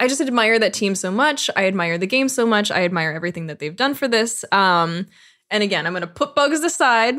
I 0.00 0.08
just 0.08 0.22
admire 0.22 0.58
that 0.58 0.72
team 0.72 0.94
so 0.94 1.10
much. 1.10 1.50
I 1.54 1.66
admire 1.66 1.98
the 1.98 2.06
game 2.06 2.30
so 2.30 2.46
much. 2.46 2.70
I 2.70 2.84
admire 2.84 3.12
everything 3.12 3.48
that 3.48 3.58
they've 3.58 3.76
done 3.76 3.92
for 3.92 4.08
this. 4.08 4.42
Um, 4.52 5.06
and 5.50 5.62
again, 5.62 5.86
I'm 5.86 5.92
going 5.92 6.00
to 6.00 6.06
put 6.06 6.34
bugs 6.34 6.60
aside. 6.60 7.16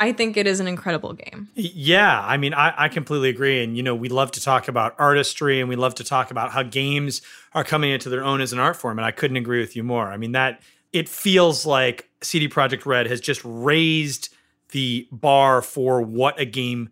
I 0.00 0.12
think 0.12 0.38
it 0.38 0.46
is 0.46 0.58
an 0.58 0.66
incredible 0.66 1.12
game. 1.12 1.50
Yeah, 1.54 2.18
I 2.18 2.38
mean, 2.38 2.54
I, 2.54 2.72
I 2.84 2.88
completely 2.88 3.28
agree. 3.28 3.62
And, 3.62 3.76
you 3.76 3.82
know, 3.82 3.94
we 3.94 4.08
love 4.08 4.30
to 4.30 4.40
talk 4.40 4.68
about 4.68 4.94
artistry 4.98 5.60
and 5.60 5.68
we 5.68 5.76
love 5.76 5.96
to 5.96 6.04
talk 6.04 6.30
about 6.30 6.52
how 6.52 6.62
games 6.62 7.20
are 7.52 7.62
coming 7.62 7.90
into 7.90 8.08
their 8.08 8.24
own 8.24 8.40
as 8.40 8.54
an 8.54 8.58
art 8.58 8.76
form. 8.76 8.98
And 8.98 9.04
I 9.04 9.10
couldn't 9.10 9.36
agree 9.36 9.60
with 9.60 9.76
you 9.76 9.84
more. 9.84 10.06
I 10.06 10.16
mean, 10.16 10.32
that 10.32 10.62
it 10.94 11.10
feels 11.10 11.66
like 11.66 12.08
CD 12.22 12.48
Projekt 12.48 12.86
Red 12.86 13.06
has 13.06 13.20
just 13.20 13.42
raised 13.44 14.34
the 14.70 15.06
bar 15.12 15.60
for 15.60 16.00
what 16.00 16.40
a 16.40 16.46
game 16.46 16.88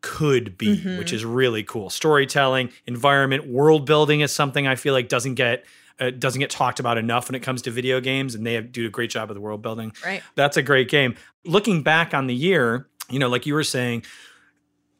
could 0.00 0.56
be, 0.58 0.78
Mhm. 0.78 0.98
which 0.98 1.12
is 1.12 1.24
really 1.24 1.62
cool. 1.62 1.90
Storytelling, 1.90 2.70
environment, 2.86 3.46
world 3.46 3.84
building 3.86 4.20
is 4.20 4.32
something 4.32 4.66
I 4.66 4.74
feel 4.76 4.94
like 4.94 5.08
doesn't 5.08 5.34
get 5.34 5.64
uh, 6.00 6.10
doesn't 6.10 6.38
get 6.38 6.48
talked 6.48 6.78
about 6.78 6.96
enough 6.96 7.28
when 7.28 7.34
it 7.34 7.40
comes 7.40 7.60
to 7.62 7.72
video 7.72 8.00
games, 8.00 8.36
and 8.36 8.46
they 8.46 8.54
have, 8.54 8.70
do 8.70 8.86
a 8.86 8.88
great 8.88 9.10
job 9.10 9.30
of 9.30 9.34
the 9.34 9.40
world 9.40 9.60
building. 9.62 9.92
Right. 10.04 10.22
That's 10.36 10.56
a 10.56 10.62
great 10.62 10.88
game. 10.88 11.16
Looking 11.44 11.82
back 11.82 12.14
on 12.14 12.28
the 12.28 12.34
year, 12.36 12.86
you 13.10 13.18
know, 13.18 13.28
like 13.28 13.46
you 13.46 13.54
were 13.54 13.64
saying, 13.64 14.04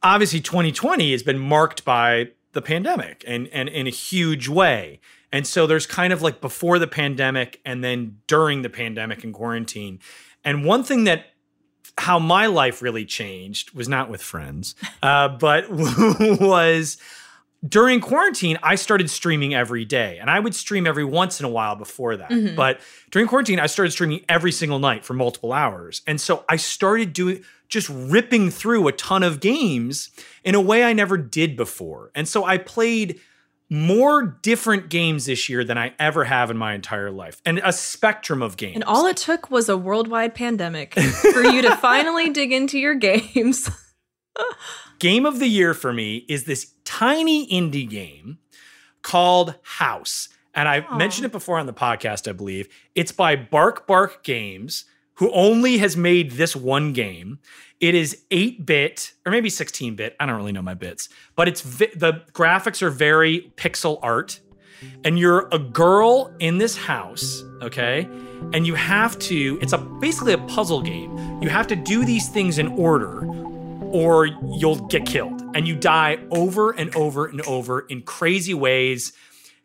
obviously 0.02 0.40
2020 0.40 1.12
has 1.12 1.22
been 1.22 1.38
marked 1.38 1.84
by 1.84 2.28
the 2.52 2.62
pandemic 2.62 3.22
and 3.26 3.48
and 3.52 3.68
in 3.68 3.86
a 3.86 3.90
huge 3.90 4.48
way. 4.48 5.00
And 5.32 5.46
so 5.46 5.66
there's 5.66 5.86
kind 5.86 6.12
of 6.12 6.22
like 6.22 6.40
before 6.40 6.78
the 6.78 6.86
pandemic 6.86 7.60
and 7.64 7.84
then 7.84 8.18
during 8.26 8.62
the 8.62 8.70
pandemic 8.70 9.22
and 9.22 9.34
quarantine. 9.34 10.00
And 10.44 10.64
one 10.64 10.82
thing 10.82 11.04
that 11.04 11.26
how 11.98 12.18
my 12.18 12.46
life 12.46 12.80
really 12.80 13.04
changed 13.04 13.74
was 13.74 13.88
not 13.88 14.08
with 14.08 14.22
friends, 14.22 14.74
uh, 15.02 15.28
but 15.28 15.68
was 15.70 16.96
during 17.66 18.00
quarantine, 18.00 18.56
I 18.62 18.76
started 18.76 19.10
streaming 19.10 19.52
every 19.52 19.84
day. 19.84 20.18
And 20.20 20.30
I 20.30 20.38
would 20.38 20.54
stream 20.54 20.86
every 20.86 21.04
once 21.04 21.40
in 21.40 21.46
a 21.46 21.48
while 21.48 21.74
before 21.74 22.16
that. 22.16 22.30
Mhm. 22.30 22.54
But 22.54 22.80
during 23.10 23.26
quarantine, 23.26 23.58
I 23.58 23.66
started 23.66 23.90
streaming 23.90 24.24
every 24.28 24.52
single 24.52 24.78
night 24.78 25.04
for 25.04 25.14
multiple 25.14 25.52
hours. 25.52 26.02
And 26.06 26.20
so 26.20 26.44
I 26.48 26.56
started 26.56 27.12
doing 27.12 27.42
just 27.68 27.88
ripping 27.90 28.50
through 28.50 28.86
a 28.86 28.92
ton 28.92 29.22
of 29.24 29.40
games 29.40 30.10
in 30.44 30.54
a 30.54 30.60
way 30.60 30.84
I 30.84 30.92
never 30.92 31.18
did 31.18 31.56
before. 31.56 32.10
And 32.14 32.28
so 32.28 32.44
I 32.44 32.58
played 32.58 33.20
more 33.70 34.22
different 34.42 34.88
games 34.88 35.26
this 35.26 35.48
year 35.48 35.62
than 35.62 35.76
I 35.76 35.92
ever 35.98 36.24
have 36.24 36.50
in 36.50 36.56
my 36.56 36.74
entire 36.74 37.10
life, 37.10 37.40
and 37.44 37.60
a 37.62 37.72
spectrum 37.72 38.42
of 38.42 38.56
games. 38.56 38.76
And 38.76 38.84
all 38.84 39.06
it 39.06 39.16
took 39.16 39.50
was 39.50 39.68
a 39.68 39.76
worldwide 39.76 40.34
pandemic 40.34 40.94
for 41.32 41.42
you 41.42 41.62
to 41.62 41.76
finally 41.76 42.30
dig 42.30 42.52
into 42.52 42.78
your 42.78 42.94
games. 42.94 43.70
game 44.98 45.26
of 45.26 45.38
the 45.38 45.48
year 45.48 45.74
for 45.74 45.92
me 45.92 46.24
is 46.28 46.44
this 46.44 46.72
tiny 46.84 47.46
indie 47.48 47.88
game 47.88 48.38
called 49.02 49.54
House. 49.62 50.28
And 50.54 50.68
I 50.68 50.96
mentioned 50.96 51.26
it 51.26 51.32
before 51.32 51.58
on 51.58 51.66
the 51.66 51.72
podcast, 51.72 52.28
I 52.28 52.32
believe. 52.32 52.68
It's 52.94 53.12
by 53.12 53.36
Bark 53.36 53.86
Bark 53.86 54.24
Games, 54.24 54.86
who 55.14 55.30
only 55.32 55.78
has 55.78 55.96
made 55.96 56.32
this 56.32 56.56
one 56.56 56.92
game. 56.92 57.38
It 57.80 57.94
is 57.94 58.24
8 58.30 58.66
bit, 58.66 59.12
or 59.24 59.30
maybe 59.30 59.48
16 59.48 59.94
bit. 59.94 60.16
I 60.18 60.26
don't 60.26 60.36
really 60.36 60.52
know 60.52 60.62
my 60.62 60.74
bits, 60.74 61.08
but 61.36 61.46
it's 61.46 61.60
vi- 61.60 61.92
the 61.94 62.24
graphics 62.32 62.82
are 62.82 62.90
very 62.90 63.52
pixel 63.56 63.98
art. 64.02 64.40
And 65.04 65.18
you're 65.18 65.48
a 65.50 65.58
girl 65.58 66.32
in 66.38 66.58
this 66.58 66.76
house, 66.76 67.42
okay? 67.62 68.08
And 68.52 68.64
you 68.64 68.74
have 68.74 69.18
to, 69.20 69.58
it's 69.60 69.72
a 69.72 69.78
basically 69.78 70.34
a 70.34 70.38
puzzle 70.38 70.82
game. 70.82 71.42
You 71.42 71.48
have 71.48 71.66
to 71.68 71.76
do 71.76 72.04
these 72.04 72.28
things 72.28 72.58
in 72.58 72.68
order 72.68 73.26
or 73.90 74.26
you'll 74.26 74.86
get 74.86 75.06
killed 75.06 75.42
and 75.54 75.66
you 75.66 75.74
die 75.74 76.18
over 76.30 76.70
and 76.70 76.94
over 76.94 77.26
and 77.26 77.40
over 77.42 77.80
in 77.80 78.02
crazy 78.02 78.54
ways 78.54 79.12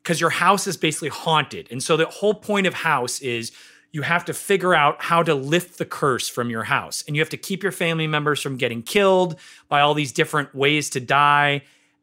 because 0.02 0.20
your 0.20 0.32
house 0.32 0.66
is 0.68 0.78
basically 0.78 1.10
haunted. 1.10 1.68
And 1.72 1.82
so 1.82 1.96
the 1.96 2.06
whole 2.06 2.34
point 2.34 2.68
of 2.68 2.74
house 2.74 3.20
is 3.20 3.52
you 3.94 4.02
have 4.02 4.26
to 4.26 4.34
figure 4.34 4.74
out 4.74 5.02
how 5.02 5.24
to 5.24 5.36
lift 5.36 5.78
the 5.78 5.86
curse 5.86 6.28
from 6.28 6.50
your 6.50 6.64
house 6.64 7.04
and 7.08 7.16
you 7.16 7.22
have 7.22 7.30
to 7.30 7.38
keep 7.38 7.64
your 7.64 7.72
family 7.72 8.08
members 8.08 8.42
from 8.42 8.58
getting 8.58 8.82
killed 8.82 9.40
by 9.70 9.80
all 9.80 9.94
these 9.94 10.12
different 10.12 10.54
ways 10.54 10.90
to 10.90 11.00
die. 11.00 11.62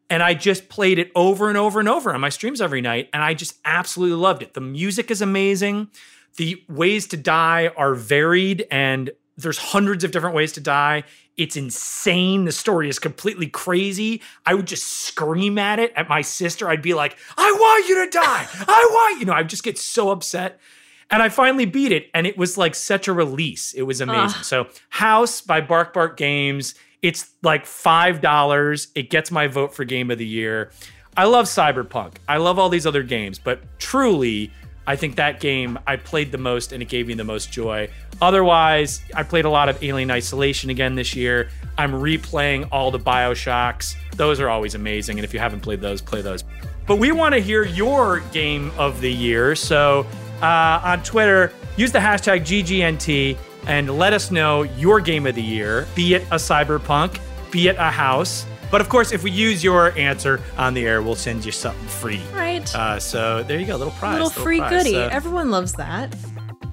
And 0.08 0.22
I 0.22 0.34
just 0.34 0.68
played 0.68 0.98
it 0.98 1.10
over 1.14 1.48
and 1.48 1.58
over 1.58 1.80
and 1.80 1.88
over 1.88 2.14
on 2.14 2.20
my 2.20 2.28
streams 2.28 2.60
every 2.60 2.80
night 2.80 3.10
and 3.12 3.22
I 3.22 3.34
just 3.34 3.58
absolutely 3.64 4.16
loved 4.16 4.42
it. 4.42 4.54
The 4.54 4.60
music 4.60 5.10
is 5.10 5.20
amazing. 5.20 5.88
The 6.36 6.62
ways 6.68 7.08
to 7.08 7.16
die 7.16 7.72
are 7.76 7.94
varied 7.94 8.66
and 8.70 9.10
there's 9.36 9.58
hundreds 9.58 10.04
of 10.04 10.12
different 10.12 10.36
ways 10.36 10.52
to 10.52 10.60
die. 10.60 11.02
It's 11.36 11.56
insane. 11.56 12.44
The 12.44 12.52
story 12.52 12.88
is 12.88 13.00
completely 13.00 13.48
crazy. 13.48 14.22
I 14.46 14.54
would 14.54 14.66
just 14.66 14.86
scream 14.86 15.58
at 15.58 15.80
it 15.80 15.92
at 15.96 16.08
my 16.08 16.20
sister. 16.20 16.68
I'd 16.68 16.82
be 16.82 16.94
like, 16.94 17.16
I 17.36 17.50
want 17.50 17.88
you 17.88 18.04
to 18.04 18.10
die. 18.10 18.46
I 18.52 18.88
want, 18.90 19.20
you 19.20 19.26
know, 19.26 19.32
I 19.32 19.42
just 19.42 19.64
get 19.64 19.78
so 19.78 20.10
upset. 20.10 20.60
And 21.10 21.22
I 21.22 21.28
finally 21.28 21.66
beat 21.66 21.92
it. 21.92 22.08
And 22.14 22.26
it 22.26 22.38
was 22.38 22.56
like 22.56 22.74
such 22.74 23.08
a 23.08 23.12
release. 23.12 23.72
It 23.72 23.82
was 23.82 24.00
amazing. 24.00 24.38
Ah. 24.38 24.42
So, 24.42 24.68
House 24.90 25.40
by 25.40 25.60
Bark 25.60 25.92
Bark 25.92 26.16
Games. 26.16 26.74
It's 27.02 27.30
like 27.42 27.64
$5. 27.64 28.86
It 28.94 29.10
gets 29.10 29.30
my 29.30 29.46
vote 29.46 29.74
for 29.74 29.84
game 29.84 30.10
of 30.10 30.18
the 30.18 30.26
year. 30.26 30.70
I 31.16 31.24
love 31.24 31.46
Cyberpunk. 31.46 32.14
I 32.28 32.36
love 32.36 32.58
all 32.58 32.68
these 32.68 32.86
other 32.86 33.02
games, 33.02 33.38
but 33.38 33.60
truly, 33.78 34.52
I 34.86 34.96
think 34.96 35.16
that 35.16 35.40
game 35.40 35.78
I 35.86 35.96
played 35.96 36.32
the 36.32 36.38
most 36.38 36.72
and 36.72 36.82
it 36.82 36.88
gave 36.88 37.06
me 37.06 37.14
the 37.14 37.24
most 37.24 37.52
joy. 37.52 37.88
Otherwise, 38.22 39.00
I 39.14 39.22
played 39.22 39.44
a 39.44 39.50
lot 39.50 39.68
of 39.68 39.82
Alien 39.82 40.10
Isolation 40.10 40.70
again 40.70 40.94
this 40.94 41.14
year. 41.14 41.48
I'm 41.78 41.92
replaying 41.92 42.68
all 42.70 42.90
the 42.90 42.98
Bioshocks. 42.98 43.94
Those 44.16 44.40
are 44.40 44.48
always 44.48 44.74
amazing. 44.74 45.18
And 45.18 45.24
if 45.24 45.32
you 45.32 45.40
haven't 45.40 45.60
played 45.60 45.80
those, 45.80 46.00
play 46.00 46.22
those. 46.22 46.44
But 46.86 46.96
we 46.96 47.12
want 47.12 47.34
to 47.34 47.40
hear 47.40 47.64
your 47.64 48.20
game 48.32 48.72
of 48.76 49.00
the 49.00 49.12
year. 49.12 49.54
So 49.54 50.06
uh, 50.42 50.80
on 50.84 51.02
Twitter, 51.02 51.52
use 51.76 51.92
the 51.92 51.98
hashtag 51.98 52.40
GGNT 52.42 53.36
and 53.66 53.98
let 53.98 54.12
us 54.12 54.30
know 54.30 54.62
your 54.62 55.00
game 55.00 55.26
of 55.26 55.34
the 55.34 55.42
year, 55.42 55.86
be 55.94 56.14
it 56.14 56.22
a 56.30 56.36
cyberpunk, 56.36 57.20
be 57.50 57.68
it 57.68 57.76
a 57.76 57.90
house. 57.90 58.46
But 58.70 58.80
of 58.80 58.88
course, 58.88 59.12
if 59.12 59.22
we 59.24 59.30
use 59.32 59.62
your 59.64 59.96
answer 59.98 60.40
on 60.56 60.74
the 60.74 60.86
air, 60.86 61.02
we'll 61.02 61.16
send 61.16 61.44
you 61.44 61.50
something 61.52 61.86
free. 61.88 62.20
Right. 62.32 62.72
Uh, 62.74 62.98
so 63.00 63.42
there 63.42 63.58
you 63.58 63.66
go, 63.66 63.76
little 63.76 63.92
prize. 63.94 64.14
Little 64.14 64.30
free 64.30 64.58
prize. 64.58 64.70
goodie. 64.70 64.92
So, 64.92 65.08
Everyone 65.10 65.50
loves 65.50 65.72
that. 65.74 66.14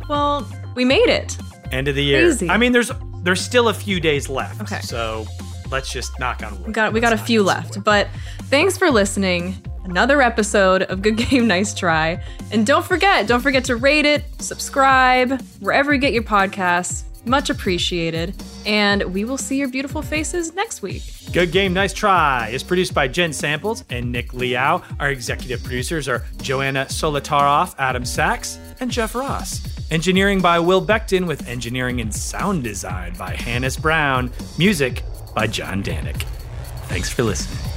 Well, 0.08 0.48
we 0.76 0.86
made 0.86 1.10
it. 1.10 1.36
end 1.72 1.88
of 1.88 1.96
the 1.96 2.04
year. 2.04 2.22
Crazy. 2.28 2.50
I 2.50 2.58
mean, 2.58 2.72
there's 2.72 2.92
there's 3.24 3.42
still 3.42 3.68
a 3.70 3.74
few 3.74 4.00
days 4.00 4.30
left. 4.30 4.62
Okay. 4.62 4.80
So 4.82 5.26
let's 5.72 5.92
just 5.92 6.18
knock 6.20 6.44
on 6.44 6.52
wood. 6.60 6.68
We 6.68 6.74
got 6.74 6.94
we 6.94 7.00
got 7.02 7.14
a 7.14 7.18
few 7.18 7.44
left, 7.44 7.84
but 7.84 8.08
thanks 8.44 8.78
for 8.78 8.90
listening. 8.92 9.56
Another 9.88 10.22
episode 10.22 10.84
of 10.84 11.02
Good 11.02 11.16
Game 11.16 11.48
Nice 11.48 11.74
Try. 11.74 12.22
And 12.52 12.68
don't 12.68 12.86
forget, 12.86 13.26
don't 13.26 13.40
forget 13.40 13.64
to 13.66 13.78
rate 13.78 14.06
it, 14.06 14.26
subscribe, 14.42 15.42
wherever 15.62 15.94
you 15.94 16.00
get 16.00 16.12
your 16.12 16.24
podcasts. 16.24 17.04
Much 17.26 17.50
appreciated. 17.50 18.36
And 18.66 19.02
we 19.14 19.24
will 19.24 19.38
see 19.38 19.58
your 19.58 19.70
beautiful 19.70 20.02
faces 20.02 20.54
next 20.56 20.82
week. 20.82 21.04
Good 21.32 21.54
Game, 21.54 21.74
Nice 21.74 21.94
Try 21.94 22.50
is 22.50 22.64
produced 22.64 22.94
by 22.94 23.08
Jen 23.08 23.32
Samples 23.32 23.86
and 23.90 24.12
Nick 24.12 24.34
Liao. 24.34 24.82
Our 25.00 25.10
executive 25.10 25.64
producers 25.64 26.10
are 26.10 26.26
Joanna 26.42 26.86
Solotaroff, 26.90 27.74
Adam 27.80 28.04
Sachs, 28.04 28.60
and 28.82 28.92
Jeff 28.92 29.16
Ross. 29.16 29.62
Engineering 29.90 30.42
by 30.42 30.60
Will 30.60 30.86
Becton 30.86 31.28
with 31.28 31.48
engineering 31.48 32.02
and 32.02 32.14
sound 32.14 32.64
design 32.64 33.14
by 33.18 33.36
Hannis 33.36 33.78
Brown. 33.78 34.32
Music 34.58 35.02
by 35.34 35.48
John 35.48 35.82
Danik. 35.82 36.24
Thanks 36.88 37.10
for 37.10 37.24
listening. 37.24 37.77